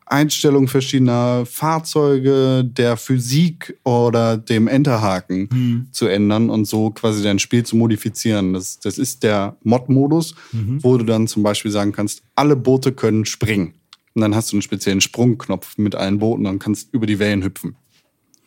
[0.07, 7.63] Einstellungen verschiedener Fahrzeuge, der Physik oder dem Enterhaken zu ändern und so quasi dein Spiel
[7.63, 8.53] zu modifizieren.
[8.53, 10.33] Das, das ist der Mod-Modus,
[10.81, 13.75] wo du dann zum Beispiel sagen kannst, alle Boote können springen.
[14.15, 17.43] Und dann hast du einen speziellen Sprungknopf mit allen Booten und kannst über die Wellen
[17.43, 17.75] hüpfen.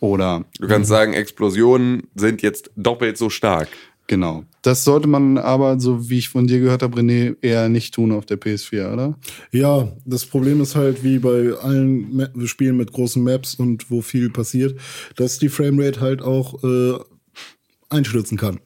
[0.03, 3.69] Oder Du kannst sagen, Explosionen sind jetzt doppelt so stark.
[4.09, 4.43] Genau.
[4.63, 8.11] Das sollte man aber, so wie ich von dir gehört habe, René, eher nicht tun
[8.11, 9.17] auf der PS4, oder?
[9.53, 14.03] Ja, das Problem ist halt wie bei allen Ma Spielen mit großen Maps und wo
[14.03, 14.79] viel passiert,
[15.15, 16.99] dass die Framerate halt auch äh,
[17.89, 18.59] einstürzen kann.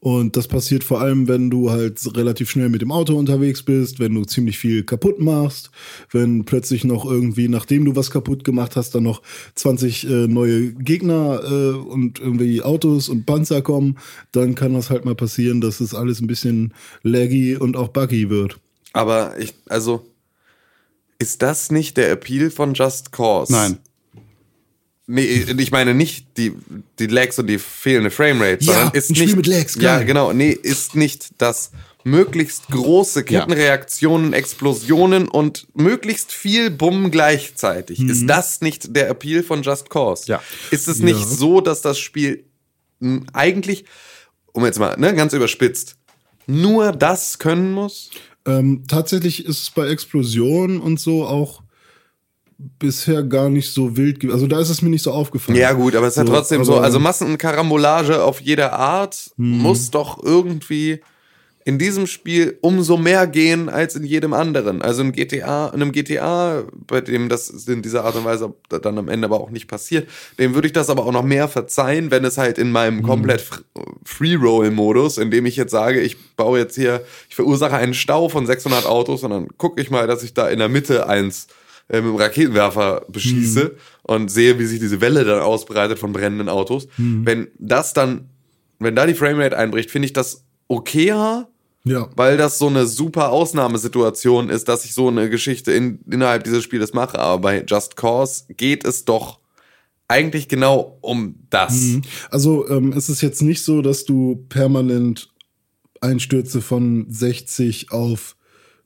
[0.00, 3.98] Und das passiert vor allem, wenn du halt relativ schnell mit dem Auto unterwegs bist,
[3.98, 5.72] wenn du ziemlich viel kaputt machst,
[6.12, 9.22] wenn plötzlich noch irgendwie, nachdem du was kaputt gemacht hast, dann noch
[9.56, 13.98] 20 äh, neue Gegner äh, und irgendwie Autos und Panzer kommen,
[14.30, 18.30] dann kann das halt mal passieren, dass es alles ein bisschen laggy und auch buggy
[18.30, 18.60] wird.
[18.92, 20.06] Aber ich, also,
[21.18, 23.52] ist das nicht der Appeal von Just Cause?
[23.52, 23.78] Nein.
[25.10, 25.22] Nee,
[25.56, 26.52] ich meine nicht die,
[26.98, 29.36] die Lags und die fehlende Framerate, Ja, sondern ist ein Spiel nicht.
[29.36, 30.04] mit Lags, ja, geil.
[30.06, 30.34] genau.
[30.34, 31.70] Nee, ist nicht das
[32.04, 38.00] möglichst große Kettenreaktionen, Explosionen und möglichst viel Bumm gleichzeitig.
[38.00, 40.24] Ist das nicht der Appeal von Just Cause?
[40.26, 40.42] Ja.
[40.70, 41.26] Ist es nicht Ja.
[41.26, 42.44] so, dass das Spiel
[43.32, 43.84] eigentlich,
[44.52, 45.96] um jetzt mal, ne, ganz überspitzt,
[46.46, 48.10] nur das können muss?
[48.46, 51.62] Ähm, tatsächlich ist es bei Explosionen und so auch
[52.58, 54.20] bisher gar nicht so wild.
[54.20, 55.56] ge- Also da ist es mir nicht so aufgefallen.
[55.58, 56.74] Ja, gut, aber es ist ja So, trotzdem so.
[56.74, 59.58] aber- Also Massenkarambolage auf jeder Art Mhm.
[59.58, 61.00] muss doch irgendwie
[61.64, 64.80] in diesem Spiel umso mehr gehen als in jedem anderen.
[64.80, 68.96] Also in GTA, in einem GTA, bei dem das in dieser Art und Weise dann
[68.98, 72.10] am Ende aber auch nicht passiert, dem würde ich das aber auch noch mehr verzeihen,
[72.10, 73.60] wenn es halt in meinem komplett Fr-
[74.04, 78.46] Free-Roll-Modus, in dem ich jetzt sage, ich baue jetzt hier, ich verursache einen Stau von
[78.46, 81.46] 600 Autos und dann gucke ich mal, dass ich da in der Mitte eins
[81.88, 86.48] äh, mit dem Raketenwerfer beschieße und sehe, wie sich diese Welle dann ausbreitet von brennenden
[86.48, 86.88] Autos.
[86.96, 88.28] Wenn das dann,
[88.78, 91.48] wenn da die Framerate einbricht, finde ich das okayer,
[91.84, 92.08] Ja.
[92.16, 96.62] weil das so eine super Ausnahmesituation ist, dass ich so eine Geschichte in, innerhalb dieses
[96.64, 97.18] Spieles mache.
[97.18, 99.38] Aber bei Just Cause geht es doch
[100.08, 101.84] eigentlich genau um das.
[102.30, 105.30] Also ähm, es ist jetzt nicht so, dass du permanent
[106.00, 108.36] Einstürze von 60 auf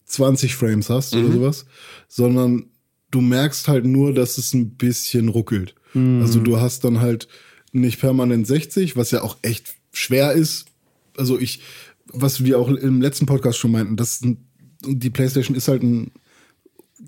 [0.07, 1.65] 20 Frames hast oder sowas,
[2.09, 2.67] sondern
[3.13, 5.77] du merkst halt nur, dass es ein bisschen ruckelt.
[5.95, 7.29] Also du hast dann halt
[7.73, 10.67] nicht permanent 60, was ja auch echt schwer ist.
[11.19, 11.61] Also ich,
[12.07, 14.39] was wir auch im letzten Podcast schon meinten, das ein,
[14.87, 16.11] die PlayStation ist halt ein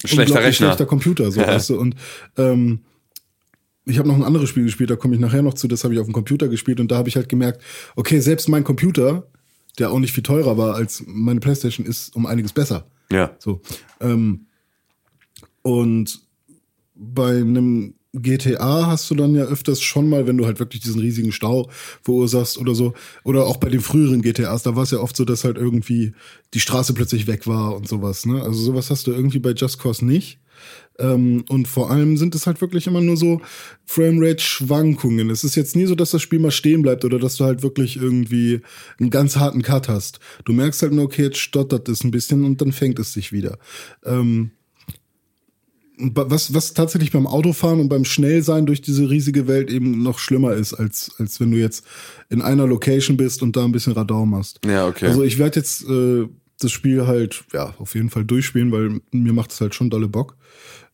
[0.05, 0.67] Schlechter Rechner.
[0.67, 1.79] schlechter Computer, so weißt du.
[1.79, 1.95] Und
[2.37, 2.81] ähm,
[3.87, 5.95] ich habe noch ein anderes Spiel gespielt, da komme ich nachher noch zu, das habe
[5.95, 7.63] ich auf dem Computer gespielt und da habe ich halt gemerkt,
[7.97, 9.27] okay, selbst mein Computer,
[9.79, 12.87] der auch nicht viel teurer war als meine Playstation, ist um einiges besser.
[13.11, 13.35] Ja.
[13.39, 13.61] So.
[14.01, 14.47] Ähm,
[15.65, 16.21] und
[16.95, 21.01] bei einem GTA hast du dann ja öfters schon mal, wenn du halt wirklich diesen
[21.01, 21.69] riesigen Stau
[22.03, 22.95] verursachst oder so,
[23.25, 26.12] oder auch bei den früheren GTAs, da war es ja oft so, dass halt irgendwie
[26.53, 28.27] die Straße plötzlich weg war und sowas.
[28.27, 28.41] Ne?
[28.43, 30.39] Also sowas hast du irgendwie bei Just Cause nicht.
[30.99, 33.41] Ähm, und vor allem sind es halt wirklich immer nur so
[33.87, 35.29] Framerate-Schwankungen.
[35.31, 37.65] Es ist jetzt nie so, dass das Spiel mal stehen bleibt oder dass du halt
[37.65, 38.61] wirklich irgendwie
[39.01, 40.21] einen ganz harten Cut hast.
[40.45, 43.33] Du merkst halt nur, okay, jetzt stottert es ein bisschen und dann fängt es sich
[43.33, 43.59] wieder.
[44.05, 44.53] Ähm,
[45.97, 50.55] was, was tatsächlich beim Autofahren und beim Schnellsein durch diese riesige Welt eben noch schlimmer
[50.55, 51.84] ist, als, als wenn du jetzt
[52.30, 54.61] in einer Location bist und da ein bisschen Radau machst.
[54.66, 55.07] Ja, okay.
[55.07, 56.26] Also ich werde jetzt äh,
[56.59, 60.09] das Spiel halt, ja, auf jeden Fall durchspielen, weil mir macht es halt schon dolle
[60.09, 60.36] Bock.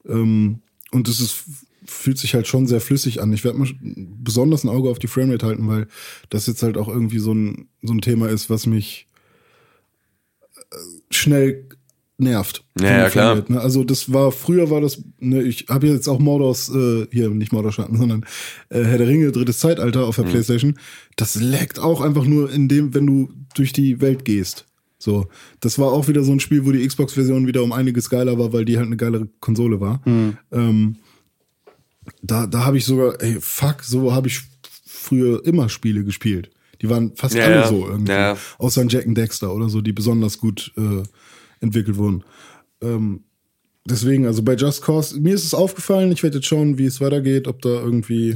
[0.07, 1.45] Ähm, und es ist,
[1.85, 3.33] fühlt sich halt schon sehr flüssig an.
[3.33, 5.87] Ich werde mal besonders ein Auge auf die Framerate halten, weil
[6.29, 9.07] das jetzt halt auch irgendwie so ein, so ein Thema ist, was mich
[10.57, 10.77] äh,
[11.11, 11.69] schnell
[12.21, 12.65] nervt.
[12.81, 13.27] Ja, ja, klar.
[13.37, 13.61] Framerate, ne?
[13.61, 17.53] Also das war, früher war das, ne, ich habe jetzt auch Mordors, äh, hier nicht
[17.53, 18.25] Mordor Schatten, sondern
[18.69, 20.31] äh, Herr der Ringe, drittes Zeitalter auf der Mhm.
[20.31, 20.79] Playstation.
[21.17, 24.67] Das leckt auch einfach nur in dem, wenn du durch die Welt gehst.
[24.99, 25.29] So,
[25.61, 28.53] das war auch wieder so ein Spiel, wo die Xbox-Version wieder um einiges geiler war,
[28.53, 30.03] weil die halt eine geilere Konsole war.
[30.53, 30.97] Ähm,
[32.23, 34.43] da da habe ich sogar, ey, fuck, so habe ich
[34.87, 36.51] früher immer Spiele gespielt.
[36.83, 38.13] Die waren fast Ja, alle so irgendwie.
[38.13, 38.37] Ja.
[38.59, 41.03] Außer ein Jack and Dexter oder so, die besonders gut äh,
[41.61, 42.25] entwickelt wurden.
[42.83, 43.25] Ähm,
[43.85, 47.01] deswegen, also bei Just Cause, mir ist es aufgefallen, ich werde jetzt schauen, wie es
[47.01, 48.35] weitergeht, ob da irgendwie,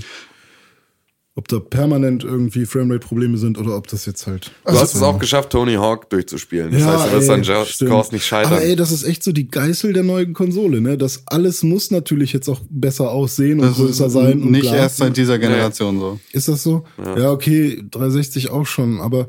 [1.34, 4.52] ob da permanent irgendwie Framerate-Probleme sind oder ob das jetzt halt.
[4.66, 6.70] Du hast es auch geschafft, Tony Hawk durchzuspielen.
[6.70, 7.90] Das heißt, du wirst an Just stimmt.
[7.90, 8.52] Cause nicht scheitern.
[8.52, 10.96] Aber ey, das ist echt so die Geißel der neuen Konsole, ne?
[10.96, 14.42] Das alles muss natürlich jetzt auch besser aussehen und Das größer ist sein.
[14.42, 14.76] Und nicht bla.
[14.76, 16.20] erst seit dieser Generation so.
[16.32, 16.84] Ist das so?
[17.16, 17.32] Ja.
[17.32, 19.26] okay, 360 auch schon, aber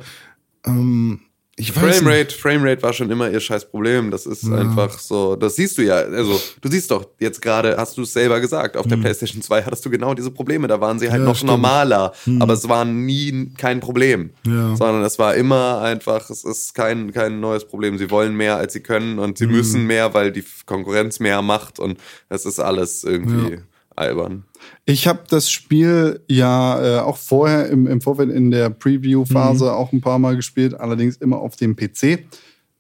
[0.66, 1.22] ähm,
[1.58, 1.72] ich.
[1.72, 4.12] Framerate, Framerate war schon immer ihr scheiß Problem.
[4.12, 5.96] Das ist einfach so, das siehst du ja.
[5.96, 9.64] Also, du siehst doch, jetzt gerade hast du es selber gesagt, auf der PlayStation 2
[9.64, 10.68] hattest du genau diese Probleme.
[10.68, 11.26] Da waren sie halt Mhm.
[11.26, 11.52] Ja, noch stimmt.
[11.52, 14.32] normaler, aber es war nie kein Problem.
[14.46, 14.76] Ja.
[14.76, 17.98] Sondern es war immer einfach, es ist kein, kein neues Problem.
[17.98, 19.36] Sie wollen mehr, als sie können und Mhm.
[19.38, 21.98] sie müssen mehr, weil die Konkurrenz mehr macht und
[22.30, 23.60] es ist alles irgendwie Ja.
[23.96, 24.46] Albern.
[24.86, 29.92] Ich habe das Spiel ja äh, auch vorher im, im Vorfeld in der Preview-Phase auch
[29.92, 32.26] ein paar Mal gespielt, allerdings immer auf dem PC.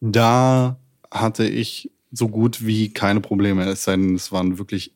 [0.01, 0.78] Da
[1.11, 4.93] hatte ich so gut wie keine Probleme, es sei denn, es waren wirklich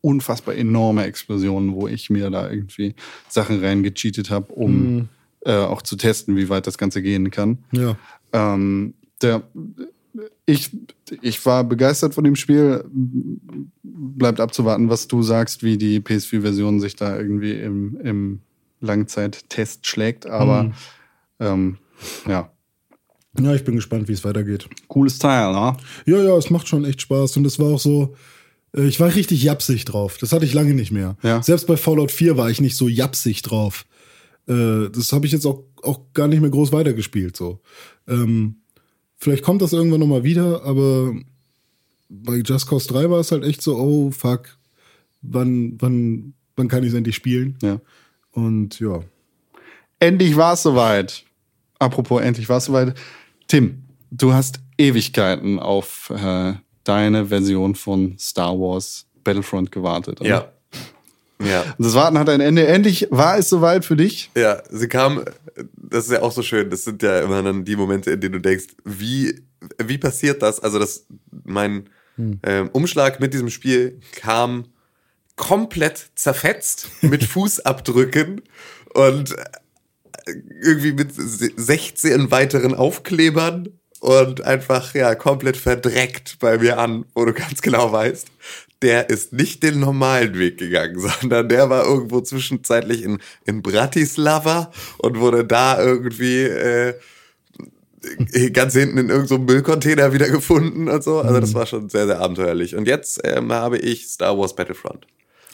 [0.00, 2.94] unfassbar enorme Explosionen, wo ich mir da irgendwie
[3.28, 5.08] Sachen reingecheatet habe, um
[5.44, 7.58] äh, auch zu testen, wie weit das Ganze gehen kann.
[7.72, 7.96] Ja.
[8.32, 9.42] Ähm, der,
[10.46, 10.70] ich,
[11.22, 12.84] ich war begeistert von dem Spiel.
[13.82, 18.40] Bleibt abzuwarten, was du sagst, wie die PS4-Version sich da irgendwie im, im
[18.80, 20.26] Langzeittest schlägt.
[20.26, 20.72] Aber
[21.40, 21.78] ähm,
[22.28, 22.50] ja,
[23.38, 24.68] Ja, ich bin gespannt, wie es weitergeht.
[24.88, 25.76] cooles Teil, ne?
[26.06, 27.36] Ja, ja, es macht schon echt Spaß.
[27.36, 28.14] Und es war auch so,
[28.74, 30.18] äh, ich war richtig japsig drauf.
[30.18, 31.16] Das hatte ich lange nicht mehr.
[31.22, 31.42] Ja.
[31.42, 33.84] Selbst bei Fallout 4 war ich nicht so japsig drauf.
[34.48, 37.36] Äh, das habe ich jetzt auch, auch gar nicht mehr groß weitergespielt.
[37.36, 37.60] So.
[38.08, 38.56] Ähm,
[39.18, 41.14] vielleicht kommt das irgendwann nochmal wieder, aber
[42.08, 44.56] bei Just Cause 3 war es halt echt so, oh fuck,
[45.22, 47.56] wann, wann, wann kann ich es endlich spielen?
[47.62, 47.80] Ja.
[48.32, 49.00] Und ja.
[49.98, 51.24] Endlich war es soweit.
[51.78, 52.94] Apropos, endlich war es soweit.
[53.48, 56.54] Tim, du hast Ewigkeiten auf äh,
[56.84, 60.20] deine Version von Star Wars Battlefront gewartet.
[60.20, 60.28] oder?
[60.28, 60.52] Ja.
[61.38, 61.62] Ja.
[61.62, 62.66] Und das Warten hat ein Ende.
[62.66, 64.30] Endlich war es soweit für dich.
[64.36, 65.24] Ja, sie kam,
[65.74, 68.34] das ist ja auch so schön, das sind ja immer dann die Momente, in denen
[68.34, 69.42] du denkst, wie,
[69.82, 70.60] wie passiert das?
[70.60, 71.06] Also das,
[71.44, 71.88] mein
[72.42, 74.64] ähm, Umschlag mit diesem Spiel kam
[75.36, 78.42] komplett zerfetzt mit Fußabdrücken
[78.94, 79.44] und äh,
[80.62, 83.68] irgendwie mit 16 weiteren Aufklebern
[84.00, 88.28] und einfach ja komplett verdreckt bei mir an, wo du ganz genau weißt,
[88.82, 94.70] der ist nicht den normalen Weg gegangen, sondern der war irgendwo zwischenzeitlich in, in Bratislava
[94.98, 96.94] und wurde da irgendwie äh,
[98.52, 101.20] ganz hinten in irgendeinem so Müllcontainer wieder gefunden und so.
[101.20, 102.76] Also das war schon sehr, sehr abenteuerlich.
[102.76, 105.06] Und jetzt ähm, habe ich Star Wars Battlefront.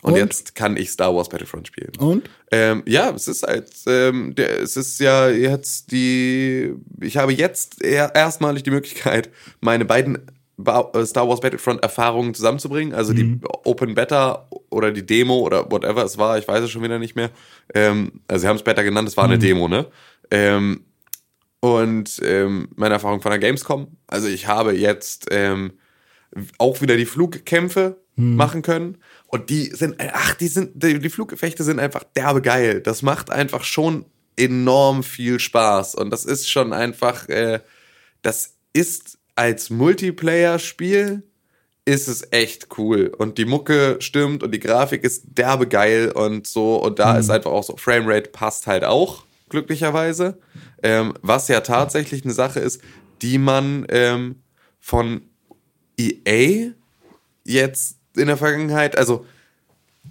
[0.02, 0.18] Und, Und?
[0.18, 1.92] jetzt kann ich Star Wars Battlefront spielen.
[1.98, 2.28] Und?
[2.50, 7.80] Ähm, ja, es ist halt, ähm, der, es ist ja jetzt die, ich habe jetzt
[7.80, 10.18] erstmalig die Möglichkeit, meine beiden
[11.04, 16.18] Star Wars Battlefront Erfahrungen zusammenzubringen, also die Open Beta oder die Demo oder whatever es
[16.18, 17.30] war, ich weiß es schon wieder nicht mehr.
[17.74, 19.86] Ähm, also sie haben es Beta genannt, es war eine Demo, ne?
[20.30, 20.84] Ähm,
[21.60, 25.72] und ähm, meine Erfahrung von der Gamescom, also ich habe jetzt ähm,
[26.58, 28.98] auch wieder die Flugkämpfe machen können.
[29.26, 32.80] Und die sind, ach, die sind, die, die Fluggefechte sind einfach derbe geil.
[32.80, 34.04] Das macht einfach schon
[34.36, 35.94] enorm viel Spaß.
[35.94, 37.60] Und das ist schon einfach, äh,
[38.22, 41.22] das ist als Multiplayer-Spiel
[41.84, 43.12] ist es echt cool.
[43.16, 46.76] Und die Mucke stimmt und die Grafik ist derbe geil und so.
[46.76, 50.38] Und da ist einfach auch so, Framerate passt halt auch, glücklicherweise.
[50.82, 52.80] Ähm, was ja tatsächlich eine Sache ist,
[53.20, 54.36] die man ähm,
[54.80, 55.22] von
[55.98, 56.72] EA
[57.44, 59.26] jetzt in der Vergangenheit, also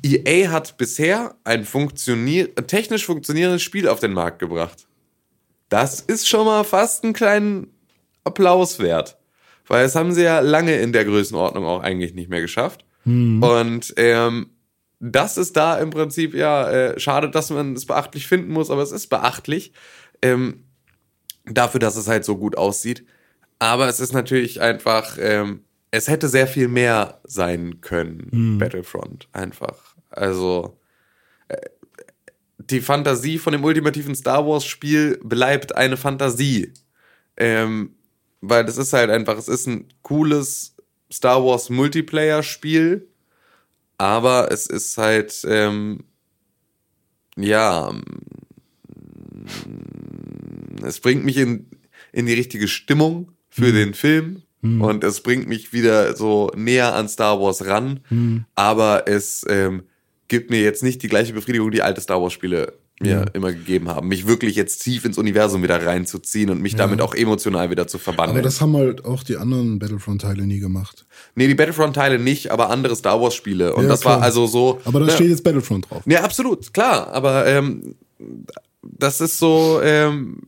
[0.04, 4.88] EA hat bisher ein funktionier technisch funktionierendes Spiel auf den Markt gebracht.
[5.70, 7.74] Das ist schon mal fast einen kleinen
[8.24, 9.18] Applaus wert.
[9.68, 12.86] Weil das haben sie ja lange in der Größenordnung auch eigentlich nicht mehr geschafft.
[13.44, 14.50] Und ähm,
[15.00, 18.84] das ist da im Prinzip ja äh, schade, dass man es beachtlich finden muss, aber
[18.84, 19.74] es ist beachtlich.
[20.22, 20.66] Ähm,
[21.46, 23.06] dafür, dass es halt so gut aussieht.
[23.60, 25.62] Aber es ist natürlich einfach, ähm,
[25.92, 28.28] es hätte sehr viel mehr sein können,
[28.60, 29.96] Battlefront, einfach.
[30.10, 30.80] Also,
[31.48, 31.58] äh,
[32.58, 36.74] die Fantasie von dem ultimativen Star Wars-Spiel bleibt eine Fantasie.
[37.38, 37.96] Ähm,
[38.42, 40.76] weil das ist halt einfach, es ist ein cooles
[41.12, 43.08] Star Wars Multiplayer-Spiel,
[43.98, 46.04] aber es ist halt, ähm,
[47.38, 47.94] ja,
[50.84, 51.68] es bringt mich in,
[52.12, 54.42] in die richtige Stimmung für den Film
[54.82, 58.02] und es bringt mich wieder so näher an Star Wars ran,
[58.56, 59.84] aber es ähm,
[60.28, 63.90] gibt mir jetzt nicht die gleiche Befriedigung, die alte Star Wars Spiele mir immer gegeben
[63.90, 67.88] haben, mich wirklich jetzt tief ins Universum wieder reinzuziehen und mich damit auch emotional wieder
[67.88, 68.44] zu Aber verbandeln.
[68.44, 71.06] das haben halt auch die anderen Battlefront-Teile nie gemacht.
[71.36, 73.74] nee, die Battlefront-Teile nicht, aber andere Star Wars-Spiele.
[73.74, 74.18] Und Ja, das klar.
[74.18, 74.80] war also so.
[74.86, 76.04] Aber da ne, steht jetzt Battlefront drauf.
[76.06, 77.08] Ja, absolut, klar.
[77.14, 77.96] Aber ähm,
[78.82, 80.42] das ist so, ähm,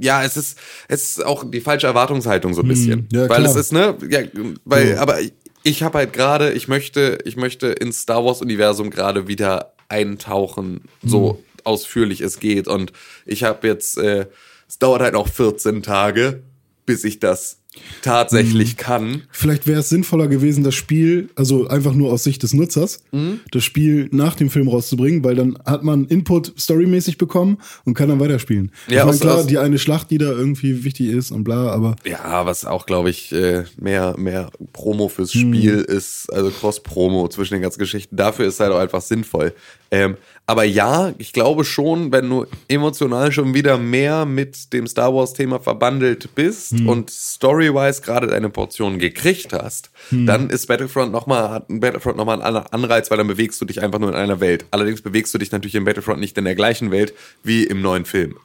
[0.00, 3.00] ja, es ist, es ist auch die falsche Erwartungshaltung so ein bisschen.
[3.00, 3.50] Hm, ja, weil klar.
[3.50, 4.20] es ist, ne, ja,
[4.64, 5.00] weil, Ja.
[5.00, 5.18] aber
[5.62, 11.34] ich habe halt gerade, ich möchte, ich möchte ins Star Wars-Universum gerade wieder eintauchen, so
[11.34, 11.38] Hm.
[11.64, 12.68] ausführlich es geht.
[12.68, 12.92] Und
[13.26, 14.26] ich habe jetzt, äh,
[14.68, 16.42] es dauert halt auch 14 Tage,
[16.86, 17.58] bis ich das
[18.02, 18.76] tatsächlich Hm.
[18.76, 19.22] kann.
[19.30, 23.40] Vielleicht wäre es sinnvoller gewesen, das Spiel, also einfach nur aus Sicht des Nutzers, Mhm.
[23.50, 28.08] das Spiel nach dem Film rauszubringen, weil dann hat man Input storymäßig bekommen und kann
[28.08, 28.70] dann weiterspielen.
[28.88, 31.44] Ja, ich meine, aus- klar, aus- die eine Schlacht, die da irgendwie wichtig ist und
[31.44, 36.50] bla, aber Ja, was auch, glaube ich, äh, mehr, mehr Promo fürs Spiel ist, also
[36.50, 38.16] Cross-Promo zwischen den ganzen Geschichten.
[38.16, 39.52] Dafür ist halt auch einfach sinnvoll.
[39.90, 40.16] Ähm,
[40.46, 45.58] aber ja, ich glaube schon, wenn du emotional schon wieder mehr mit dem Star Wars-Thema
[45.58, 51.80] verbandelt bist und story-wise gerade deine Portion gekriegt hast, dann ist Battlefront nochmal, hat ein
[51.80, 54.66] Battlefront nochmal einen anderen Anreiz, weil dann bewegst du dich einfach nur in einer Welt.
[54.70, 58.04] Allerdings bewegst du dich natürlich in Battlefront nicht in der gleichen Welt wie im neuen
[58.04, 58.36] Film.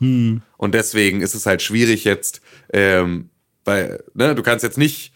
[0.55, 2.41] Und deswegen ist es halt schwierig jetzt,
[2.71, 3.29] ähm,
[3.65, 5.11] weil, ne, du kannst jetzt nicht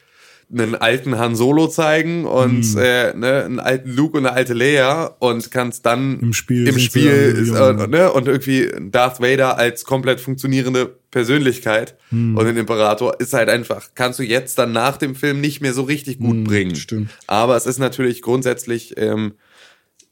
[0.51, 5.15] einen alten Han Solo zeigen und äh, ne, einen alten Luke und eine alte Leia
[5.19, 10.19] und kannst dann Im Spiel im Spiel äh, ne, und irgendwie Darth Vader als komplett
[10.19, 12.37] funktionierende Persönlichkeit Hm.
[12.37, 15.73] und den Imperator ist halt einfach kannst du jetzt dann nach dem Film nicht mehr
[15.73, 16.71] so richtig gut bringen.
[16.71, 17.09] Hm, stimmt.
[17.27, 19.33] Aber es ist natürlich grundsätzlich ähm,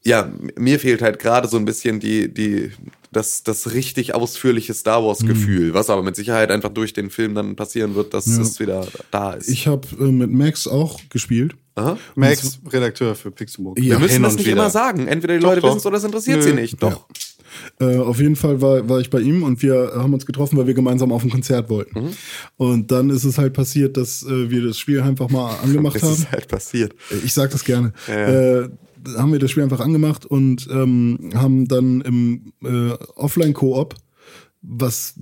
[0.04, 2.72] ja, mir fehlt halt gerade so ein bisschen die, die,
[3.12, 5.04] das, das richtig ausführliche Star.
[5.04, 8.42] Wars-Gefühl, was aber mit Sicherheit einfach durch den Film dann passieren wird, dass Ja.
[8.42, 9.48] es wieder da ist.
[9.48, 11.54] ich habe äh, mit Max auch gespielt.
[11.74, 11.96] Aha.
[12.14, 13.78] Max, Redakteur für Pixelbook.
[13.78, 14.56] Ja, Wir müssen das nicht wieder.
[14.56, 15.06] immer sagen.
[15.08, 16.42] Entweder die Doch, Leute wissen es oder es interessiert Nö.
[16.42, 16.82] sie nicht.
[16.82, 17.06] Doch.
[17.80, 20.66] Äh, auf jeden Fall war, war ich bei ihm und wir haben uns getroffen, weil
[20.66, 21.98] wir gemeinsam auf ein Konzert wollten.
[22.04, 22.10] Mhm.
[22.56, 26.02] Und dann ist es halt passiert, dass äh, wir das Spiel einfach mal angemacht Das
[26.02, 26.12] haben.
[26.14, 26.94] ist halt passiert.
[27.24, 27.92] Ich sag das gerne.
[28.06, 28.68] Äh,
[29.16, 33.94] haben wir das Spiel einfach angemacht und ähm, haben dann im äh, Offline-Koop,
[34.62, 35.14] was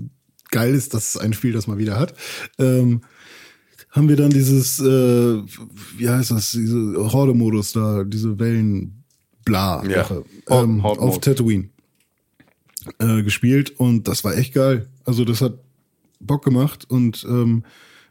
[0.50, 2.14] geil ist, dass es ein Spiel das mal wieder hat,
[2.58, 3.02] ähm,
[3.90, 5.42] haben wir dann dieses, äh,
[5.98, 9.04] wie heißt das, diese Horde-Modus da, diese Wellen,
[9.44, 10.04] bla, Ja.
[10.04, 11.20] Sache, ähm, auf.
[11.20, 11.70] Tatooine
[12.98, 14.88] äh, gespielt und das war echt geil.
[15.04, 15.58] Also das hat
[16.20, 17.64] Bock gemacht und ähm,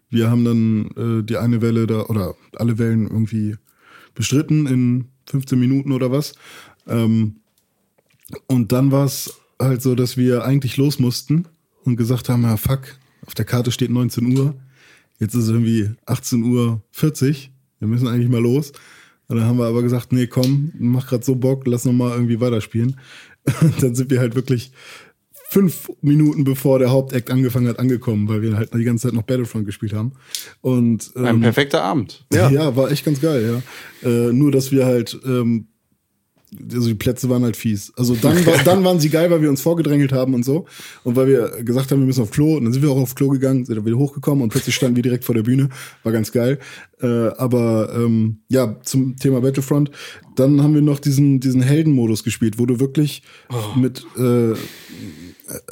[0.09, 3.55] Wir haben dann äh, die eine Welle da oder alle Wellen irgendwie
[4.15, 6.33] bestritten in 15 Minuten oder was.
[6.87, 7.37] Ähm,
[8.47, 11.45] und dann war es halt so, dass wir eigentlich los mussten
[11.83, 14.55] und gesagt haben, ja fuck, auf der Karte steht 19 Uhr.
[15.19, 17.51] Jetzt ist es irgendwie 18 Uhr 40.
[17.79, 18.71] Wir müssen eigentlich mal los.
[19.27, 22.11] Und dann haben wir aber gesagt, nee, komm, mach grad so Bock, lass noch mal
[22.11, 22.99] irgendwie weiterspielen.
[23.61, 24.71] Und dann sind wir halt wirklich
[25.51, 29.23] fünf Minuten bevor der Hauptakt angefangen hat, angekommen, weil wir halt die ganze Zeit noch
[29.23, 30.11] Battlefront gespielt haben.
[30.61, 32.23] Und ähm, Ein perfekter Abend.
[32.31, 32.75] ja.
[32.75, 33.63] war echt ganz geil,
[34.03, 34.07] ja.
[34.07, 35.65] Äh, nur, dass wir halt, ähm,
[36.71, 37.91] also die Plätze waren halt fies.
[37.97, 40.67] Also dann, war, dann waren sie geil, weil wir uns vorgedrängelt haben und so.
[41.03, 42.57] Und weil wir gesagt haben, wir müssen auf Klo.
[42.57, 44.97] Und dann sind wir auch auf Klo gegangen, sind dann wieder hochgekommen und plötzlich standen
[44.97, 45.69] wir direkt vor der Bühne.
[46.03, 46.59] War ganz geil.
[47.01, 49.89] Äh, aber ähm, ja, zum Thema Battlefront.
[50.35, 53.23] Dann haben wir noch diesen, diesen Heldenmodus gespielt, wo du wirklich
[53.75, 54.53] mit äh,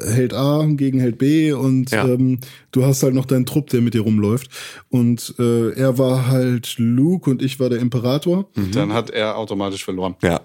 [0.05, 2.07] Held A gegen Held B und Ja.
[2.07, 2.39] ähm,
[2.71, 4.49] du hast halt noch deinen Trupp, der mit dir rumläuft.
[4.89, 8.49] Und äh, er war halt Luke und ich war der Imperator.
[8.73, 10.15] Dann hat er automatisch verloren.
[10.23, 10.41] Ja.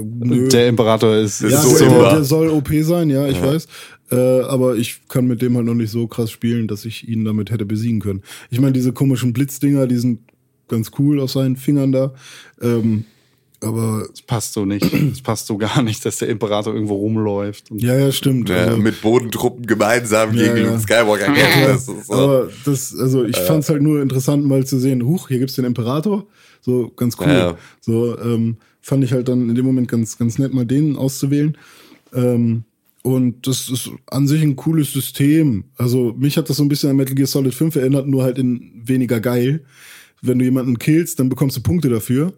[0.00, 0.48] Nö.
[0.48, 2.02] Der Imperator ist, Das ja, ist so der, immer.
[2.02, 3.66] der, der soll OP sein, ja, ich weiß.
[4.12, 7.24] Äh, aber ich kann mit dem halt noch nicht so krass spielen, dass ich ihn
[7.24, 8.22] damit hätte besiegen können.
[8.50, 10.20] Ich meine, diese komischen Blitzdinger, die sind
[10.68, 12.12] ganz cool auf seinen Fingern da.
[12.60, 13.04] Ähm,
[13.62, 14.86] aber Das passt so nicht.
[14.92, 17.70] Das passt so gar nicht, dass der Imperator irgendwo rumläuft.
[17.70, 18.48] Und ja, ja, stimmt.
[18.48, 20.70] Ja, also, mit Bodentruppen gemeinsam Ja, gegen ja.
[20.72, 21.62] Luke Skywalker kämpfen.
[21.62, 22.12] Das ist so.
[22.12, 25.64] Aber das, also ich fand's halt nur interessant, mal zu sehen, huch, hier gibt's den
[25.64, 26.26] Imperator.
[26.60, 27.28] So ganz cool.
[27.28, 27.56] Ja.
[27.80, 31.56] So ähm, fand ich halt dann in dem Moment ganz, ganz nett, mal den auszuwählen.
[32.14, 32.64] Ähm,
[33.02, 35.64] und das ist an sich ein cooles System.
[35.76, 38.38] Also mich hat das so ein bisschen an Metal Gear Solid 5 erinnert, nur halt
[38.38, 39.64] in weniger geil.
[40.20, 42.32] Wenn du jemanden killst, dann bekommst du Punkte dafür.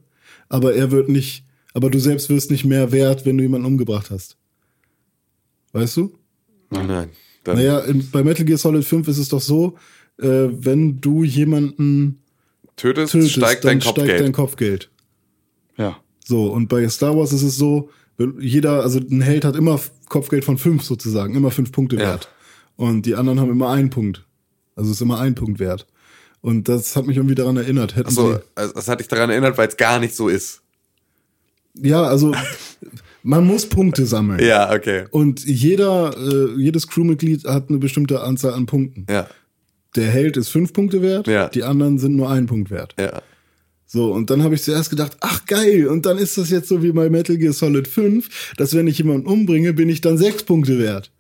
[0.54, 4.10] Aber er wird nicht, aber du selbst wirst nicht mehr wert, wenn du jemanden umgebracht
[4.12, 4.36] hast.
[5.72, 6.12] Weißt du?
[6.70, 7.08] Nein.
[7.42, 9.76] Dann, Naja, in, bei Metal Gear Solid 5 ist es doch so,
[10.20, 12.20] äh, wenn du jemanden
[12.76, 14.20] tötest, tötest, steigt dann dein steigt Kopfgeld.
[14.20, 14.90] dein Kopfgeld.
[15.76, 15.96] ja.
[16.24, 17.90] So, und bei Star Wars ist es so,
[18.40, 19.78] jeder, also ein Held hat immer
[20.08, 22.02] Kopfgeld von fünf sozusagen, immer fünf Punkte Ja.
[22.02, 22.28] wert.
[22.76, 24.24] Und die anderen haben immer einen Punkt.
[24.76, 25.86] Also es ist immer ein Punkt wert.
[26.44, 27.96] Und das hat mich irgendwie daran erinnert.
[27.96, 30.60] Hätten Achso, also das hat dich daran erinnert, weil es gar nicht so ist.
[31.74, 32.34] ja, also
[33.22, 34.44] man muss Punkte sammeln.
[34.44, 35.06] Ja, okay.
[35.10, 39.06] Und jeder, äh, jedes Crewmitglied hat eine bestimmte Anzahl an Punkten.
[39.08, 39.26] Ja,
[39.96, 41.48] Der Held ist fünf Punkte wert, Ja.
[41.48, 42.94] die anderen sind nur einen Punkt wert.
[43.00, 43.22] ja.
[43.86, 46.82] So, und dann habe ich zuerst gedacht, ach geil, und dann ist das jetzt so
[46.82, 50.42] wie bei Metal Gear Solid 5, dass wenn ich jemanden umbringe, bin ich dann sechs
[50.42, 51.10] Punkte wert.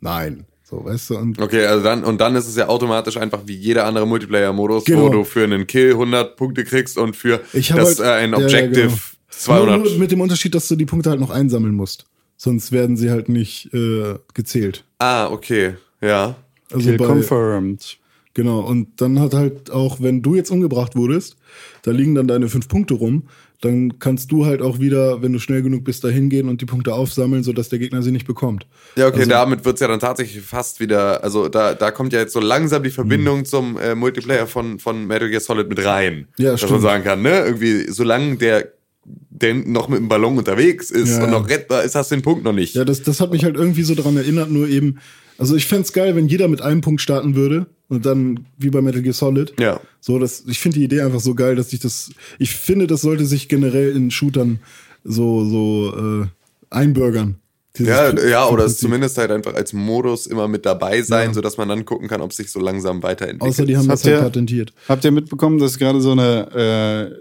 [0.00, 0.44] Nein.
[0.68, 3.54] So, weißt du, und Okay, also dann, und dann ist es ja automatisch einfach wie
[3.54, 5.02] jeder andere Multiplayer-Modus, Genau.
[5.02, 8.38] wo du für einen Kill 100 Punkte kriegst und für das halt, äh, ein ja,
[8.40, 8.96] ja, Objective genau.
[9.30, 9.78] 200.
[9.78, 12.06] Nur, nur mit dem Unterschied, dass du die Punkte halt noch einsammeln musst.
[12.36, 14.84] Sonst werden sie halt nicht äh, gezählt.
[14.98, 16.34] Ah, okay, ja.
[16.72, 17.98] Also Kill bei, confirmed.
[18.34, 21.36] Genau, und dann hat halt auch, wenn du jetzt umgebracht wurdest,
[21.82, 23.28] da liegen dann deine fünf Punkte rum,
[23.60, 26.66] dann kannst du halt auch wieder, wenn du schnell genug bist, da hingehen und die
[26.66, 28.66] Punkte aufsammeln, sodass der Gegner sie nicht bekommt.
[28.96, 32.20] Ja, okay, Also- damit wird's ja dann tatsächlich fast wieder, also da, da kommt ja
[32.20, 36.28] jetzt so langsam die Verbindung zum äh, Multiplayer von, von Metal Gear Solid mit rein.
[36.38, 36.82] Ja, dass man stimmt.
[36.82, 37.44] sagen kann, ne?
[37.46, 38.72] Irgendwie, solange der,
[39.04, 42.22] der noch mit dem Ballon unterwegs ist Ja, und noch rettbar ist, hast du den
[42.22, 42.74] Punkt noch nicht.
[42.74, 44.98] Ja, das, das hat mich halt irgendwie so daran erinnert, nur eben,
[45.38, 48.80] also ich fänd's geil, wenn jeder mit einem Punkt starten würde und dann wie bei
[48.82, 49.54] Metal Gear Solid.
[49.60, 49.80] Ja.
[50.00, 53.00] So, das, ich finde die Idee einfach so geil, dass ich das, ich finde, das
[53.02, 54.60] sollte sich generell in Shootern
[55.04, 56.26] so, so äh,
[56.70, 57.36] einbürgern.
[57.78, 58.80] Dieses Ja, Prin- ja, oder es Prinzip.
[58.88, 62.32] zumindest halt einfach als Modus immer mit dabei sein, sodass man dann gucken kann, ob
[62.32, 63.50] sich so langsam weiterentwickelt.
[63.50, 64.72] Außer die haben Habt das halt ihr- patentiert.
[64.88, 67.12] Habt ihr mitbekommen, dass es gerade so eine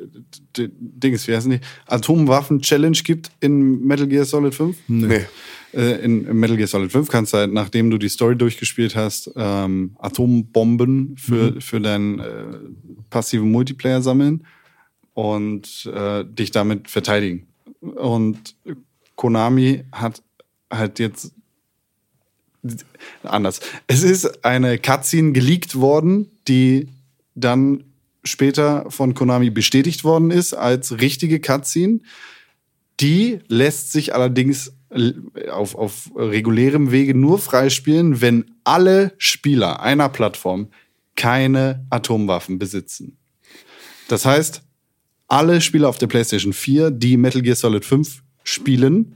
[0.57, 1.59] äh, Dings, wie heißen die?
[1.87, 4.77] Atomwaffen-Challenge gibt in Metal Gear Solid 5?
[4.87, 5.25] Nee.
[5.75, 8.95] Äh, in, in Metal Gear Solid 5 kannst du halt, nachdem du die Story durchgespielt
[8.95, 12.45] hast, ähm, Atombomben für, für deinen äh,
[13.09, 14.45] passiven Multiplayer sammeln
[15.13, 17.47] und äh, dich damit verteidigen.
[17.81, 18.55] Und
[19.15, 20.23] Konami hat
[20.71, 21.33] halt jetzt
[23.23, 23.59] anders.
[23.87, 26.87] Es ist eine Cutscene geleakt worden, die
[27.35, 27.83] dann
[28.23, 31.99] später von Konami bestätigt worden ist als richtige Cutscene.
[33.01, 34.71] Die lässt sich allerdings
[35.51, 40.69] auf, auf regulärem Wege nur freispielen, wenn alle Spieler einer Plattform
[41.15, 43.17] keine Atomwaffen besitzen.
[44.07, 44.61] Das heißt,
[45.27, 49.15] alle Spieler auf der PlayStation 4, die Metal Gear Solid 5 spielen,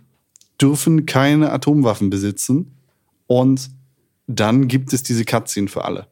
[0.60, 2.76] dürfen keine Atomwaffen besitzen.
[3.28, 3.70] Und
[4.28, 6.08] dann gibt es diese Cutscene für alle.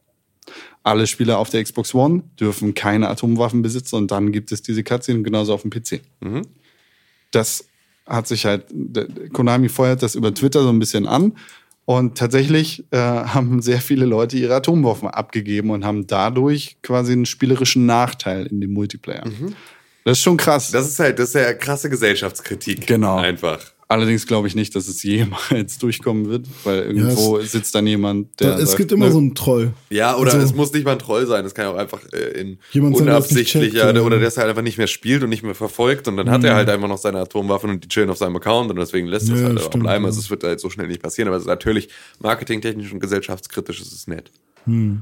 [0.82, 4.82] Alle Spieler auf der Xbox One dürfen keine Atomwaffen besitzen und dann gibt es diese
[4.82, 6.00] Cutscene genauso auf dem PC.
[7.30, 7.66] Das
[8.08, 8.64] hat sich halt,
[9.32, 11.34] Konami feuert das über Twitter so ein bisschen an
[11.88, 17.24] Und tatsächlich äh, haben sehr viele Leute ihre Atomwaffen abgegeben und haben dadurch quasi einen
[17.24, 19.24] spielerischen Nachteil in dem Multiplayer.
[20.04, 20.70] Das ist schon krass.
[20.70, 22.86] Das ist halt, das ist ja krasse Gesellschaftskritik.
[22.86, 23.16] Genau.
[23.16, 23.60] Einfach.
[23.90, 28.50] Allerdings glaube ich nicht, dass es jemals durchkommen wird, weil irgendwo sitzt dann jemand, der.
[28.50, 29.72] Da, es sagt, gibt immer ne, so einen Troll.
[29.88, 31.42] Ja, oder Also- es muss nicht mal ein Troll sein.
[31.46, 34.02] Es kann ja auch einfach äh, in Jemand sein, der das nicht unabsichtlicher checkt, ja.
[34.02, 36.44] oder der es halt einfach nicht mehr spielt und nicht mehr verfolgt und dann hat
[36.44, 39.30] er halt einfach noch seine Atomwaffen und die chillen auf seinem Account und deswegen lässt
[39.30, 40.04] es Ja, halt auch stimmt, bleiben.
[40.04, 40.08] ja.
[40.08, 41.88] Also es wird halt so schnell nicht passieren, aber es ist natürlich
[42.20, 44.30] marketingtechnisch und gesellschaftskritisch ist es nett.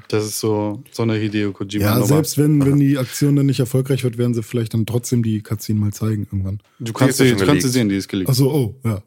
[0.08, 1.84] Das ist so, so eine Hideo Kojima.
[1.84, 2.06] Ja, Nummer.
[2.06, 5.40] selbst wenn, wenn die Aktion dann nicht erfolgreich wird, werden sie vielleicht dann trotzdem die
[5.42, 6.60] Cutscene mal zeigen irgendwann.
[6.78, 8.30] Du kannst sie, du kannst sie sehen, die ist geleakt.
[8.30, 9.02] Achso, oh, ja.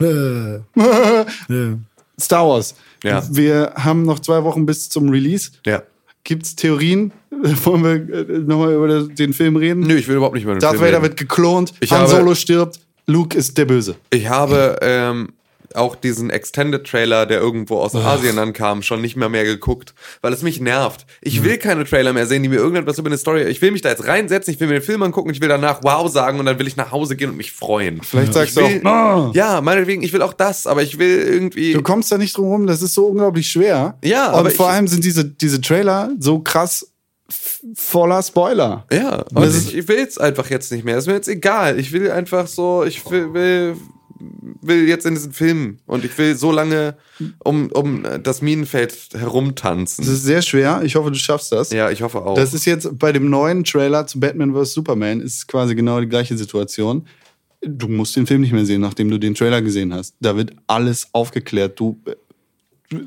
[0.00, 1.78] Ja.
[2.20, 2.74] Star Wars.
[3.04, 3.22] Ja.
[3.30, 5.50] Wir haben noch zwei Wochen bis zum Release.
[5.66, 5.82] Ja.
[6.24, 7.12] Gibt's Theorien?
[7.30, 9.80] Wollen wir äh, nochmal über den Film reden?
[9.80, 11.02] Nö, ich will überhaupt nicht mehr über den Darth Film Vader reden.
[11.10, 13.94] wird geklont, Ich Han habe- Solo stirbt, Luke ist der Böse.
[14.10, 15.28] Ich habe ähm,
[15.74, 20.32] auch diesen Extended Trailer, der irgendwo aus Asien ankam, schon nicht mehr mehr geguckt, weil
[20.32, 21.06] es mich nervt.
[21.20, 23.44] Ich will keine Trailer mehr sehen, die mir irgendetwas über eine Story.
[23.44, 25.82] Ich will mich da jetzt reinsetzen, ich will mir den Film angucken, ich will danach
[25.82, 28.00] Wow sagen und dann will ich nach Hause gehen und mich freuen.
[28.02, 30.98] Vielleicht sagst ich du will, auch, "Ah." ja, meinetwegen, ich will auch das, aber ich
[30.98, 31.72] will irgendwie.
[31.72, 33.98] Du kommst da nicht drum rum, das ist so unglaublich schwer.
[34.04, 36.92] Ja, Und aber vor ich- allem sind diese, diese Trailer so krass
[37.74, 38.86] voller Spoiler.
[38.90, 40.96] Ja, und ich, ich will es einfach jetzt nicht mehr.
[40.96, 41.78] Ist mir jetzt egal.
[41.78, 43.76] Ich will einfach so, ich will, will,
[44.62, 46.96] will jetzt in diesen Film und ich will so lange
[47.44, 50.04] um, um das Minenfeld herumtanzen.
[50.04, 50.82] Das ist sehr schwer.
[50.84, 51.70] Ich hoffe, du schaffst das.
[51.70, 52.34] ja, ich hoffe auch.
[52.34, 54.72] Das ist jetzt bei dem neuen Trailer zu Batman vs.
[54.74, 57.06] Superman ist es quasi genau die gleiche Situation.
[57.60, 60.14] Du musst den Film nicht mehr sehen, nachdem du den Trailer gesehen hast.
[60.20, 61.78] Da wird alles aufgeklärt.
[61.78, 61.98] Du,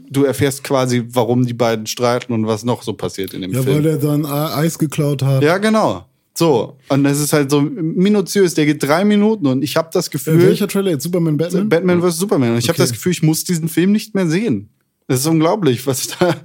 [0.10, 3.60] du erfährst quasi, warum die beiden streiten und was noch so passiert in dem ja,
[3.60, 3.84] weil Film.
[3.84, 5.42] der dann A- Eis geklaut hat.
[5.42, 6.06] Ja, genau.
[6.34, 6.78] So.
[6.90, 8.54] Und das ist halt so minutiös.
[8.54, 10.42] Der geht drei Minuten und ich habe das Äh, Gefühl.
[10.42, 11.04] welcher Trailer jetzt?
[11.04, 11.70] Superman Batman?
[11.70, 12.18] Batman vs.
[12.18, 12.52] Superman.
[12.54, 12.84] Und ich habe Okay.
[12.84, 14.70] das Gefühl, ich muss diesen Film nicht mehr sehen.
[15.08, 16.36] Das ist unglaublich, was da.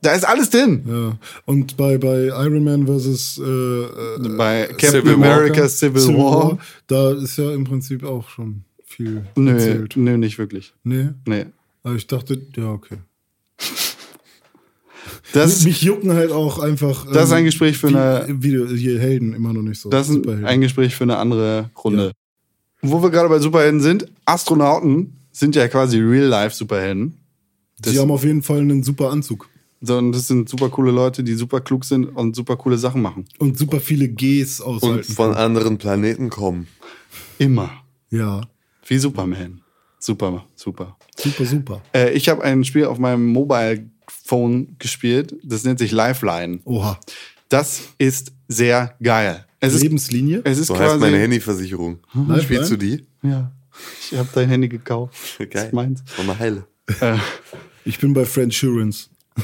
[0.00, 0.82] Da ist alles drin.
[0.88, 1.18] ja.
[1.44, 5.34] Und bei, bei Iron Man versus äh, äh, Bei Captain Civil War.
[5.36, 6.58] America Civil, War.
[6.88, 9.96] da ist ja im Prinzip auch schon viel Nö, erzählt.
[9.96, 10.74] nö, nicht wirklich.
[10.82, 11.10] Nee.
[11.26, 11.46] Nee.
[11.84, 12.96] Aber ich dachte, ja, okay.
[15.32, 17.06] Das, Mich jucken halt auch einfach.
[17.12, 19.88] Das ist ein Gespräch für wie, eine- Wie, hier Helden immer noch nicht so.
[19.90, 20.44] das ist Superhelden.
[20.46, 22.12] ein Gespräch für eine andere Runde.
[22.82, 27.16] Wo wir gerade bei Superhelden sind, Astronauten sind ja quasi Real-Life-Superhelden.
[27.84, 29.48] Sie haben auf jeden Fall einen super Anzug.
[29.80, 33.24] Sondern das sind super coole Leute, die super klug sind und super coole Sachen machen.
[33.38, 35.12] Und super viele Gs und aushalten.
[35.12, 36.68] von anderen Planeten kommen.
[37.38, 37.70] Immer.
[38.10, 38.42] ja,
[38.86, 39.60] Wie Superman.
[39.98, 40.96] Super, super.
[41.16, 41.82] super, super.
[41.94, 45.34] Äh, ich habe ein Spiel auf meinem Mobile Phone gespielt.
[45.42, 46.60] Das nennt sich Lifeline.
[46.64, 46.98] Oha.
[47.48, 49.44] Das ist sehr geil.
[49.60, 50.40] Es ist, Lebenslinie?
[50.44, 50.90] es ist So quasi.
[50.90, 51.98] heißt meine Handyversicherung.
[52.14, 52.42] Lifeline?
[52.42, 53.06] Spielst du die?
[53.22, 53.52] Ja.
[54.10, 55.14] Ich habe dein Handy gekauft.
[55.38, 55.66] Das Geil.
[55.66, 56.02] ist meins.
[56.06, 56.66] Von der Heile.
[57.00, 57.16] Äh,
[57.84, 59.08] Ich bin bei Friendsurance.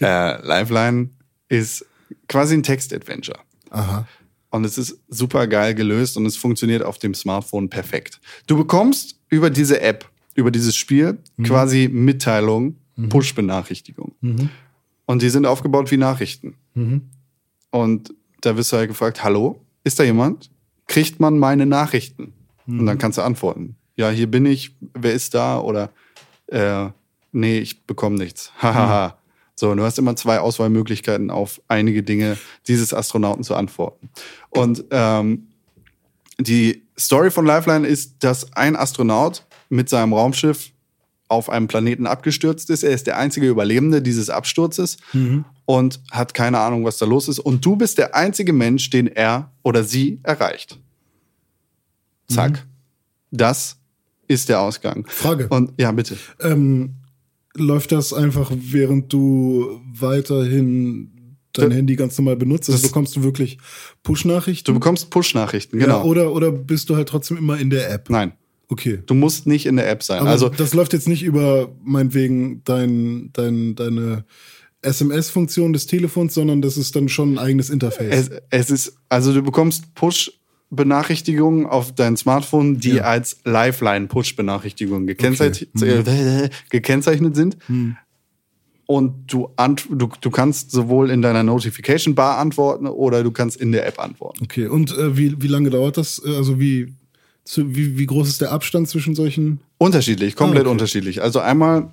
[0.00, 1.10] äh, Lifeline
[1.48, 1.84] ist
[2.28, 3.38] quasi ein Text-Adventure.
[3.70, 4.06] Aha.
[4.50, 8.20] Und es ist super geil gelöst und es funktioniert auf dem Smartphone perfekt.
[8.46, 12.76] Du bekommst über diese App, über dieses Spiel quasi Mitteilungen,
[13.08, 14.50] Push-Benachrichtigungen.
[15.06, 16.54] Und die sind aufgebaut wie Nachrichten.
[17.70, 20.50] Und da wirst du halt gefragt, hallo, ist da jemand?
[20.86, 22.32] Kriegt man meine Nachrichten?
[22.66, 23.76] Und dann kannst du antworten.
[23.96, 25.60] Ja, hier bin ich, wer ist da?
[25.60, 25.90] Oder
[26.46, 26.88] äh,
[27.32, 28.52] nee, ich bekomme nichts.
[28.58, 29.18] Hahaha.
[29.56, 34.08] So, und du hast immer zwei Auswahlmöglichkeiten auf einige Dinge dieses Astronauten zu antworten.
[34.48, 35.48] Und ähm,
[36.38, 40.72] die Story von Lifeline ist, dass ein Astronaut mit seinem Raumschiff
[41.28, 42.82] auf einem Planeten abgestürzt ist.
[42.82, 44.98] Er ist der einzige Überlebende dieses Absturzes
[45.64, 47.38] und hat keine Ahnung, was da los ist.
[47.38, 50.78] Und du bist der einzige Mensch, den er oder sie erreicht.
[52.28, 52.66] Zack.
[53.30, 53.76] Das
[54.26, 55.04] ist der Ausgang.
[55.08, 55.46] Frage.
[55.48, 56.16] Und ja, bitte.
[56.40, 56.94] Ähm,
[57.54, 62.70] läuft das einfach, während du weiterhin dein Handy ganz normal benutzt?
[62.70, 63.58] Also bekommst du wirklich
[64.02, 64.64] Push-Nachrichten?
[64.66, 66.04] Du bekommst Push-Nachrichten, Ja, genau.
[66.04, 68.08] oder, oder bist du halt trotzdem immer in der App?
[68.10, 68.32] Nein,
[68.70, 69.00] Okay.
[69.04, 70.20] du musst nicht in der App sein.
[70.20, 74.24] Aber also das läuft jetzt nicht über meinetwegen dein, dein, deine
[74.82, 78.30] SMS-Funktion des Telefons, sondern das ist dann schon ein eigenes Interface.
[78.30, 83.02] es, es ist, also du bekommst Push-Benachrichtigungen auf dein Smartphone, die Ja.
[83.04, 87.56] als Lifeline-Push-Benachrichtigungen gekennzeichnet, äh, gekennzeichnet sind.
[88.86, 89.50] Und du,
[89.90, 94.00] du, du kannst sowohl in deiner Notification Bar antworten oder du kannst in der App
[94.00, 94.40] antworten.
[94.42, 96.20] Okay, und äh, wie, wie lange dauert das?
[96.24, 96.92] Äh, Also wie,
[97.44, 99.60] zu, wie, wie groß ist der Abstand zwischen solchen?
[99.78, 100.72] Unterschiedlich, komplett Ah, okay.
[100.72, 101.22] unterschiedlich.
[101.22, 101.88] Also einmal,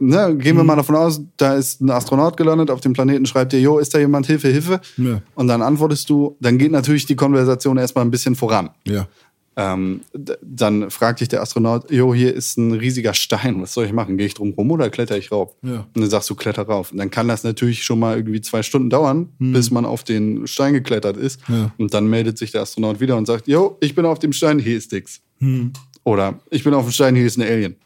[0.00, 0.60] ne, gehen Mhm.
[0.60, 3.78] wir mal davon aus, da ist ein Astronaut gelandet auf dem Planeten, schreibt dir, jo,
[3.78, 4.80] ist da jemand, Hilfe, Hilfe.
[4.96, 5.20] Ja.
[5.34, 8.70] Und dann antwortest du, dann geht natürlich die Konversation erstmal ein bisschen voran.
[8.86, 9.06] Ja.
[9.54, 10.00] Ähm,
[10.40, 14.16] dann fragt dich der Astronaut, jo, hier ist ein riesiger Stein, was soll ich machen?
[14.16, 15.54] Gehe ich drum rum oder kletter ich rauf?
[15.62, 15.86] Ja.
[15.94, 16.90] Und dann sagst du, kletter rauf.
[16.92, 20.46] Und dann kann das natürlich schon mal irgendwie zwei Stunden dauern, bis man auf den
[20.46, 21.46] Stein geklettert ist.
[21.48, 21.54] Hm.
[21.54, 21.72] Ja.
[21.76, 24.58] Und dann meldet sich der Astronaut wieder und sagt, jo, ich bin auf dem Stein,
[24.58, 25.20] hier ist nix.
[25.38, 25.72] Hm.
[26.04, 27.76] Oder ich bin auf dem Stein, hier ist ein Alien.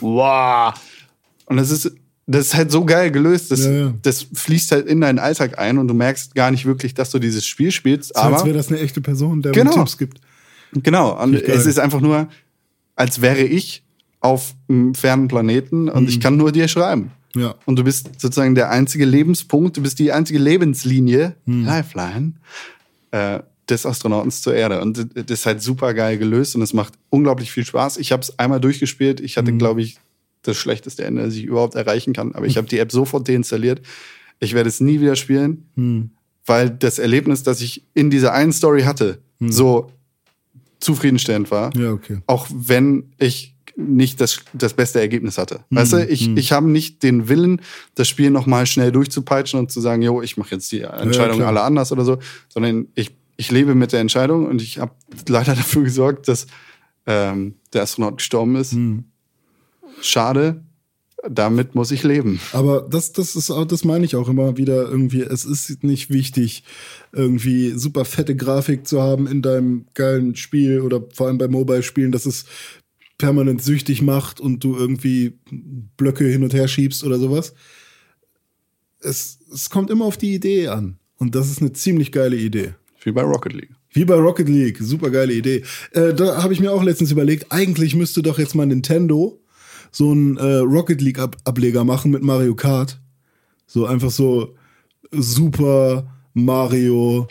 [0.00, 0.72] wow.
[1.46, 1.92] Und das ist,
[2.26, 3.50] das ist halt so geil gelöst.
[3.50, 3.94] Das, Ja, ja.
[4.02, 7.18] das fließt halt in deinen Alltag ein und du merkst gar nicht wirklich, dass du
[7.18, 8.14] dieses Spiel spielst.
[8.14, 9.72] So, als aber wäre das eine echte Person, der Genau.
[9.72, 10.20] Tipps gibt.
[10.72, 12.28] Genau, und es ist einfach nur,
[12.96, 13.82] als wäre ich
[14.20, 16.08] auf einem fernen Planeten und Mhm.
[16.08, 17.10] ich kann nur dir schreiben.
[17.34, 17.54] Ja.
[17.66, 21.64] Und du bist sozusagen der einzige Lebenspunkt, du bist die einzige Lebenslinie, Mhm.
[21.64, 22.32] Lifeline,
[23.10, 24.80] äh, des Astronautens zur Erde.
[24.82, 27.96] Und das ist halt super geil gelöst und es macht unglaublich viel Spaß.
[27.96, 29.20] Ich habe es einmal durchgespielt.
[29.20, 29.40] Ich Mhm.
[29.40, 29.98] hatte, glaube ich,
[30.42, 32.34] das schlechteste Ende, das ich überhaupt erreichen kann.
[32.34, 33.80] Aber ich habe die App sofort deinstalliert.
[34.40, 36.10] Ich werde es nie wieder spielen, Mhm.
[36.44, 39.90] weil das Erlebnis, das ich in dieser einen Story hatte, so
[40.82, 41.74] zufriedenstellend war.
[41.76, 42.18] Ja, okay.
[42.26, 45.60] Auch wenn ich nicht das, das beste Ergebnis hatte.
[45.70, 45.76] Mhm.
[45.76, 47.62] Weißt du, ich, ich habe nicht den Willen,
[47.94, 51.48] das Spiel nochmal schnell durchzupeitschen und zu sagen, jo, ich mache jetzt die Entscheidung klar.
[51.48, 52.18] alle anders oder so,
[52.48, 54.92] sondern ich, ich lebe mit der Entscheidung und ich habe
[55.28, 56.46] leider dafür gesorgt, dass
[57.06, 58.74] ähm, der Astronaut gestorben ist.
[58.74, 59.04] Mhm.
[60.00, 60.62] Schade,
[61.30, 62.40] damit muss ich leben.
[62.52, 65.22] Aber das, das ist auch, das meine ich auch immer wieder irgendwie.
[65.22, 66.64] Es ist nicht wichtig,
[67.12, 72.12] irgendwie super fette Grafik zu haben in deinem geilen Spiel oder vor allem bei Mobile-Spielen,
[72.12, 72.44] dass es
[73.18, 75.38] permanent süchtig macht und du irgendwie
[75.96, 77.54] Blöcke hin und her schiebst oder sowas.
[79.00, 80.98] Es, es kommt immer auf die Idee an.
[81.18, 82.74] Und das ist eine ziemlich geile Idee.
[83.04, 83.70] Wie bei Rocket League.
[83.90, 85.62] Wie bei Rocket League, super geile Idee.
[85.92, 89.41] Äh, da habe ich mir auch letztens überlegt, eigentlich müsste doch jetzt mal Nintendo
[89.92, 92.98] so einen äh, Rocket League Ab Ableger machen mit Mario Kart.
[93.66, 94.56] So einfach so
[95.12, 97.28] Super Mario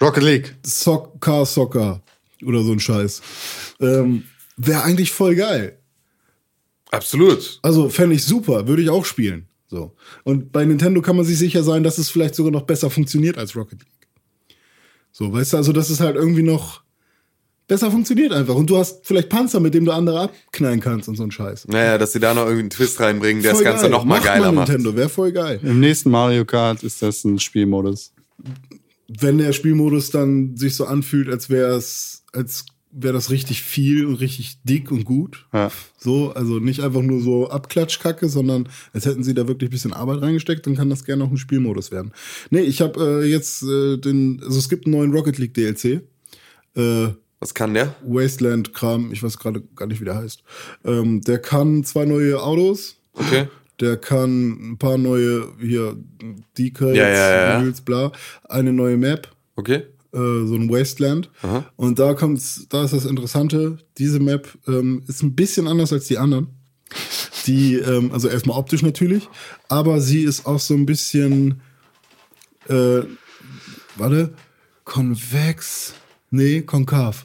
[0.00, 0.56] Rocket League.
[0.64, 2.02] Soc Car Soccer
[2.44, 3.22] oder so ein Scheiß.
[3.80, 4.24] Ähm,
[4.56, 5.78] Wäre eigentlich voll geil.
[6.90, 7.60] Absolut.
[7.62, 9.46] Also fände ich super, würde ich auch spielen.
[9.68, 9.94] So.
[10.24, 13.38] Und bei Nintendo kann man sich sicher sein, dass es vielleicht sogar noch besser funktioniert
[13.38, 14.08] als Rocket League.
[15.12, 16.82] So, weißt du, also dass es halt irgendwie noch
[17.70, 18.56] besser funktioniert einfach.
[18.56, 21.68] Und du hast vielleicht Panzer, mit dem du andere abknallen kannst und so ein Scheiß.
[21.68, 23.90] Naja, dass sie da noch irgendwie einen Twist reinbringen, der das Voll Ganze geil.
[23.92, 24.68] noch mal Macht geiler macht.
[24.68, 25.60] Nintendo, wäre voll geil.
[25.62, 28.12] Im nächsten Mario Kart ist das ein Spielmodus.
[29.06, 34.04] Wenn der Spielmodus dann sich so anfühlt, als wäre es, als wäre das richtig viel
[34.04, 35.46] und richtig dick und gut.
[35.52, 35.70] Ja.
[35.96, 39.92] So, also nicht einfach nur so Abklatschkacke, sondern als hätten sie da wirklich ein bisschen
[39.92, 42.10] Arbeit reingesteckt, dann kann das gerne auch ein Spielmodus werden.
[42.50, 46.02] Nee, ich habe äh, jetzt äh, den, also es gibt einen neuen Rocket League DLC.
[46.74, 47.10] Äh,
[47.40, 47.94] Was kann der?
[48.06, 50.42] Wasteland-Kram, ich weiß gerade gar nicht, wie der heißt.
[50.84, 53.48] Ähm, der kann zwei neue Autos, Okay.
[53.80, 55.96] der kann ein paar neue hier
[56.58, 58.12] Decals, Ja, ja, ja, bla,
[58.48, 59.76] eine neue Map, Okay.
[60.12, 61.30] äh, so ein Wasteland.
[61.42, 61.64] Aha.
[61.76, 66.06] Und da kommt's, da ist das Interessante, diese Map ähm, ist ein bisschen anders als
[66.06, 66.48] die anderen.
[67.46, 69.28] Die, ähm, also erstmal optisch natürlich,
[69.68, 71.62] aber sie ist auch so ein bisschen,
[72.68, 73.00] äh,
[73.96, 74.34] warte,
[74.84, 75.94] konvex,
[76.30, 77.24] nee, konkav.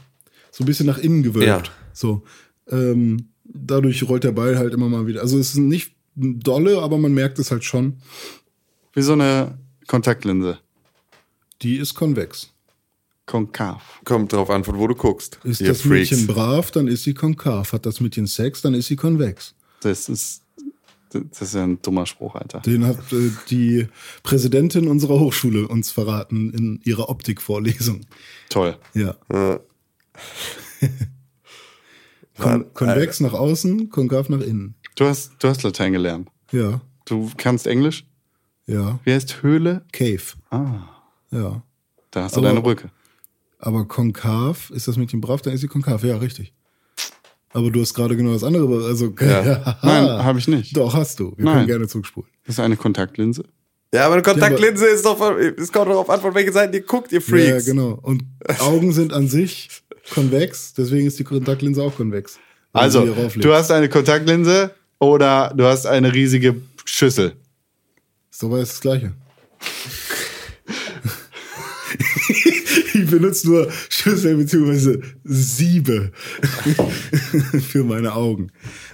[0.56, 1.68] So ein bisschen nach innen gewölbt.
[1.68, 1.74] Ja.
[1.92, 2.24] So.
[2.70, 5.20] Ähm, dadurch rollt der Ball halt immer mal wieder.
[5.20, 7.98] Also es ist nicht dolle, aber man merkt es halt schon.
[8.94, 10.60] Wie so eine Kontaktlinse.
[11.62, 12.54] Die ist konvex.
[13.26, 14.00] Konkav.
[14.06, 15.40] Kommt drauf an, von wo du guckst.
[15.44, 16.12] Ist ihr das Freaks.
[16.12, 17.74] Mädchen brav, dann ist sie konkav.
[17.74, 19.56] Hat das Mädchen Sex, dann ist sie konvex.
[19.82, 20.42] Das ist,
[21.12, 22.62] das ist ja ein dummer Spruch, Alter.
[22.62, 23.88] Den hat äh, die
[24.24, 28.06] Präsidentin unserer Hochschule uns verraten in ihrer Optikvorlesung.
[28.48, 28.78] Toll.
[28.94, 29.18] Ja.
[32.38, 34.76] Kon konvex nach außen, konkav nach innen.
[34.96, 36.30] Du hast, du hast Latein gelernt.
[36.52, 36.82] Ja.
[37.06, 38.06] Du kannst Englisch?
[38.66, 39.00] Ja.
[39.04, 39.84] Wie heißt Höhle?
[39.92, 40.22] Cave.
[40.50, 40.90] Ah,
[41.32, 41.64] Ja.
[42.12, 42.90] da hast du Aber- deine Brücke.
[43.60, 46.04] Aber konkav, ist das Mädchen brav, dann ist sie konkav.
[46.04, 46.54] Ja, richtig.
[47.54, 48.86] Aber du hast gerade genau das andere.
[48.86, 49.78] Also, Ja.
[49.82, 50.76] Nein, habe ich nicht.
[50.76, 51.34] Doch, hast du.
[51.38, 51.54] Wir Nein.
[51.56, 52.30] können gerne zurückspulen.
[52.46, 53.46] Das ist eine Kontaktlinse.
[53.94, 57.14] Ja, aber eine Kontaktlinse ist doch, es kommt darauf an, von welcher Seite ihr guckt,
[57.14, 57.66] ihr Freaks.
[57.66, 57.98] Ja, genau.
[58.02, 58.24] Und
[58.60, 59.70] Augen sind an sich
[60.14, 62.38] konvex, deswegen ist die Kontaktlinse auch konvex.
[62.74, 63.06] Also,
[63.36, 67.34] du hast eine Kontaktlinse oder du hast eine riesige Schüssel.
[68.32, 69.14] Ist doch beides das Gleiche.
[72.94, 75.00] ich benutze nur Schüssel bzw.
[75.24, 76.12] Siebe
[77.70, 78.52] für meine Augen.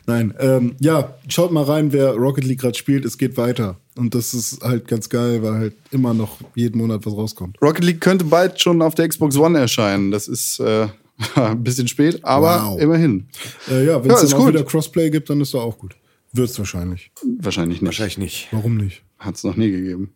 [0.08, 3.06] Nein, ähm, ja, schaut mal rein, wer Rocket League gerade spielt.
[3.06, 3.78] Es geht weiter.
[3.98, 7.58] Und das ist halt ganz geil, weil halt immer noch jeden Monat was rauskommt.
[7.62, 10.12] Rocket League könnte bald schon auf der Xbox One erscheinen.
[10.12, 10.88] Das ist äh,
[11.36, 12.80] ein bisschen spät, aber Wow.
[12.82, 13.28] immerhin.
[13.70, 14.54] Äh, ja, wenn Ja, es dann auch gut.
[14.54, 15.96] wieder Crossplay gibt, dann ist doch auch gut.
[16.34, 17.12] Wird's wahrscheinlich.
[17.40, 17.88] Wahrscheinlich nicht.
[17.90, 18.48] Wahrscheinlich nicht.
[18.52, 19.04] Warum nicht?
[19.20, 20.14] Hat es noch nie gegeben.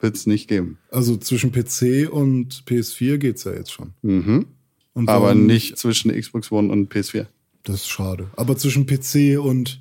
[0.00, 0.78] Wird es nicht geben.
[0.90, 3.92] Also zwischen PC und PS4 geht's ja jetzt schon.
[4.02, 4.46] Mhm.
[4.94, 7.26] Und Aber nicht zwischen Xbox One und PS4.
[7.62, 8.26] Das ist schade.
[8.36, 9.78] Aber zwischen PC und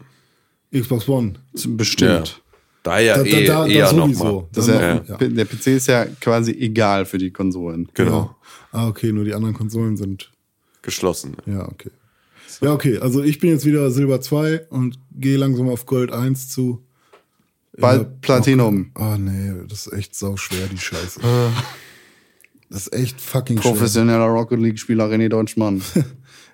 [0.72, 1.34] Xbox One.
[1.68, 2.42] Bestimmt.
[2.84, 4.48] Da ja Da, da, eh, da, eher sowieso.
[4.54, 5.18] Das ja, noch- ja.
[5.18, 7.90] Der PC ist ja quasi egal für die Konsolen.
[7.94, 8.36] Genau.
[8.72, 10.31] Ah, okay, nur die anderen Konsolen sind.
[10.82, 11.36] Geschlossen.
[11.46, 11.92] Ja, okay.
[12.62, 12.98] Ja, okay.
[12.98, 16.84] Also ich bin jetzt wieder Silber 2 und gehe langsam auf Gold 1 zu.
[17.78, 18.92] Bald Ja, Platinum.
[18.96, 21.22] Ah, nee, das ist echt sau schwer, die Scheiße.
[21.22, 21.50] Äh.
[22.70, 23.72] Das ist echt fucking schwer.
[23.72, 25.82] Professioneller Rocket League-Spieler René Deutschmann.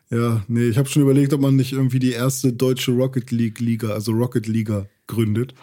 [0.10, 3.60] Ja, nee, ich habe schon überlegt, ob man nicht irgendwie die erste deutsche Rocket League
[3.60, 5.54] Liga, also Rocket Liga, gründet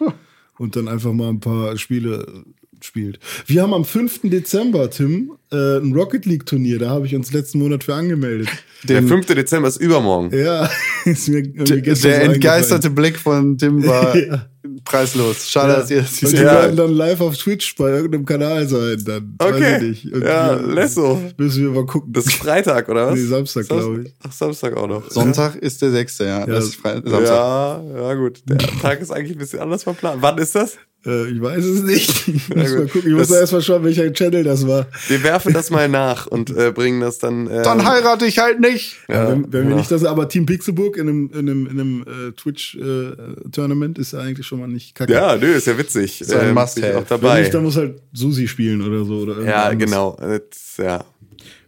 [0.59, 3.19] und dann einfach mal ein paar Spiele äh, spielt.
[3.47, 4.21] Wir haben am 5.
[4.25, 8.49] Dezember, Tim, äh, ein Rocket League Turnier, da habe ich uns letzten Monat für angemeldet.
[8.85, 9.27] Der Den- 5.
[9.27, 10.37] Dezember ist übermorgen.
[10.37, 10.69] Ja,
[11.05, 14.47] ist mir Der, der so entgeisterte Blick von Tim war Ja.
[14.85, 15.49] preislos.
[15.49, 16.53] Schade, dass ihr das Und nicht die Ja.
[16.55, 19.03] werden dann live auf Twitch bei irgendeinem Kanal sein.
[19.05, 19.35] Dann.
[19.39, 19.77] Weiß Okay.
[19.77, 20.15] ich nicht.
[20.15, 21.21] Und Ja, wir- Lesso.
[21.39, 22.13] Müssen wir mal gucken.
[22.13, 23.15] Das ist Freitag, oder was?
[23.19, 24.15] Nee, Samstag, Sam- glaub ich.
[24.27, 25.11] Ach, Samstag auch noch.
[25.11, 26.19] Sonntag ist der 6.
[26.19, 27.23] Ja, das ist Fre Samstag.
[27.25, 28.43] Ja, ja, gut.
[28.47, 30.21] Der Tag ist eigentlich ein bisschen anders verplant.
[30.21, 30.77] Wann ist das?
[31.07, 32.29] Äh, ich weiß es nicht.
[32.29, 33.11] Ich muss mal gucken.
[33.11, 34.87] Ich muss Das- erst mal schauen, welcher Channel das war.
[35.09, 37.47] Wir werfen das mal nach und äh, bringen das dann.
[37.47, 38.97] Äh, Dann heirate ich halt nicht.
[39.09, 39.77] Ja, wenn, wenn wir genau.
[39.77, 44.21] nicht das, aber Team Pixelburg in einem, in einem, in einem äh, Twitch-Tournament ist ja
[44.21, 45.13] eigentlich schon mal nicht kacke.
[45.13, 46.23] Ja, nö, ist ja witzig.
[46.25, 46.81] So ein Ähm, Must-have.
[46.81, 47.41] bin ich auch Wenn dabei.
[47.41, 49.19] nicht, dann muss halt Susi spielen oder so.
[49.21, 49.91] Oder ja, anderes.
[49.91, 50.17] genau.
[50.21, 51.05] Das, ja.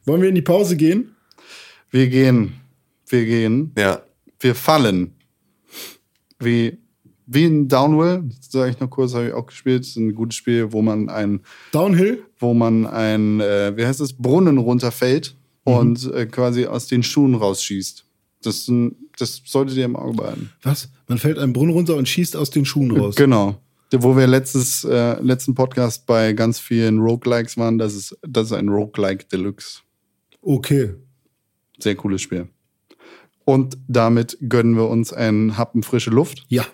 [0.04, 1.14] Wollen wir in die Pause gehen?
[1.90, 2.54] Wir gehen.
[3.08, 3.72] Wir gehen.
[3.78, 4.02] Ja.
[4.40, 5.12] Wir fallen.
[6.38, 6.78] Wie,
[7.26, 9.80] wie in Downwell, das sage ich noch kurz, habe ich auch gespielt.
[9.80, 11.40] Das ist ein gutes Spiel, wo man ein,
[11.72, 12.24] Downhill?
[12.38, 17.34] wo man ein, äh, wie heißt es, Brunnen runterfällt und äh, quasi aus den Schuhen
[17.34, 18.04] rausschießt.
[18.42, 18.70] Das,
[19.18, 20.50] das solltet ihr im Auge behalten.
[20.62, 20.88] Was?
[21.08, 23.16] Man fällt einen Brunnen runter und schießt aus den Schuhen raus.
[23.16, 23.60] Genau.
[23.92, 28.52] Wo wir letztes, äh, letzten Podcast bei ganz vielen Roguelikes waren, das ist, das ist
[28.52, 29.80] ein Roguelike Deluxe.
[30.42, 30.94] Okay.
[31.78, 32.48] Sehr cooles Spiel.
[33.44, 36.66] Und damit gönnen wir uns einen Happen frische Luft Ja.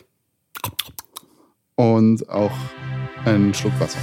[1.77, 2.53] Und auch
[3.25, 3.99] einen Schluck Wasser.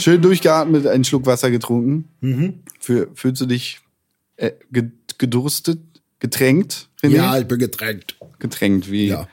[0.00, 2.62] Schön durchgeatmet, einen Schluck Wasser getrunken.
[2.80, 3.80] Für, fühlst du dich
[4.36, 5.80] äh, ge- gedurstet,
[6.18, 6.88] getränkt?
[7.02, 7.08] René?
[7.16, 8.16] Ja, ich bin getränkt.
[8.38, 9.28] Getränkt wie Ja.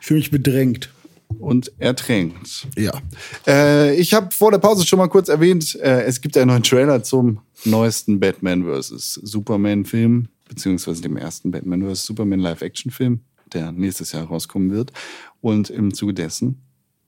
[0.00, 0.90] Ich fühle mich bedrängt.
[1.38, 2.66] und ertränkt.
[2.76, 2.92] Ja.
[3.46, 6.62] Äh, ich habe vor der Pause schon mal kurz erwähnt, äh, es gibt einen neuen
[6.62, 9.14] Trailer zum neuesten Batman vs.
[9.22, 12.06] Superman Film, beziehungsweise dem ersten Batman vs.
[12.06, 13.20] Superman Live-Action-Film,
[13.52, 14.92] der nächstes Jahr rauskommen wird.
[15.42, 16.62] Und im Zuge dessen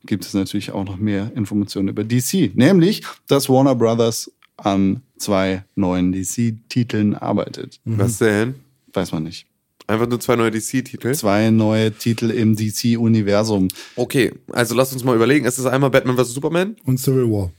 [0.06, 5.64] gibt es natürlich auch noch mehr Informationen über DC, nämlich, dass Warner Brothers an zwei
[5.74, 7.81] neuen DC-Titeln arbeitet.
[7.85, 8.55] Was denn?
[8.93, 9.47] Weiß man nicht.
[9.86, 11.12] Einfach nur zwei neue DC-Titel?
[11.14, 13.68] Zwei neue Titel im DC-Universum.
[13.97, 15.47] Okay, also lass uns mal überlegen.
[15.47, 16.35] Es ist einmal Batman vs.
[16.35, 16.77] Superman.
[16.85, 17.51] Und Civil War.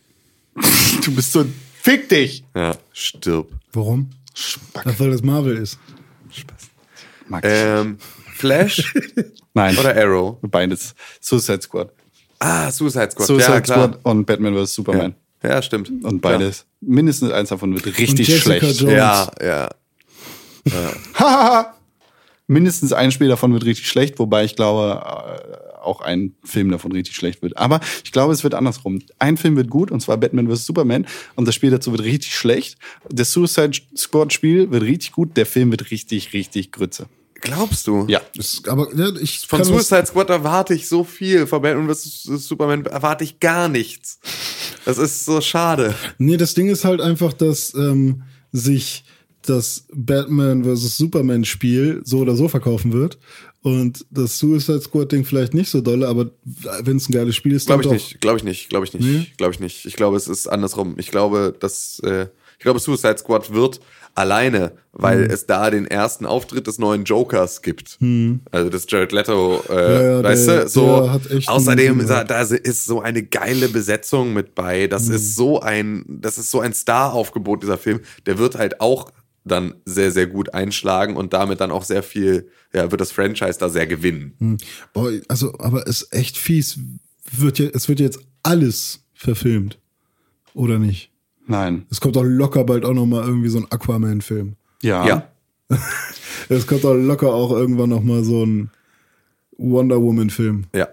[1.04, 1.46] Du bist so.
[1.82, 2.44] Fick dich!
[2.56, 3.50] Ja, stirb.
[3.74, 4.12] Warum?
[4.76, 5.80] Ach, weil das Marvel ist.
[7.28, 7.52] Mag ich.
[7.52, 7.98] Ähm,
[8.36, 8.94] Flash
[9.54, 9.78] Nein.
[9.78, 10.38] oder Arrow?
[10.42, 10.94] Beides.
[11.20, 11.92] Suicide Squad.
[12.44, 13.28] Ah, Suicide Squad.
[13.28, 13.88] Suicide ja, klar.
[13.90, 14.74] Squad und Batman vs.
[14.74, 15.14] Superman.
[15.44, 15.50] Ja.
[15.50, 15.92] ja, stimmt.
[16.04, 16.66] Und beides.
[16.82, 18.80] Mindestens eins davon wird richtig schlecht.
[18.80, 18.96] Jones.
[18.96, 19.70] Ja, ja.
[21.14, 21.76] Hahaha.
[22.48, 26.92] Mindestens ein Spiel davon wird richtig schlecht, wobei ich glaube, äh, auch ein Film davon
[26.92, 27.58] richtig schlecht wird.
[27.58, 29.04] Aber ich glaube, es wird andersrum.
[29.20, 30.66] Ein Film wird gut, und zwar Batman vs.
[30.66, 31.06] Superman,
[31.36, 32.78] und das Spiel dazu wird richtig schlecht.
[33.08, 37.06] Das Suicide Squad Spiel wird richtig gut, der Film wird richtig, richtig Grütze.
[37.42, 38.06] Glaubst du?
[38.08, 38.22] Ja.
[38.36, 41.48] Das, aber ja, ich Von Suicide Squad erwarte ich so viel.
[41.48, 42.24] Von Batman vs.
[42.24, 44.20] Superman erwarte ich gar nichts.
[44.86, 45.96] Das ist so schade.
[46.18, 49.04] Nee, das Ding ist halt einfach, dass ähm, sich
[49.42, 50.98] das Batman vs.
[50.98, 53.18] Superman Spiel so oder so verkaufen wird.
[53.64, 56.32] Und das Suicide Squad Ding vielleicht nicht so dolle, aber
[56.82, 58.04] wenn es ein geiles Spiel ist, Glaube ich dann doch.
[58.04, 58.22] nicht.
[58.22, 58.70] Glaube ich nicht.
[58.70, 59.04] Glaube ich nicht.
[59.04, 59.28] Nee?
[59.38, 59.86] Glaube ich nicht.
[59.86, 60.96] Ich glaube, es ist andersrum.
[60.98, 62.30] Ich glaube, dass äh, ich
[62.62, 63.80] glaube, Suicide Squad wird
[64.14, 65.32] alleine, weil Hm.
[65.32, 67.98] es da den ersten Auftritt des neuen Jokers gibt.
[68.52, 70.86] Also das Jared Leto, äh, Ja, ja, weißt der- du, so.
[71.04, 74.88] der hat echt Außerdem ist, da, da ist so eine geile Besetzung mit bei.
[74.88, 75.16] Das Hm.
[75.16, 78.02] ist so ein, das ist so ein Star-Aufgebot dieser Film.
[78.26, 79.12] Der wird halt auch
[79.46, 83.58] dann sehr, sehr gut einschlagen und damit dann auch sehr viel, ja, wird das Franchise
[83.60, 84.58] da sehr gewinnen.
[84.94, 86.78] Boah, also, aber es ist echt fies.
[87.32, 89.80] Wird ja, es wird jetzt alles verfilmt.
[90.54, 91.11] Oder nicht?
[91.52, 91.86] Nein.
[91.90, 94.56] Es kommt doch locker bald auch noch mal irgendwie so ein Aquaman-Film.
[94.82, 95.08] Ja.
[95.08, 95.28] Ja.
[96.50, 98.72] Es kommt doch locker auch irgendwann noch mal so ein
[99.58, 100.66] Wonder Woman-Film.
[100.76, 100.90] Ja.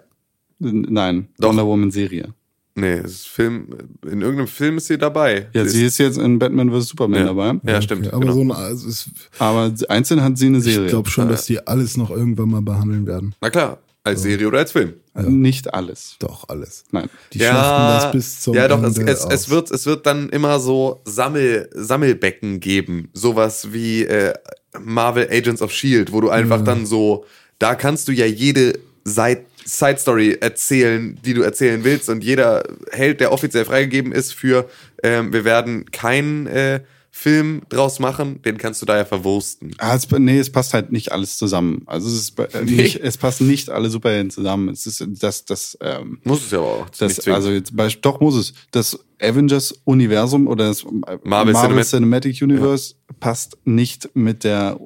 [0.61, 1.49] Nein, Doch.
[1.49, 2.33] Wonder Woman Serie.
[2.77, 3.67] Nee, es ist Film,
[4.05, 5.49] in irgendeinem Film ist sie dabei.
[5.53, 6.89] Ja, sie ist jetzt in Batman vs.
[6.89, 7.27] Superman ja.
[7.27, 7.61] dabei.
[7.65, 8.07] Ja, stimmt.
[8.07, 8.35] Okay, aber genau.
[8.35, 9.11] so ein, also es,
[9.41, 10.85] Aber einzeln hat sie eine Serie.
[10.85, 13.35] ich glaube schon, dass die alles noch irgendwann mal behandeln werden.
[13.41, 13.79] Na klar,
[14.09, 14.95] als Serie oder als Film.
[15.15, 16.17] Nicht alles.
[16.19, 16.85] Doch, alles.
[16.91, 17.09] Nein.
[17.33, 19.49] Die schlachten das bis zum ja, doch, es, Ende es, es, aus.
[19.51, 23.11] wird, es wird dann immer so Sammel, Sammelbecken geben.
[23.13, 24.35] Sowas wie äh,
[24.81, 27.25] Marvel Agents of Shield, wo du einfach dann so,
[27.59, 32.09] da kannst du ja jede Side, Side Story erzählen, die du erzählen willst.
[32.09, 34.69] Und jeder Held, der offiziell freigegeben ist für,
[35.03, 36.81] ähm, wir werden keinen äh,
[37.21, 39.75] Film draus machen, den kannst du da ja verwursten.
[39.79, 41.83] Ah, es, nee, es passt halt nicht alles zusammen.
[41.87, 44.69] Also es ist äh, nicht, es passen nicht alle Superhelden zusammen.
[44.69, 46.91] Es ist das, das, ähm, Muss es ja aber auch.
[46.91, 47.73] Das also jetzt
[48.03, 48.55] doch muss es.
[48.71, 54.79] Das Avengers-Universum oder das äh, Marvel Cinematic- Cinematic Universe passt nicht mit der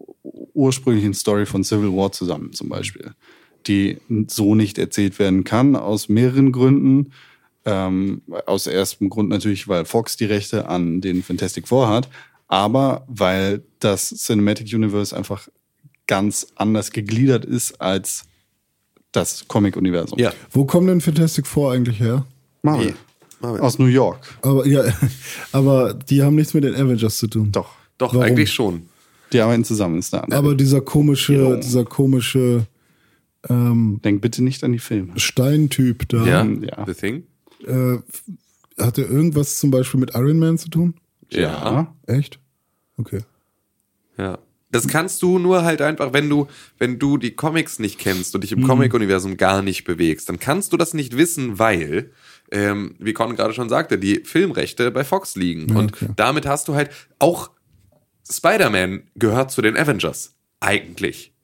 [0.54, 3.12] ursprünglichen Story von Civil War zusammen, zum Beispiel.
[3.66, 3.98] Die
[4.28, 7.12] so nicht erzählt werden kann, aus mehreren Gründen.
[7.64, 12.08] Ähm, aus erstem Grund natürlich, weil Fox die Rechte an den Fantastic Four hat,
[12.48, 15.48] aber weil das Cinematic Universe einfach
[16.08, 18.24] ganz anders gegliedert ist als
[19.12, 20.18] das Comic-Universum.
[20.18, 20.32] ja.
[20.50, 22.26] Wo kommen denn Fantastic Four eigentlich her?
[22.62, 22.88] Marvel.
[22.88, 22.94] Wie?
[23.40, 23.60] Marvel.
[23.60, 24.38] Aus New York.
[24.42, 24.82] Aber ja,
[25.52, 27.52] aber die haben nichts mit den Avengers zu tun.
[27.52, 27.74] Doch.
[27.98, 28.26] Doch, Warum?
[28.26, 28.88] eigentlich schon.
[29.32, 30.26] Die arbeiten zusammen, ist da.
[30.30, 32.66] Aber dieser komische, dieser komische
[33.48, 35.18] ähm, Denk bitte nicht an die Filme.
[35.18, 36.84] Steintyp da, Ja, ja.
[36.86, 37.24] The Thing.
[37.64, 37.98] Äh,
[38.78, 40.94] hat er irgendwas zum Beispiel mit Iron Man zu tun?
[41.30, 41.94] Ja.
[42.06, 42.38] Echt?
[42.96, 43.20] Okay.
[44.16, 44.38] Ja.
[44.70, 46.48] Das kannst du nur halt einfach, wenn du,
[46.78, 50.72] wenn du die Comics nicht kennst und dich im Comic-Universum gar nicht bewegst, dann kannst
[50.72, 52.10] du das nicht wissen, weil,
[52.50, 55.68] ähm, wie Con gerade schon sagte, die Filmrechte bei Fox liegen.
[55.68, 56.08] Ja, und okay.
[56.16, 57.50] damit hast du halt auch
[58.30, 60.36] Spider-Man gehört zu den Avengers.
[60.60, 61.34] Eigentlich.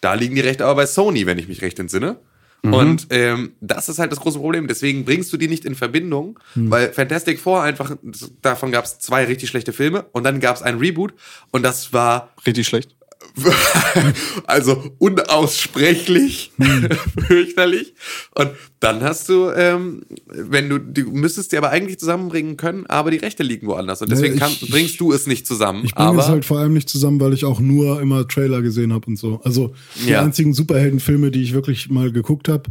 [0.00, 2.18] Da liegen die Rechte aber bei Sony, wenn ich mich recht entsinne.
[2.62, 4.66] Und ähm, das ist halt das große Problem.
[4.66, 7.96] Deswegen bringst du die nicht in Verbindung, weil Fantastic Four einfach,
[8.42, 11.14] davon gab es zwei richtig schlechte Filme und dann gab es ein Reboot
[11.50, 12.96] und das war Richtig schlecht.
[14.46, 16.52] also unaussprechlich
[17.26, 17.94] fürchterlich.
[18.34, 23.10] Und dann hast du, ähm, wenn du, du müsstest die aber eigentlich zusammenbringen können, aber
[23.10, 24.02] die Rechte liegen woanders.
[24.02, 25.84] Und deswegen Ja, kann, ich- bringst du es nicht zusammen.
[25.84, 28.92] Ich bringe es halt vor allem nicht zusammen, weil ich auch nur immer Trailer gesehen
[28.92, 29.40] habe und so.
[29.44, 29.74] Also
[30.04, 30.22] die Ja.
[30.22, 32.70] einzigen Superheldenfilme, die ich wirklich mal geguckt habe,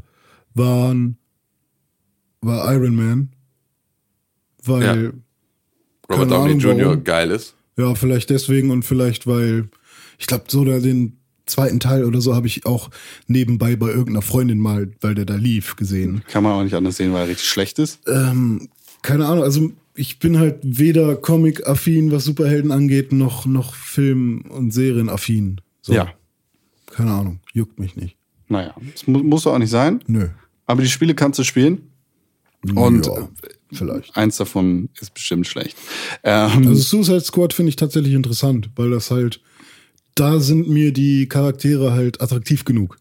[0.53, 1.17] waren
[2.41, 3.29] war Iron Man.
[4.63, 5.11] Weil, ja.
[6.15, 6.97] Robert Downey Jr.
[6.97, 7.53] geil ist.
[7.95, 9.69] vielleicht deswegen und vielleicht, weil,
[10.19, 11.17] ich glaube, so da den
[11.47, 12.91] zweiten Teil oder so habe ich auch
[13.25, 16.21] nebenbei bei irgendeiner Freundin mal, weil der da lief, gesehen.
[16.27, 18.01] Kann man auch nicht anders sehen, weil er richtig schlecht ist.
[18.07, 18.69] Ähm,
[19.01, 24.71] keine Ahnung, also ich bin halt weder Comic-affin, was Superhelden angeht, noch, noch Film- und
[24.71, 25.59] Serien-affin.
[25.81, 25.93] So.
[25.93, 26.13] Ja.
[26.85, 28.15] Keine Ahnung, juckt mich nicht.
[28.47, 30.01] Naja, das mu muss auch nicht sein.
[30.07, 30.27] Nö.
[30.65, 31.81] Aber die Spiele kannst du spielen.
[32.75, 33.29] Und Ja,
[33.71, 34.15] vielleicht.
[34.17, 35.77] eins davon ist bestimmt schlecht.
[36.23, 39.39] Ähm, Also Suicide Squad finde ich tatsächlich interessant, weil das halt,
[40.19, 42.97] da sind mir die Charaktere halt attraktiv genug.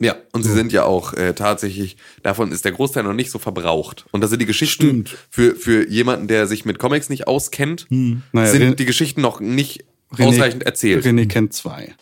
[0.00, 3.38] Ja, und sie sind ja auch äh, tatsächlich, davon ist der Großteil noch nicht so
[3.38, 4.04] verbraucht.
[4.10, 5.16] Und da sind die Geschichten Stimmt.
[5.30, 9.84] für, für jemanden, der sich mit Comics nicht auskennt, Naja, sind die Geschichten noch nicht
[10.18, 11.06] ausreichend erzählt.
[11.06, 11.94] René kennt zwei.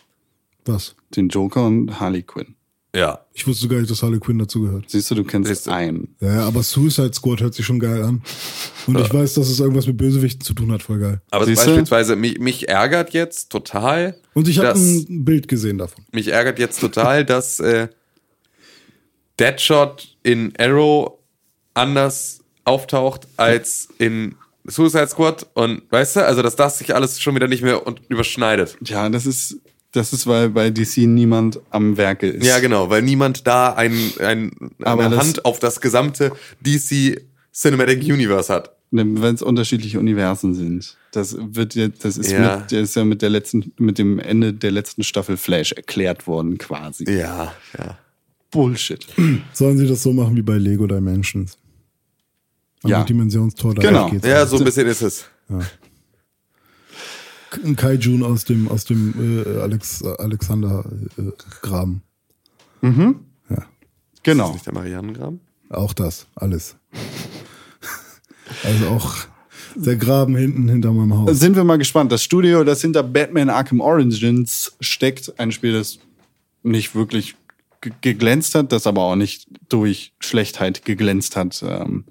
[0.65, 0.95] Was?
[1.15, 2.55] Den Joker und Harley Quinn.
[2.95, 3.25] Ja.
[3.33, 4.85] Ich wusste gar nicht, dass Harley Quinn dazu gehört.
[4.87, 6.15] Siehst du, du kennst Siehst einen.
[6.19, 8.21] Ja, ja, aber Suicide Squad hört sich schon geil an.
[8.85, 11.21] Und ich weiß, dass es irgendwas mit Bösewichten zu tun hat, voll geil.
[11.31, 11.67] Aber Siehst du?
[11.71, 14.15] beispielsweise, mich, mich ärgert jetzt total.
[14.35, 16.05] Und ich habe ein Bild gesehen davon.
[16.11, 17.87] mich ärgert jetzt total, dass äh,
[19.39, 21.13] Deadshot in Arrow
[21.73, 27.35] anders auftaucht als in Suicide Squad und weißt du, also dass das sich alles schon
[27.35, 28.77] wieder nicht mehr und überschneidet.
[28.85, 29.57] Ja, das ist,
[29.93, 32.45] das ist, weil bei DC niemand am Werke ist.
[32.45, 34.51] Ja, genau, weil niemand da ein, ein,
[34.83, 37.21] eine das- Hand auf das gesamte DC
[37.53, 38.75] Cinematic Universe hat.
[38.95, 40.97] Wenn es unterschiedliche Universen sind.
[41.13, 42.57] Das wird ja, das ist, Ja.
[42.57, 46.27] mit, das ist ja mit der letzten, mit dem Ende der letzten Staffel Flash erklärt
[46.27, 47.09] worden, quasi.
[47.09, 47.97] Ja, ja.
[48.51, 49.07] Bullshit.
[49.51, 51.57] Sollen sie das so machen wie bei Lego Dimensions?
[52.83, 53.03] Am Ja.
[53.03, 54.09] Dimensionstor, da Genau.
[54.11, 54.27] geht's.
[54.27, 55.25] Ja, so ein bisschen ist es.
[57.63, 60.85] Ein Kaijun aus dem, aus dem äh, Alex, Alexander
[61.17, 61.23] äh,
[61.61, 62.01] Graben.
[62.81, 63.65] Ja,
[64.23, 64.53] Genau.
[64.53, 65.39] Nicht der Marianengraben?
[65.69, 66.75] auch das, alles.
[68.63, 69.15] also auch
[69.75, 71.39] der Graben hinten hinter meinem Haus.
[71.39, 72.11] Sind wir mal gespannt.
[72.11, 75.99] Das Studio, das hinter Batman Arkham Origins steckt, ein Spiel, das
[76.61, 77.35] nicht wirklich
[77.81, 82.03] ge- geglänzt hat, das aber auch nicht durch Schlechtheit geglänzt hat, ähm,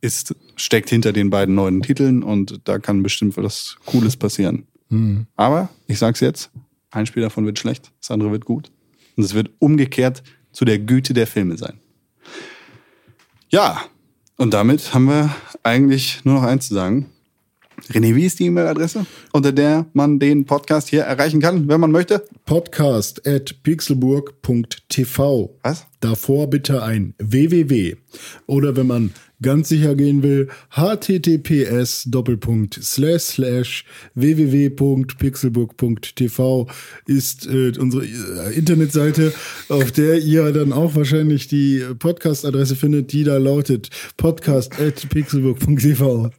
[0.00, 4.66] ist, steckt hinter den beiden neuen Titeln und da kann bestimmt was Cooles passieren.
[5.36, 6.50] Aber ich sag's jetzt,
[6.90, 8.70] ein Spiel davon wird schlecht, das andere wird gut.
[9.16, 11.78] Und es wird umgekehrt zu der Güte der Filme sein.
[13.50, 13.82] Ja,
[14.36, 17.10] und damit haben wir eigentlich nur noch eins zu sagen.
[17.90, 21.90] René, wie ist die E-Mail-Adresse, unter der man den Podcast hier erreichen kann, wenn man
[21.90, 22.24] möchte?
[22.44, 25.56] Podcast at pixelburg.tv.
[25.62, 25.86] Was?
[26.00, 27.96] Davor bitte ein www.
[28.46, 29.12] Oder wenn man
[29.42, 33.84] ganz sicher gehen will, https Doppelpunkt slash slash
[34.14, 36.66] www.pixelburg.tv
[37.06, 39.32] ist äh, unsere äh, Internetseite,
[39.68, 46.30] auf der ihr dann auch wahrscheinlich die Podcast-Adresse findet, die da lautet podcast at pixelburg.tv.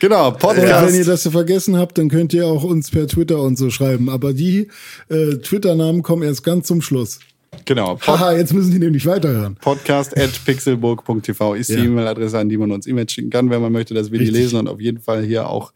[0.00, 0.86] Genau, Und Podcast.
[0.86, 3.70] wenn ihr das so vergessen habt, dann könnt ihr auch uns per Twitter und so
[3.70, 4.10] schreiben.
[4.10, 4.68] Aber die
[5.08, 7.20] äh, Twitter-Namen kommen erst ganz zum Schluss.
[7.64, 9.56] Genau, Pod Haha, jetzt müssen die nämlich weiterhören.
[9.60, 11.76] podcast at pixelburg.tv ist Ja.
[11.80, 14.26] die E-Mail-Adresse, an die man uns E-Mails schicken kann, wenn man möchte, dass wir die
[14.26, 14.42] Richtig.
[14.44, 15.72] lesen und auf jeden Fall hier auch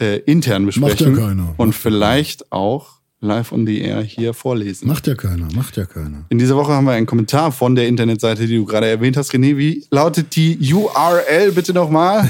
[0.00, 1.16] äh, intern Macht ja besprechen.
[1.16, 1.54] keiner.
[1.56, 4.88] Und vielleicht auch live on the air hier vorlesen.
[4.88, 6.26] Macht ja keiner, macht ja keiner.
[6.28, 9.32] In dieser Woche haben wir einen Kommentar von der Internetseite, die du gerade erwähnt hast.
[9.32, 12.28] René, wie lautet die URL bitte nochmal?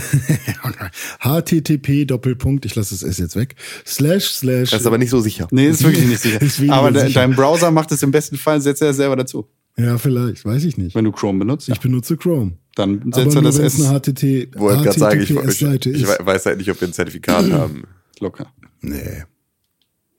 [1.21, 3.57] http Doppelpunkt, ich lasse das S jetzt weg,
[3.87, 4.71] slash slash.
[4.71, 5.49] Das ist aber nicht so sicher.
[5.51, 6.41] Nee, ist wirklich nicht sicher.
[6.73, 7.21] Aber de sicher.
[7.21, 9.49] dein Browser macht es im besten Fall, setzt er selber dazu.
[9.77, 10.95] ja, vielleicht, weiß ich nicht.
[10.95, 11.75] Wenn du Chrome benutzt, ja.
[11.75, 12.53] Ich benutze Chrome.
[12.75, 16.47] dann Aber setzt er das S eine HTT, Wollte gerade sagen, ich, ich, ich weiß
[16.47, 17.85] halt nicht, ob wir ein Zertifikat haben.
[18.21, 18.47] locker.
[18.81, 19.25] Nee,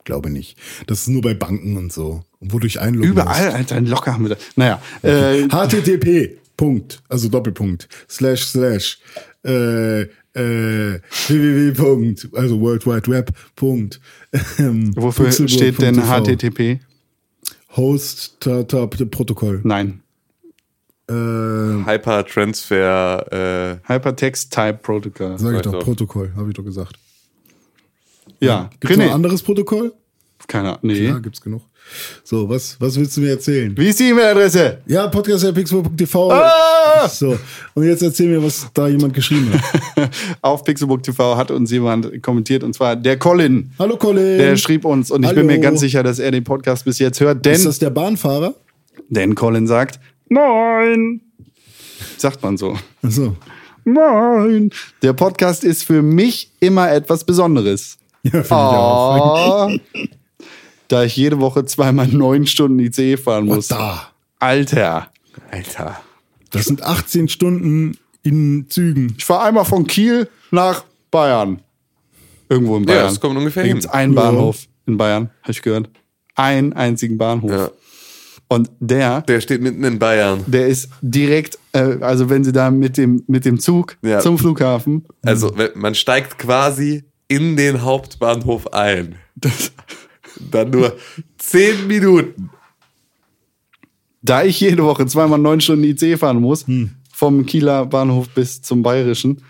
[0.04, 0.56] glaube nicht.
[0.86, 2.22] Das ist nur bei Banken und so.
[2.40, 4.38] Wodurch einloggen Überall, Alter, locker haben wir das.
[4.56, 8.98] Naja, äh, HTTP, Punkt, also Doppelpunkt, slash, slash,
[9.44, 11.72] äh, äh, www.
[11.72, 14.00] Punkt, also World Wide Web, Punkt.
[14.58, 16.00] ähm, wofür steht denn.
[16.00, 16.80] HTTP?
[17.76, 19.60] Host, ta, ta, Protokoll.
[19.64, 20.00] Nein.
[21.08, 25.38] Äh, Hypertransfer, äh, Hypertext Type Protocol.
[25.38, 25.84] sag ich doch, doch.
[25.84, 26.96] Protokoll, habe ich doch gesagt.
[28.40, 29.92] Ja, Gibt's noch ein anderes Protokoll?
[30.46, 30.80] Keine Ahnung.
[30.82, 31.06] Nee.
[31.06, 31.62] Ja, gibt's genug.
[32.22, 33.74] So, was, was willst du mir erzählen?
[33.76, 34.78] Wie ist die E-Mail-Adresse?
[34.86, 36.30] Ja, podcast.pixelburg.tv.
[36.32, 37.08] Ah!
[37.08, 37.38] So,
[37.74, 40.10] und jetzt erzähl mir, was da jemand geschrieben hat.
[40.42, 43.70] Auf Pixelbook TV hat uns jemand kommentiert und zwar der Colin.
[43.78, 44.38] Hallo Colin.
[44.38, 45.46] Der schrieb uns und ich bin Hallo.
[45.46, 48.54] mir ganz sicher, dass er den Podcast bis jetzt hört, Ist denn, das der Bahnfahrer?
[49.08, 51.20] denn Colin sagt, Moin.
[52.16, 52.78] Sagt man so.
[53.02, 53.36] Achso.
[53.84, 54.70] Moin.
[55.02, 57.98] Der Podcast ist für mich immer etwas Besonderes.
[58.32, 59.68] Ja, finde ich auch.
[59.70, 59.78] Oh,
[60.88, 63.68] da ich jede Woche zweimal neun Stunden ICE fahren muss.
[63.68, 64.08] da.
[64.38, 65.08] Alter.
[65.50, 66.00] Alter.
[66.50, 69.14] Das sind 18 Stunden in Zügen.
[69.18, 71.60] Ich fahre einmal von Kiel nach Bayern.
[72.48, 73.04] Irgendwo in Ja, Bayern.
[73.08, 73.76] das kommt ungefähr Da hin.
[73.76, 74.20] gibt's einen Ja.
[74.22, 75.90] Bahnhof in Bayern, habe ich gehört.
[76.34, 77.50] Einen einzigen Bahnhof.
[77.50, 77.70] Ja.
[78.48, 80.44] Und der, Der steht mitten in Bayern.
[80.46, 84.20] der ist direkt, äh, also wenn sie da mit dem, mit dem Zug Ja.
[84.20, 87.04] zum Flughafen, Also man steigt quasi
[87.34, 89.16] in den Hauptbahnhof ein.
[90.50, 90.96] Dann nur
[91.38, 92.50] zehn Minuten.
[94.22, 96.64] da ich jede Woche zweimal neun Stunden IC fahren muss,
[97.12, 99.42] vom Kieler Bahnhof bis zum Bayerischen.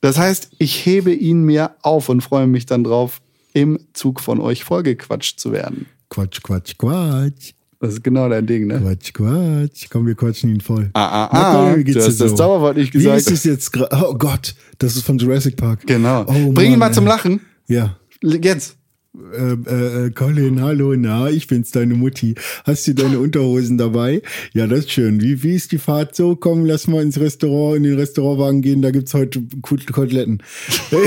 [0.00, 3.20] Das heißt, ich hebe ihn mir auf und freue mich dann drauf,
[3.54, 5.86] im Zug von euch vollgequatscht zu werden.
[6.10, 7.52] Quatsch, Quatsch, Quatsch.
[7.84, 8.80] Das ist genau dein Ding, ne?
[8.80, 9.86] Quatsch, Quatsch.
[9.90, 10.88] Komm, wir quatschen ihn voll.
[10.94, 11.76] Ah, ah, ah.
[11.76, 12.36] Wie geht's Du hast das so?
[12.36, 13.18] Zauberwort nicht Wie gesagt.
[13.18, 13.94] ist es jetzt gerade?
[14.08, 15.86] Oh Gott, das ist von Jurassic Park.
[15.86, 16.22] Genau.
[16.26, 17.10] Oh, Bring ihn Mann, mal zum ey.
[17.10, 17.40] Lachen.
[17.66, 17.96] Ja.
[18.22, 18.76] Jetzt.
[19.16, 22.34] Äh, äh, äh, Colin, hallo, na, ich bin's, deine Mutti.
[22.64, 24.22] Hast du deine Unterhosen dabei?
[24.54, 25.20] Ja, das ist schön.
[25.22, 26.34] Wie, wie ist die Fahrt so?
[26.34, 30.42] Komm, lass mal ins Restaurant, in den Restaurantwagen gehen, da gibt's heute Kot- Koteletten.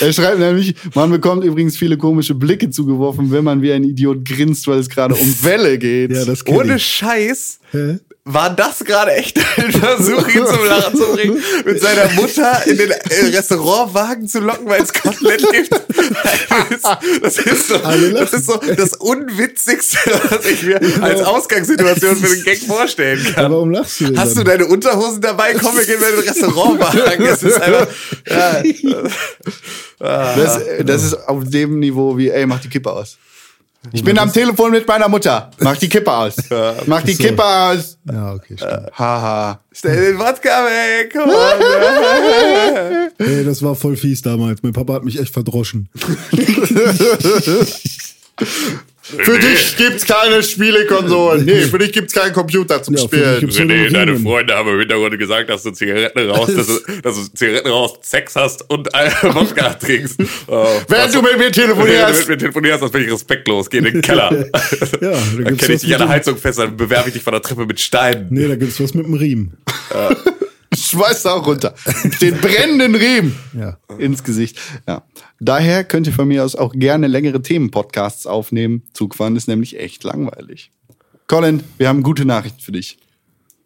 [0.00, 4.24] Er schreibt nämlich, man bekommt übrigens viele komische Blicke zugeworfen, wenn man wie ein Idiot
[4.24, 6.10] grinst, weil es gerade um Welle geht.
[6.12, 6.84] ja, das Ohne ich.
[6.84, 7.60] Scheiß.
[7.72, 7.98] Hä?
[8.24, 12.76] War das gerade echt ein Versuch, ihn zum Lachen zu bringen, mit seiner Mutter in
[12.76, 15.70] den äh, Restaurantwagen zu locken, weil es Kotelett gibt?
[17.22, 19.98] Das ist, so, das ist so das Unwitzigste,
[20.28, 23.50] was ich mir als Ausgangssituation für den Gag vorstellen kann.
[23.50, 25.54] warum lachst du denn Hast du deine Unterhosen dabei?
[25.54, 27.24] Komm, wir gehen mal in den Restaurantwagen.
[27.24, 27.86] Das ist einfach.
[28.28, 28.62] Ja,
[30.36, 33.16] Das, das ist auf dem Niveau wie, ey, mach die Kippe aus.
[33.92, 35.50] Ich bin am Telefon mit meiner Mutter.
[35.60, 36.36] Mach die Kippe aus.
[36.86, 37.22] Mach die So.
[37.22, 37.98] Kippe aus.
[38.10, 38.90] Ja, okay, stimmt.
[38.92, 39.60] Haha.
[39.72, 41.14] stell den Wodka weg.
[43.18, 44.62] Ey, das war voll fies damals.
[44.62, 45.88] Mein Papa hat mich echt verdroschen.
[49.02, 51.44] Für dich gibt's keine Spielekonsolen.
[51.44, 53.50] Nee, für dich gibt's keinen Computer zum Ja, Spielen.
[53.50, 54.16] René, deine.
[54.18, 58.04] Freunde haben im Hintergrund gesagt, dass du Zigaretten rauchst, dass du, dass du Zigaretten rauchst,
[58.04, 60.20] Sex hast und äh, Wodka trinkst.
[60.46, 62.20] Oh, Während du mit mir Wenn du telefonierst.
[62.20, 63.70] mit mir telefonierst, dann bin ich respektlos.
[63.70, 64.30] Geh in den Keller.
[64.52, 67.42] da dann kenne ich dich an der Heizung fest, dann bewerfe ich dich von der
[67.42, 68.26] Treppe mit Steinen.
[68.30, 69.56] Nee, da gibt's was mit dem Riemen.
[70.88, 71.74] Schmeißt auch runter.
[72.20, 73.36] Den brennenden Riemen.
[73.58, 73.78] Ja.
[73.98, 74.58] ins Gesicht.
[74.88, 75.02] Ja.
[75.40, 78.82] Daher könnt ihr von mir aus auch gerne längere Themen-Podcasts aufnehmen.
[78.92, 80.70] Zugfahren ist nämlich echt langweilig.
[81.26, 82.98] Colin, wir haben gute Nachrichten für dich.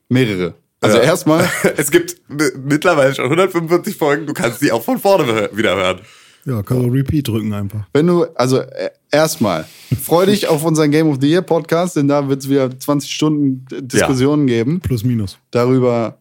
[0.09, 0.55] Mehrere.
[0.81, 1.05] Also Ja.
[1.05, 2.17] erstmal, Es gibt
[2.63, 6.01] mittlerweile schon 145 Folgen, du kannst die auch von vorne wieder hören.
[6.47, 7.87] Ja, kann man Repeat drücken einfach.
[7.95, 9.65] wenn du, also äh, erstmal,
[10.03, 13.11] freu dich auf unseren Game of the Year Podcast, denn da wird es wieder 20
[13.11, 15.39] Stunden Diskussionen geben Plus minus.
[15.51, 16.19] darüber,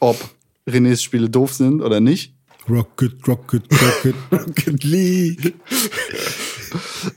[0.00, 0.16] ob
[0.68, 2.34] Renés Spiele doof sind oder nicht.
[2.68, 5.54] Rocket, Rocket, Rocket, Rocket League.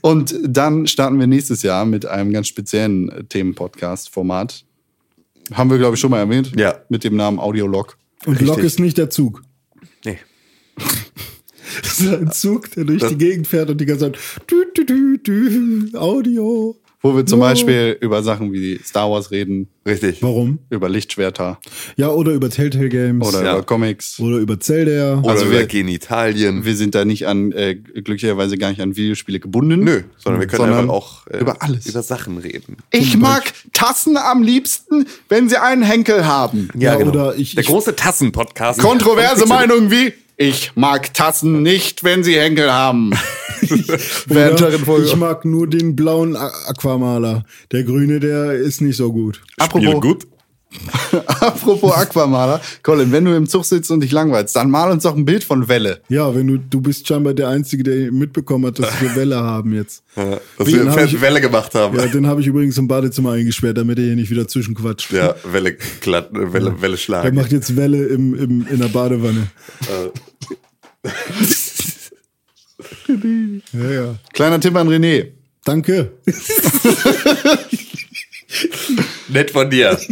[0.00, 4.64] Und dann starten wir nächstes Jahr mit einem ganz speziellen Themen-Podcast-Format.
[5.52, 6.52] Haben wir, glaube ich, schon mal erwähnt.
[6.56, 6.80] Ja.
[6.88, 7.96] Mit dem Namen Audiolog.
[8.26, 9.42] Und Lok ist nicht der Zug.
[10.04, 10.18] Nee.
[11.82, 14.64] Das ist ein Zug, der durch Das- die Gegend fährt und die ganze Zeit dü,
[14.76, 15.18] dü, dü,
[15.90, 16.76] dü, Audio.
[17.04, 17.48] Wo wir zum Ja.
[17.50, 20.22] Beispiel über Sachen wie Star Wars reden, Richtig.
[20.22, 20.58] Warum?
[20.70, 21.58] über Lichtschwerter
[21.96, 23.28] Ja, oder über Telltale Games.
[23.28, 23.52] oder Ja.
[23.52, 24.18] über Comics.
[24.18, 25.18] oder über Zelda.
[25.18, 26.64] Oder Also über wir- Genitalien.
[26.64, 29.84] Wir sind da nicht an, äh, glücklicherweise gar nicht an Videospiele gebunden.
[29.84, 31.86] Nö, sondern wir können Sondern einfach auch äh, über alles.
[31.86, 32.78] über Sachen reden.
[32.90, 36.70] Ich mag Tassen am liebsten, wenn sie einen Henkel haben.
[36.78, 38.80] Ja, oder ich- Der ich- große Tassen-Podcast.
[38.80, 43.12] Kontroverse Meinungen wie, ich mag Tassen nicht, wenn sie Henkel haben.
[43.66, 47.44] Ich mag nur den blauen Aquamaler.
[47.72, 49.36] Der grüne, der ist nicht so gut.
[49.36, 50.26] Spiel Apropos, gut.
[51.40, 52.60] apropos Aquamaler.
[52.82, 55.44] Colin, wenn du im Zug sitzt und dich langweilst, dann mal uns doch ein Bild
[55.44, 56.00] von Welle.
[56.08, 59.72] Ja, wenn du, du bist scheinbar der Einzige, der mitbekommen hat, dass wir Welle haben
[59.72, 60.02] jetzt.
[60.16, 61.98] Ja, dass Wie, wir den hab ich- Welle gemacht haben.
[61.98, 65.12] Ja, den habe ich übrigens im Badezimmer eingesperrt, damit er hier nicht wieder zwischenquatscht.
[65.12, 67.34] Ja, Welle, glatt, äh, Welle, Welle Der schlagen.
[67.36, 69.46] macht jetzt Welle im, im, in der Badewanne.
[73.72, 74.14] ja, ja.
[74.32, 75.28] Kleiner Tipp an René.
[75.64, 76.12] Danke.
[79.28, 79.98] Nett von dir.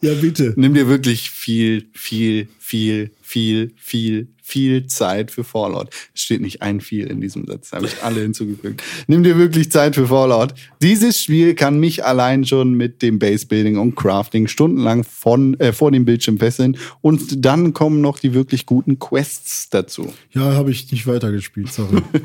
[0.00, 0.54] Ja, bitte.
[0.56, 5.90] Nimm dir wirklich viel, viel, viel, viel, viel, viel Zeit für Fallout.
[6.14, 8.82] Es steht nicht ein viel in diesem Satz, da habe ich alle hinzugefügt.
[9.08, 10.54] Nimm dir wirklich Zeit für Fallout.
[10.82, 15.90] Dieses Spiel kann mich allein schon mit dem Basebuilding und Crafting stundenlang von, äh, vor
[15.90, 16.78] dem Bildschirm fesseln.
[17.00, 20.12] Und dann kommen noch die wirklich guten Quests dazu.
[20.30, 22.02] Ja, habe ich nicht weitergespielt, sorry.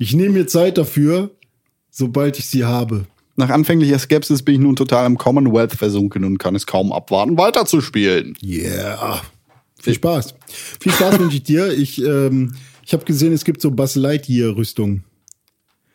[0.00, 1.32] Ich nehme mir Zeit dafür,
[1.90, 3.06] sobald ich sie habe.
[3.38, 7.38] Nach anfänglicher Skepsis bin ich nun total im Commonwealth versunken und kann es kaum abwarten,
[7.38, 8.34] weiterzuspielen.
[8.42, 9.22] Yeah.
[9.80, 10.34] Viel Spaß.
[10.80, 11.72] Viel Spaß wünsche ich dir.
[11.72, 12.54] Ich, ähm,
[12.84, 15.04] ich habe gesehen, es gibt so Buzz Lightyear-Rüstung.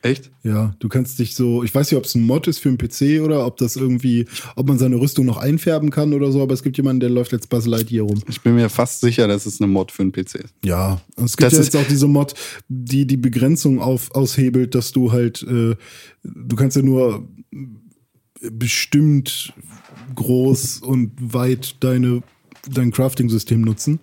[0.01, 0.31] Echt?
[0.43, 2.77] Ja, du kannst dich so, ich weiß nicht, ob es ein Mod ist für einen
[2.77, 4.25] PC oder ob das irgendwie,
[4.57, 7.31] ob man seine Rüstung noch einfärben kann oder so, aber es gibt jemanden, der läuft
[7.31, 8.21] jetzt Buzz Lightyear rum.
[8.27, 10.53] Ich bin mir fast sicher, dass es eine Mod für einen PC ist.
[10.65, 12.33] Ja, und es gibt Das ja ist- jetzt auch diese Mod,
[12.67, 15.75] die die Begrenzung auf, aushebelt, dass du halt, äh,
[16.25, 17.25] du kannst ja nur
[18.51, 19.53] bestimmt
[20.15, 22.23] groß und weit deine,
[22.69, 23.99] dein Crafting-System nutzen.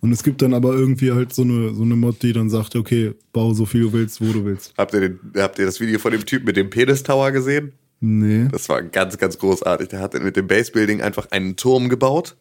[0.00, 2.74] Und es gibt dann aber irgendwie halt so eine, so eine Mod, die dann sagt,
[2.74, 4.74] okay, bau so viel du willst, wo du willst.
[4.76, 7.72] habt, ihr den, habt ihr das Video von dem Typ mit dem Penis-Tower gesehen?
[8.00, 8.48] Nee.
[8.50, 9.90] Das war ganz, ganz großartig.
[9.90, 12.36] Der hat mit dem Basebuilding einfach einen Turm gebaut.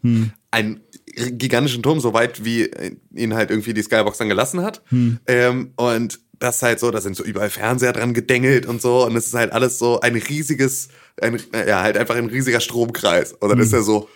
[0.50, 2.68] Einen gigantischen Turm, so weit wie
[3.14, 4.82] ihn halt irgendwie die Skybox dann gelassen hat.
[5.28, 9.06] Ähm, und das ist halt so, da sind so überall Fernseher dran gedengelt und so.
[9.06, 10.90] Und es ist halt alles so ein riesiges,
[11.22, 13.34] ein, ja, halt einfach ein riesiger Stromkreis.
[13.34, 14.10] Und dann ist er so,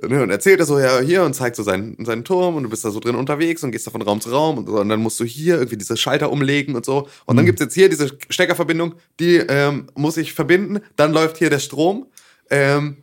[0.00, 2.68] ne, und erzählt er so, ja, hier und zeigt so seinen, seinen Turm und du
[2.68, 4.88] bist da so drin unterwegs und gehst da von Raum zu Raum und, so, und
[4.88, 7.08] dann musst du hier irgendwie diese Schalter umlegen und so.
[7.26, 11.50] Und dann gibt's jetzt hier diese Steckerverbindung, die ähm, muss ich verbinden, dann läuft hier
[11.50, 12.06] der Strom.
[12.48, 12.98] Ähm,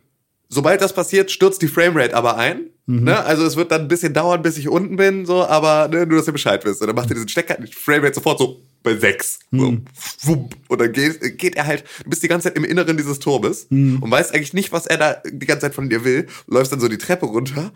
[0.48, 2.70] sobald das passiert, stürzt die Framerate aber ein.
[2.86, 3.24] Ne?
[3.24, 6.18] Also es wird dann ein bisschen dauern, bis ich unten bin, so, aber ne, nur,
[6.18, 6.80] dass ihr Bescheid wisst.
[6.80, 9.40] Und dann macht er diesen Stecker, die Framerate sofort so bei sechs.
[9.50, 9.78] So,
[10.22, 10.56] wupp.
[10.68, 13.66] und dann geht, geht er halt, du bist die ganze Zeit im Inneren dieses Turmes
[14.00, 16.26] und weißt eigentlich nicht, was er da die ganze Zeit von dir will.
[16.46, 17.72] Läufst dann so die Treppe runter.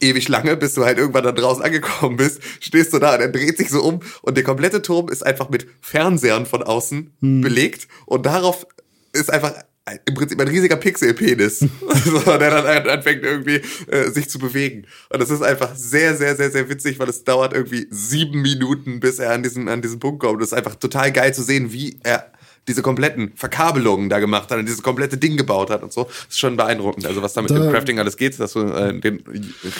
[0.00, 3.28] Ewig lange, bis du halt irgendwann da draußen angekommen bist, stehst du da und er
[3.28, 7.88] dreht sich so um und der komplette Turm ist einfach mit Fernsehern von außen belegt
[8.06, 8.66] und darauf
[9.12, 9.54] ist einfach
[9.86, 11.58] ein- im Prinzip ein riesiger Pixel-Penis,
[12.04, 14.86] so, der dann an- anfängt irgendwie äh, sich zu bewegen.
[15.10, 19.00] Und das ist einfach sehr, sehr, sehr, sehr witzig, weil es dauert irgendwie sieben Minuten,
[19.00, 20.36] bis er an diesen, an diesen Punkt kommt.
[20.36, 22.32] Und es ist einfach total geil zu sehen, wie er
[22.66, 26.04] diese kompletten Verkabelungen da gemacht hat und dieses komplette Ding gebaut hat und so.
[26.04, 27.04] Das ist schon beeindruckend.
[27.06, 29.22] Also was da mit Da- dem Crafting alles geht, dass du äh, den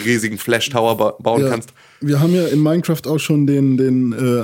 [0.05, 1.71] riesigen Flash-Tower ba bauen Ja, kannst.
[2.01, 4.43] wir haben ja in Minecraft auch schon den, den äh,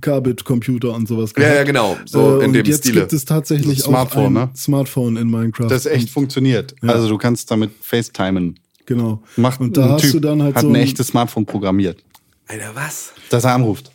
[0.00, 1.96] 1Kbit-Computer und sowas Ja, ja, genau.
[2.06, 3.00] So äh, in und dem jetzt Stile.
[3.00, 4.56] gibt es tatsächlich Das Smartphone, auch ein ne?
[4.56, 5.68] Smartphone in Minecraft.
[5.68, 6.74] Das echt funktioniert.
[6.82, 8.58] Also du kannst damit FaceTimen.
[8.86, 9.22] genau.
[9.36, 11.46] Macht und da ein hast typ, du dann halt hat so ein ein- echtes Smartphone
[11.46, 12.02] programmiert,
[12.48, 13.12] Alter, was?
[13.30, 13.90] dass er anruft.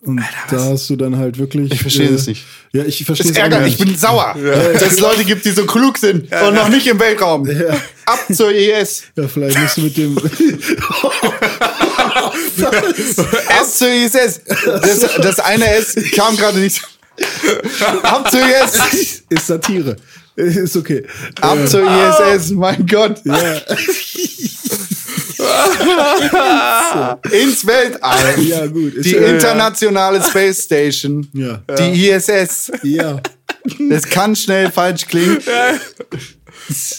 [0.00, 1.72] Und da hast du dann halt wirklich.
[1.72, 2.44] Ich verstehe das nicht.
[2.72, 4.36] Ja, ich verstehe Das ärgert mich, ich bin sauer,
[4.74, 7.48] dass es Leute gibt, die so klug sind und noch nicht im Weltraum.
[8.06, 9.02] Ab zur ES.
[9.16, 10.16] Ja, vielleicht musst du mit dem.
[12.16, 12.32] Ab
[13.70, 14.40] zur ISS.
[14.64, 16.80] Das, das eine S kam gerade nicht.
[18.02, 19.24] Ab zur IS.
[19.28, 19.96] ist Satire.
[20.36, 21.04] Ist okay.
[21.40, 23.20] Ab zur ISS, mein Gott.
[23.24, 23.34] Ja,
[27.32, 28.42] Ins Weltall.
[28.42, 29.04] ja gut.
[29.04, 31.28] Die ja, internationale Space Station.
[31.32, 31.62] Ja.
[31.78, 32.72] Die ISS.
[32.82, 33.20] ja.
[33.90, 35.38] Das kann schnell falsch klingen.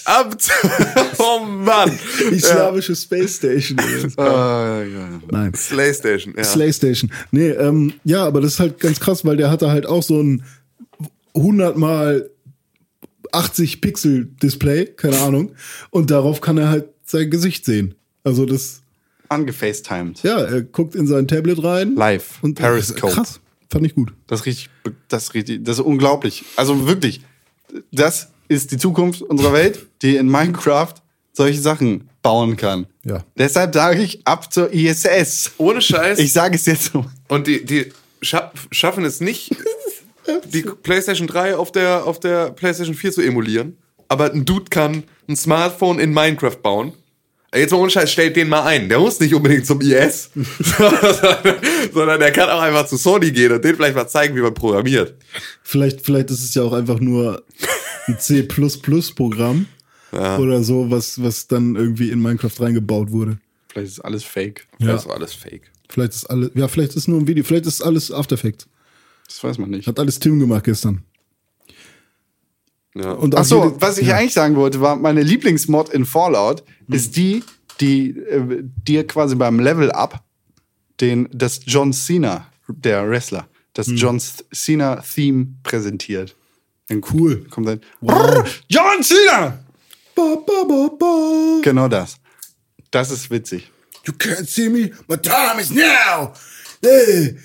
[0.06, 0.36] Ab
[1.18, 1.92] oh Mann.
[2.32, 3.80] Die slawische Space Station.
[4.18, 5.22] Ah, ja.
[5.30, 5.52] Nein.
[5.52, 6.44] PlayStation, ja.
[6.44, 7.12] Slay Station.
[7.32, 10.22] Nee, ähm, ja, aber das ist halt ganz krass, weil der hatte halt auch so
[10.22, 10.44] ein
[11.36, 12.30] 100 mal
[13.32, 15.54] 80 Pixel Display, keine Ahnung.
[15.92, 17.96] Und darauf kann er halt sein Gesicht sehen.
[18.24, 18.82] Also das,
[19.30, 20.24] Angefacetimed.
[20.24, 21.96] ja, er guckt in sein Tablet rein.
[21.96, 22.40] Live.
[22.42, 23.14] Und Periscope.
[23.14, 23.40] Krass.
[23.72, 24.14] Fand ich gut.
[24.28, 24.70] Das ist richtig,
[25.08, 26.44] das ist richtig, das ist unglaublich.
[26.56, 27.22] Also wirklich,
[27.92, 30.96] das ist die Zukunft unserer Welt, die in Minecraft
[31.34, 32.88] solche Sachen bauen kann.
[33.06, 33.24] Ja.
[33.38, 35.52] Deshalb sage ich ab zur ISS.
[35.58, 36.18] Ohne Scheiß.
[36.18, 37.06] Ich sage es jetzt so.
[37.28, 37.92] Und die, die
[38.22, 39.56] scha schaffen es nicht,
[40.54, 43.78] die PlayStation 3 auf der, auf der PlayStation 4 zu emulieren.
[44.08, 46.94] Aber ein Dude kann ein Smartphone in Minecraft bauen.
[47.54, 48.90] Jetzt mal ohne Scheiß, stellt den mal ein.
[48.90, 51.56] Der muss nicht unbedingt zum IS, sondern,
[51.94, 54.54] sondern der kann auch einfach zu Sony gehen und denen vielleicht mal zeigen, wie man
[54.54, 55.16] programmiert.
[55.64, 57.44] Vielleicht, vielleicht ist es ja auch einfach nur
[58.08, 59.66] ein C++-Programm
[60.12, 63.38] oder so, was, was dann irgendwie in Minecraft reingebaut wurde.
[63.70, 64.68] Vielleicht ist alles fake.
[64.80, 64.88] Ja.
[64.94, 65.72] Das war alles fake.
[65.90, 68.68] Vielleicht ist alles, ja, vielleicht ist nur ein Video, vielleicht ist alles After Effects.
[69.28, 69.88] Das weiß man nicht.
[69.88, 71.04] Hat alles Tim gemacht gestern.
[72.96, 73.12] Ja.
[73.12, 74.18] Und Ach so, jede- was ich ja.
[74.18, 77.44] eigentlich sagen wollte, war, meine Lieblingsmod in Fallout ist die,
[77.80, 80.24] die äh, dir quasi beim Level Up
[81.00, 86.36] den, das John Cena, der Wrestler, das John Cena Theme präsentiert.
[86.88, 87.46] Dann Cool.
[87.50, 88.62] Kommt dann, Wow.
[88.68, 89.60] John Cena!
[90.16, 91.60] Ba, ba, ba, ba.
[91.64, 92.18] Genau das.
[92.92, 93.72] Das ist witzig.
[94.06, 96.34] You can't see me, my time is now.
[96.82, 97.38] Hey.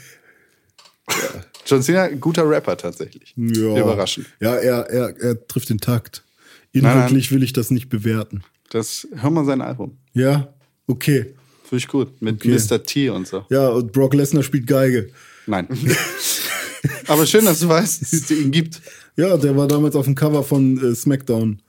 [1.66, 3.34] John Cena, guter Rapper tatsächlich.
[3.36, 3.76] Ja.
[3.78, 4.26] Überraschend.
[4.40, 6.24] Ja, er, er, er trifft den Takt.
[6.72, 8.42] Inhaltlich will ich das nicht bewerten.
[8.70, 9.98] Das, hör mal sein Album.
[10.12, 10.52] Ja,
[10.86, 11.34] okay.
[11.62, 12.20] Finde ich gut.
[12.20, 12.58] Mit Okay.
[12.58, 12.82] Mr.
[12.82, 13.44] T und so.
[13.50, 15.10] Ja, und Brock Lesnar spielt Geige.
[15.46, 15.68] Nein.
[17.06, 18.80] Aber schön, dass du weißt, dass es ihn gibt.
[19.16, 21.60] Ja, der war damals auf dem Cover von äh, SmackDown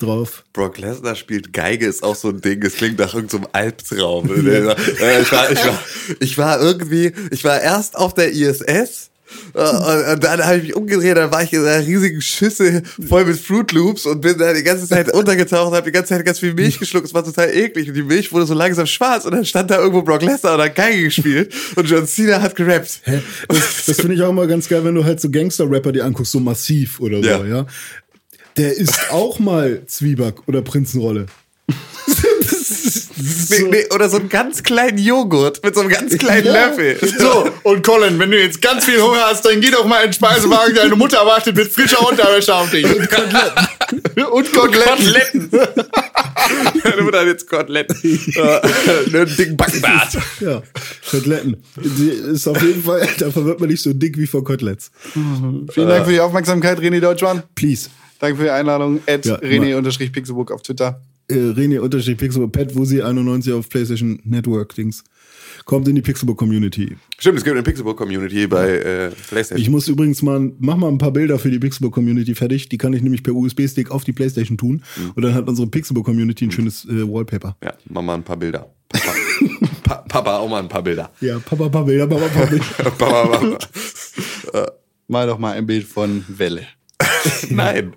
[0.00, 0.44] drauf.
[0.52, 2.62] Brock Lesnar spielt Geige, ist auch so ein Ding.
[2.62, 4.28] Es klingt nach irgendeinem so Albtraum.
[4.46, 5.78] Äh, ich, war, ich, war,
[6.20, 9.10] ich war irgendwie, ich war erst auf der ISS.
[9.54, 13.24] Äh, Und, dann habe ich mich umgedreht, dann war ich in einer riesigen Schüssel voll
[13.24, 16.24] mit Fruit Loops und bin da die ganze Zeit untergetaucht und habe die ganze Zeit
[16.24, 17.06] ganz viel Milch geschluckt.
[17.06, 19.78] Es war total eklig und die Milch wurde so langsam schwarz und dann stand da
[19.78, 23.00] irgendwo Brock Lesnar und hat Geige gespielt und John Cena hat gerappt.
[23.04, 23.20] Hä?
[23.48, 26.32] Das, das finde ich auch immer ganz geil, wenn du halt so Gangster-Rapper die anguckst,
[26.32, 27.44] so massiv oder so, Ja.
[27.44, 27.66] ja.
[28.56, 31.26] Der ist auch mal Zwieback oder Prinzenrolle.
[33.48, 36.66] Nee, nee, oder so einen ganz kleinen Joghurt mit so einem ganz kleinen Ja.
[36.66, 36.98] Löffel.
[37.18, 40.08] So, und Colin, wenn du jetzt ganz viel Hunger hast, dann geh doch mal in
[40.08, 40.74] den Speisewagen.
[40.74, 42.84] Deine Mutter wartet mit frischer Unterwäsche auf dich.
[42.84, 44.24] Und Koteletten.
[44.32, 45.50] Und Koteletten.
[45.50, 45.50] Koteletten.
[46.84, 47.96] Meine Mutter hat jetzt Koteletten.
[49.14, 50.18] Einen dicken Backbart.
[50.40, 50.62] Ja,
[51.10, 51.56] Koteletten.
[51.76, 54.90] Die ist auf jeden Fall, da wird man nicht so dick wie vor Koteletts.
[55.72, 57.42] Vielen Dank für die Aufmerksamkeit, René Deutschmann.
[57.54, 57.88] Please.
[58.18, 59.00] Danke für die Einladung.
[59.06, 61.00] At Ja, René-Pixelbook auf Twitter.
[61.28, 65.02] Äh, René Unterstrich Pixelbook, Pat Wusi 91 auf PlayStation Network Dings.
[65.64, 66.96] Kommt in die Pixelbook Community.
[67.18, 69.60] Stimmt, es gibt eine Pixelbook-Community bei äh, PlayStation.
[69.60, 72.68] Ich muss übrigens mal, mach mal ein paar Bilder für die Pixelbook Community fertig.
[72.68, 74.82] Die kann ich nämlich per USB-Stick auf die PlayStation tun.
[75.14, 77.56] Und dann hat unsere Pixelbook Community ein schönes äh, Wallpaper.
[77.64, 78.70] ja, mach mal ein paar Bilder.
[78.88, 79.12] Papa.
[79.82, 81.10] pa Papa, auch mal ein paar Bilder.
[81.20, 82.64] Ja, Papa, paar Bilder, Papa, paar Bilder.
[82.76, 84.72] Papa, Papa.
[85.08, 86.66] Mal doch mal ein Bild von Welle.
[87.50, 87.94] Nein.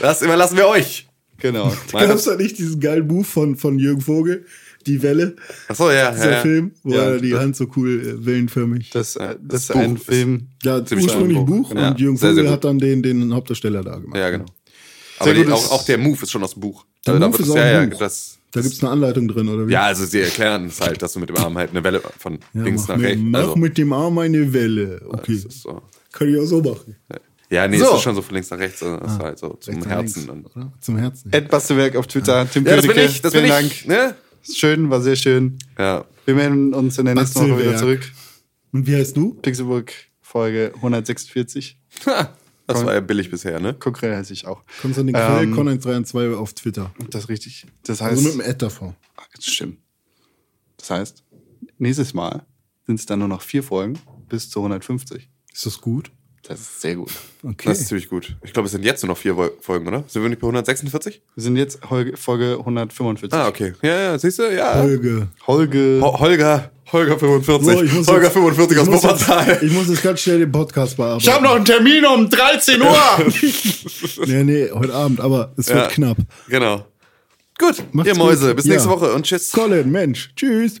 [0.00, 1.07] Das überlassen wir euch.
[1.40, 1.72] Genau.
[1.92, 4.44] Gab's da nicht diesen geilen Move von, von Jürgen Vogel?
[4.86, 5.36] Die Welle,
[5.66, 6.12] Achso, ja.
[6.12, 6.40] dieser ja.
[6.40, 8.88] Film, wo Ja, er die das- Hand so cool äh, wellenförmig.
[8.90, 10.46] Das, äh, das ist Buch ein ist- Film.
[10.62, 11.46] Ja, ursprünglich ein stark.
[11.46, 12.52] Buch Ja, und Jürgen sehr, sehr Vogel gut.
[12.52, 14.16] hat dann den, den Hauptdarsteller da gemacht.
[14.16, 14.46] Ja, genau.
[15.18, 16.86] Aber die, auch, auch der Move ist schon aus dem Buch.
[17.04, 17.98] Der Also da Move ist es- auch ja, Buch.
[17.98, 19.72] das, Da gibt's eine Anleitung drin, oder wie?
[19.72, 22.38] ja, also sie erklären es halt, dass du mit dem Arm halt eine Welle von
[22.54, 23.20] Ja, links nach rechts.
[23.22, 25.02] mach Also, mit dem Arm eine Welle.
[25.08, 25.34] Okay.
[25.34, 25.82] das ist so.
[26.12, 26.96] Kann ich auch so machen.
[27.12, 27.18] Ja,
[27.50, 27.86] nee, So.
[27.90, 30.26] es ist schon so von links nach rechts, sondern es ist halt so zum Herzen.
[30.26, 30.72] links, Und, oder?
[30.80, 31.32] Zum Herzen.
[31.32, 32.48] Ed Bastewerk auf Twitter.
[32.50, 33.86] Tim ja, das bin ich, das bin vielen ich.
[33.86, 33.88] Dank.
[33.88, 34.14] Ne?
[34.54, 35.58] Schön, war sehr schön.
[35.78, 36.04] Ja.
[36.24, 38.10] Wir melden uns in der nächsten Woche wieder zurück.
[38.72, 39.34] Und wie heißt du?
[39.34, 41.78] Pixelburg Folge 146.
[42.06, 43.72] Ha, Das war ja billig bisher, ne?
[43.74, 44.62] Konkret heiße ich auch.
[44.82, 46.92] Konstantin Ähm, Quell, Con132 auf Twitter.
[47.10, 47.66] Das ist richtig.
[47.84, 48.94] Das heißt, Also mit dem Ad davor.
[49.16, 49.78] Ah, das stimmt.
[50.76, 51.24] Das heißt,
[51.78, 52.44] nächstes Mal
[52.86, 53.98] sind es dann nur noch vier Folgen
[54.28, 55.30] bis zu 150.
[55.52, 56.10] Ist das gut?
[56.48, 57.10] Das ist sehr gut.
[57.42, 57.68] Okay.
[57.68, 58.34] Das ist ziemlich gut.
[58.42, 60.02] Ich glaube, es sind jetzt nur noch vier Folgen, oder?
[60.08, 61.20] Sind wir nicht bei 146?
[61.34, 63.32] Wir sind jetzt Holge- Folge 145.
[63.38, 63.74] Ah, okay.
[63.82, 64.44] Ja, ja, siehst du?
[64.54, 64.80] Ja.
[64.80, 65.28] Folge.
[65.46, 66.00] Holge.
[66.02, 67.92] Ho Holger, Holger 45.
[68.06, 69.58] So, Holger jetzt- 45 aus ich muss jetzt- Wuppertal.
[69.62, 71.20] Ich muss jetzt ganz schnell den Podcast bearbeiten.
[71.22, 72.96] Ich habe noch einen Termin um 13 Uhr.
[74.26, 75.88] Nee, nee, heute Abend, aber es wird Ja.
[75.88, 76.16] knapp.
[76.48, 76.86] Genau.
[77.58, 78.46] Gut, Macht's ihr Mäuse.
[78.48, 78.56] gut.
[78.56, 78.94] Bis nächste Ja.
[78.94, 79.52] Woche und tschüss.
[79.52, 80.80] Colin, Mensch, tschüss.